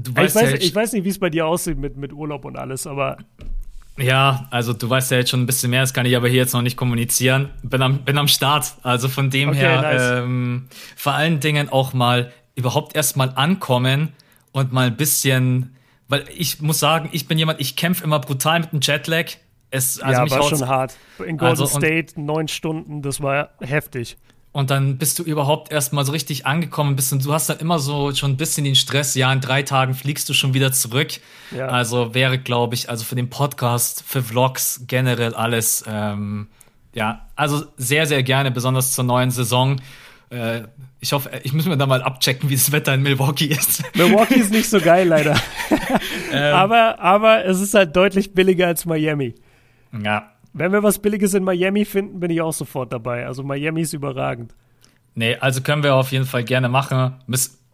[0.05, 2.57] Ich, weiß, ja ich weiß nicht, wie es bei dir aussieht mit, mit Urlaub und
[2.57, 3.19] alles, aber.
[3.97, 6.39] Ja, also du weißt ja jetzt schon ein bisschen mehr, das kann ich aber hier
[6.39, 7.51] jetzt noch nicht kommunizieren.
[7.63, 8.75] Bin am, bin am Start.
[8.83, 10.25] Also von dem okay, her, nice.
[10.25, 10.67] ähm,
[10.97, 14.15] vor allen Dingen auch mal überhaupt erst mal ankommen
[14.51, 15.77] und mal ein bisschen,
[16.09, 19.27] weil ich muss sagen, ich bin jemand, ich kämpfe immer brutal mit dem Jetlag.
[19.71, 20.97] Es, also ja, war schon hart.
[21.19, 24.17] In Golden also, State neun Stunden, das war heftig.
[24.57, 27.79] Und dann bist du überhaupt erstmal so richtig angekommen bist und du hast dann immer
[27.79, 31.09] so schon ein bisschen den Stress, ja, in drei Tagen fliegst du schon wieder zurück.
[31.55, 31.67] Ja.
[31.67, 36.49] Also wäre, glaube ich, also für den Podcast, für Vlogs, generell alles, ähm,
[36.95, 39.77] ja, also sehr, sehr gerne, besonders zur neuen Saison.
[40.31, 40.63] Äh,
[41.01, 43.83] ich hoffe, ich muss mir da mal abchecken, wie das Wetter in Milwaukee ist.
[43.95, 45.39] Milwaukee ist nicht so geil, leider.
[46.33, 49.35] ähm, aber, aber es ist halt deutlich billiger als Miami.
[50.03, 53.27] Ja, wenn wir was Billiges in Miami finden, bin ich auch sofort dabei.
[53.27, 54.55] Also Miami ist überragend.
[55.15, 57.15] Nee, also können wir auf jeden Fall gerne machen.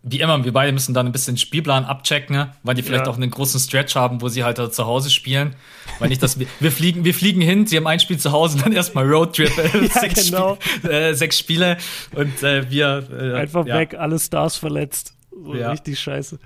[0.05, 3.13] wie immer, wir beide müssen dann ein bisschen Spielplan abchecken, weil die vielleicht ja.
[3.13, 5.55] auch einen großen Stretch haben, wo sie halt zu Hause spielen.
[6.01, 8.59] Weil nicht, dass wir, wir fliegen, wir fliegen hin, sie haben ein Spiel zu Hause,
[8.59, 10.59] dann erstmal Roadtrip, äh, ja, sechs, genau.
[10.61, 11.77] Spiel, äh, sechs Spiele
[12.15, 13.79] und äh, wir äh, einfach ja.
[13.79, 15.15] weg, alle Stars verletzt.
[15.31, 16.39] So richtig scheiße.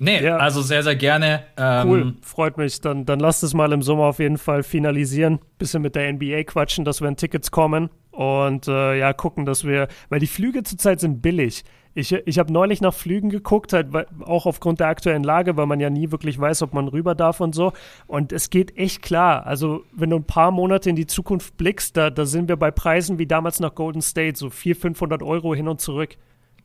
[0.00, 0.36] Nee, ja.
[0.36, 1.44] also sehr, sehr gerne.
[1.56, 2.80] Ähm, cool, freut mich.
[2.80, 5.40] Dann, dann lasst es mal im Sommer auf jeden Fall finalisieren.
[5.58, 7.90] Bisschen mit der NBA quatschen, dass wenn Tickets kommen.
[8.10, 11.64] Und äh, ja, gucken, dass wir, weil die Flüge zurzeit sind billig.
[11.94, 13.88] Ich, ich habe neulich nach Flügen geguckt, halt,
[14.24, 17.40] auch aufgrund der aktuellen Lage, weil man ja nie wirklich weiß, ob man rüber darf
[17.40, 17.72] und so.
[18.06, 19.46] Und es geht echt klar.
[19.46, 22.70] Also, wenn du ein paar Monate in die Zukunft blickst, da, da sind wir bei
[22.70, 26.16] Preisen wie damals nach Golden State, so 400, 500 Euro hin und zurück.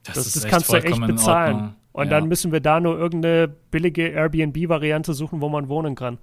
[0.03, 1.75] Das, das, das kannst du echt bezahlen.
[1.93, 2.11] Und ja.
[2.11, 6.17] dann müssen wir da nur irgendeine billige Airbnb-Variante suchen, wo man wohnen kann.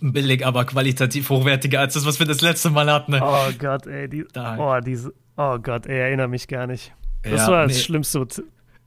[0.00, 3.14] Billig, aber qualitativ hochwertiger als das, was wir das letzte Mal hatten.
[3.14, 4.08] Oh Gott, ey.
[4.08, 6.92] Die, oh, diese, oh Gott, ey, erinnere mich gar nicht.
[7.22, 7.82] Das ja, war das nee.
[7.82, 8.26] Schlimmste.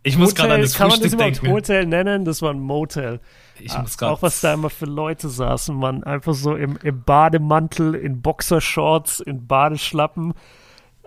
[0.03, 1.51] Ich muss gerade an das Kann man das überhaupt denken.
[1.51, 2.25] Hotel nennen?
[2.25, 3.19] Das war ein Motel.
[3.59, 6.03] Ich Ach, muss Auch was da immer für Leute saßen, man.
[6.03, 10.33] Einfach so im, im Bademantel, in Boxershorts, in Badeschlappen.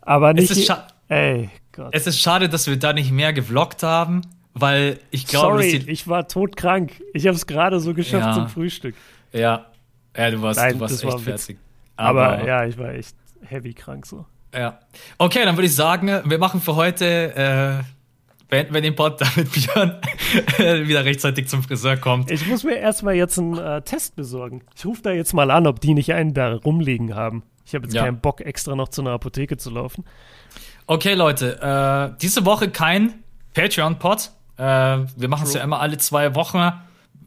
[0.02, 0.50] Aber nicht.
[0.50, 0.76] Es ist,
[1.08, 1.90] ey, Gott.
[1.92, 4.22] es ist schade, dass wir da nicht mehr gevloggt haben.
[4.54, 7.00] Weil ich glaube, Sorry, ich war todkrank.
[7.14, 8.34] Ich habe es gerade so geschafft ja.
[8.34, 8.94] zum Frühstück.
[9.32, 9.66] Ja,
[10.16, 11.58] ja, du warst, Nein, du warst echt war fertig.
[11.96, 14.26] Aber, Aber, ja, ich war echt heavy krank so.
[14.54, 14.80] Ja.
[15.18, 17.84] Okay, dann würde ich sagen, wir machen für heute, äh,
[18.48, 20.00] beenden wir den Pod, damit Björn
[20.86, 22.30] wieder rechtzeitig zum Friseur kommt.
[22.30, 24.62] Ich muss mir erstmal jetzt einen äh, Test besorgen.
[24.74, 27.44] Ich rufe da jetzt mal an, ob die nicht einen da rumliegen haben.
[27.64, 28.04] Ich habe jetzt ja.
[28.04, 30.04] keinen Bock, extra noch zu einer Apotheke zu laufen.
[30.86, 33.22] Okay, Leute, äh, diese Woche kein
[33.54, 34.32] Patreon-Pod.
[34.60, 36.70] Äh, wir machen es ja immer alle zwei Wochen.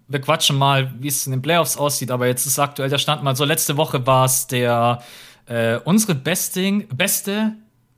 [0.07, 3.23] Wir quatschen mal, wie es in den Playoffs aussieht, aber jetzt ist aktuell der Stand
[3.23, 3.43] mal so.
[3.43, 5.01] Letzte Woche war es der
[5.47, 7.53] äh, unsere besting, beste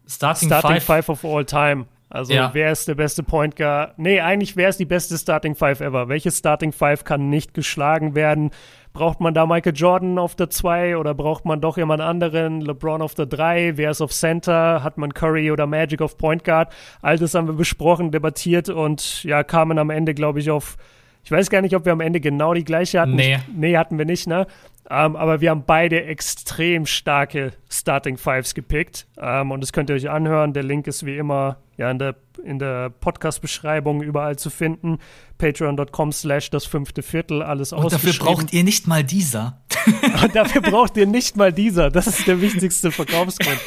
[0.07, 0.83] Starting, Starting Five.
[0.83, 1.85] Five of All Time.
[2.09, 2.53] Also ja.
[2.53, 3.97] wer ist der beste Point Guard?
[3.99, 6.07] Nee, eigentlich wer ist die beste Starting Five ever?
[6.07, 8.51] Welches Starting Five kann nicht geschlagen werden?
[8.95, 12.61] Braucht man da Michael Jordan auf der 2 oder braucht man doch jemand anderen?
[12.61, 13.75] LeBron auf der 3?
[13.75, 14.85] Wer ist auf Center?
[14.85, 16.73] Hat man Curry oder Magic auf Point Guard?
[17.01, 20.77] All das haben wir besprochen, debattiert und ja, kamen am Ende, glaube ich, auf.
[21.25, 23.15] Ich weiß gar nicht, ob wir am Ende genau die gleiche hatten.
[23.15, 23.39] Nee.
[23.53, 24.45] Nee, hatten wir nicht, ne?
[24.87, 29.07] Ähm, aber wir haben beide extrem starke Starting Fives gepickt.
[29.17, 30.53] Ähm, und das könnt ihr euch anhören.
[30.53, 34.99] Der Link ist wie immer ja in der, in der Podcast-Beschreibung überall zu finden.
[35.39, 39.63] Patreon.com slash das fünfte Viertel, alles Und dafür braucht ihr nicht mal dieser.
[40.23, 41.89] Und dafür braucht ihr nicht mal dieser.
[41.89, 43.59] Das ist der wichtigste Verkaufsgrund.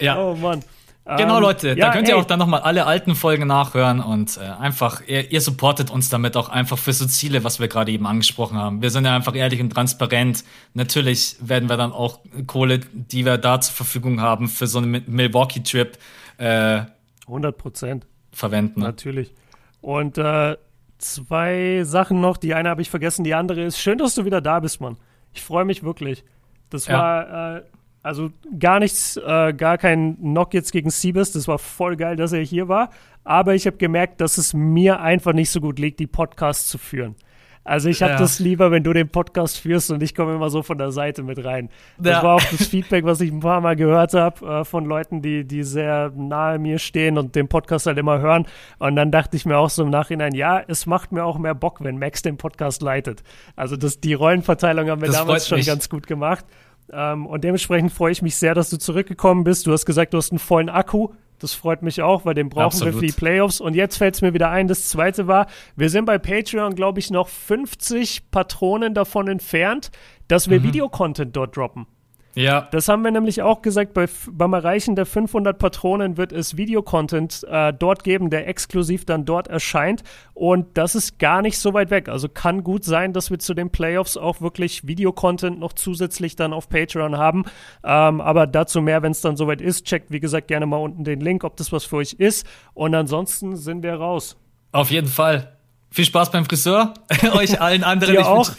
[0.00, 0.16] ja.
[0.16, 0.60] Oh Mann.
[1.06, 2.20] Genau, ähm, Leute, ja, da könnt ihr ey.
[2.20, 6.34] auch dann nochmal alle alten Folgen nachhören und äh, einfach, ihr, ihr supportet uns damit
[6.34, 8.80] auch einfach für so Ziele, was wir gerade eben angesprochen haben.
[8.80, 10.44] Wir sind ja einfach ehrlich und transparent.
[10.72, 15.04] Natürlich werden wir dann auch Kohle, die wir da zur Verfügung haben, für so einen
[15.06, 15.98] Milwaukee-Trip
[16.38, 16.82] äh,
[17.26, 18.80] 100 Prozent verwenden.
[18.80, 19.34] Natürlich.
[19.82, 20.56] Und äh,
[20.96, 22.38] zwei Sachen noch.
[22.38, 24.96] Die eine habe ich vergessen, die andere ist, schön, dass du wieder da bist, Mann.
[25.34, 26.24] Ich freue mich wirklich.
[26.70, 26.98] Das ja.
[26.98, 27.62] war, äh,
[28.04, 31.32] also gar nichts, äh, gar kein Knock jetzt gegen Siebes.
[31.32, 32.90] Das war voll geil, dass er hier war.
[33.24, 36.76] Aber ich habe gemerkt, dass es mir einfach nicht so gut liegt, die Podcasts zu
[36.76, 37.16] führen.
[37.64, 38.18] Also ich habe ja.
[38.18, 41.22] das lieber, wenn du den Podcast führst und ich komme immer so von der Seite
[41.22, 41.70] mit rein.
[41.96, 42.22] Das ja.
[42.22, 45.46] war auch das Feedback, was ich ein paar Mal gehört habe äh, von Leuten, die,
[45.46, 48.44] die sehr nahe mir stehen und den Podcast halt immer hören.
[48.78, 51.54] Und dann dachte ich mir auch so im Nachhinein, ja, es macht mir auch mehr
[51.54, 53.22] Bock, wenn Max den Podcast leitet.
[53.56, 55.66] Also das, die Rollenverteilung haben wir das damals schon mich.
[55.66, 56.44] ganz gut gemacht.
[56.92, 59.66] Ähm, und dementsprechend freue ich mich sehr, dass du zurückgekommen bist.
[59.66, 61.08] Du hast gesagt, du hast einen vollen Akku.
[61.38, 62.94] Das freut mich auch, weil den brauchen Absolut.
[62.94, 63.60] wir für die Playoffs.
[63.60, 65.46] Und jetzt fällt es mir wieder ein, das zweite war,
[65.76, 69.90] wir sind bei Patreon, glaube ich, noch 50 Patronen davon entfernt,
[70.28, 70.64] dass wir mhm.
[70.64, 71.86] Videocontent dort droppen.
[72.34, 72.68] Ja.
[72.72, 77.44] Das haben wir nämlich auch gesagt, bei, beim Erreichen der 500 Patronen wird es Videocontent
[77.48, 80.02] äh, dort geben, der exklusiv dann dort erscheint.
[80.34, 82.08] Und das ist gar nicht so weit weg.
[82.08, 86.52] Also kann gut sein, dass wir zu den Playoffs auch wirklich Videocontent noch zusätzlich dann
[86.52, 87.44] auf Patreon haben.
[87.84, 89.84] Ähm, aber dazu mehr, wenn es dann soweit ist.
[89.84, 92.46] Checkt, wie gesagt, gerne mal unten den Link, ob das was für euch ist.
[92.74, 94.36] Und ansonsten sind wir raus.
[94.72, 95.53] Auf jeden Fall.
[95.94, 96.92] Viel Spaß beim Friseur.
[97.34, 98.14] Euch allen anderen.
[98.16, 98.50] Dir auch?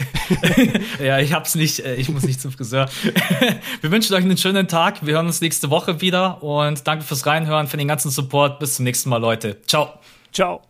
[1.04, 1.82] ja, ich hab's nicht.
[1.82, 2.88] Äh, ich muss nicht zum Friseur.
[3.82, 5.06] Wir wünschen euch einen schönen Tag.
[5.06, 8.60] Wir hören uns nächste Woche wieder und danke fürs Reinhören, für den ganzen Support.
[8.60, 9.62] Bis zum nächsten Mal, Leute.
[9.68, 10.00] Ciao.
[10.32, 10.62] Ciao.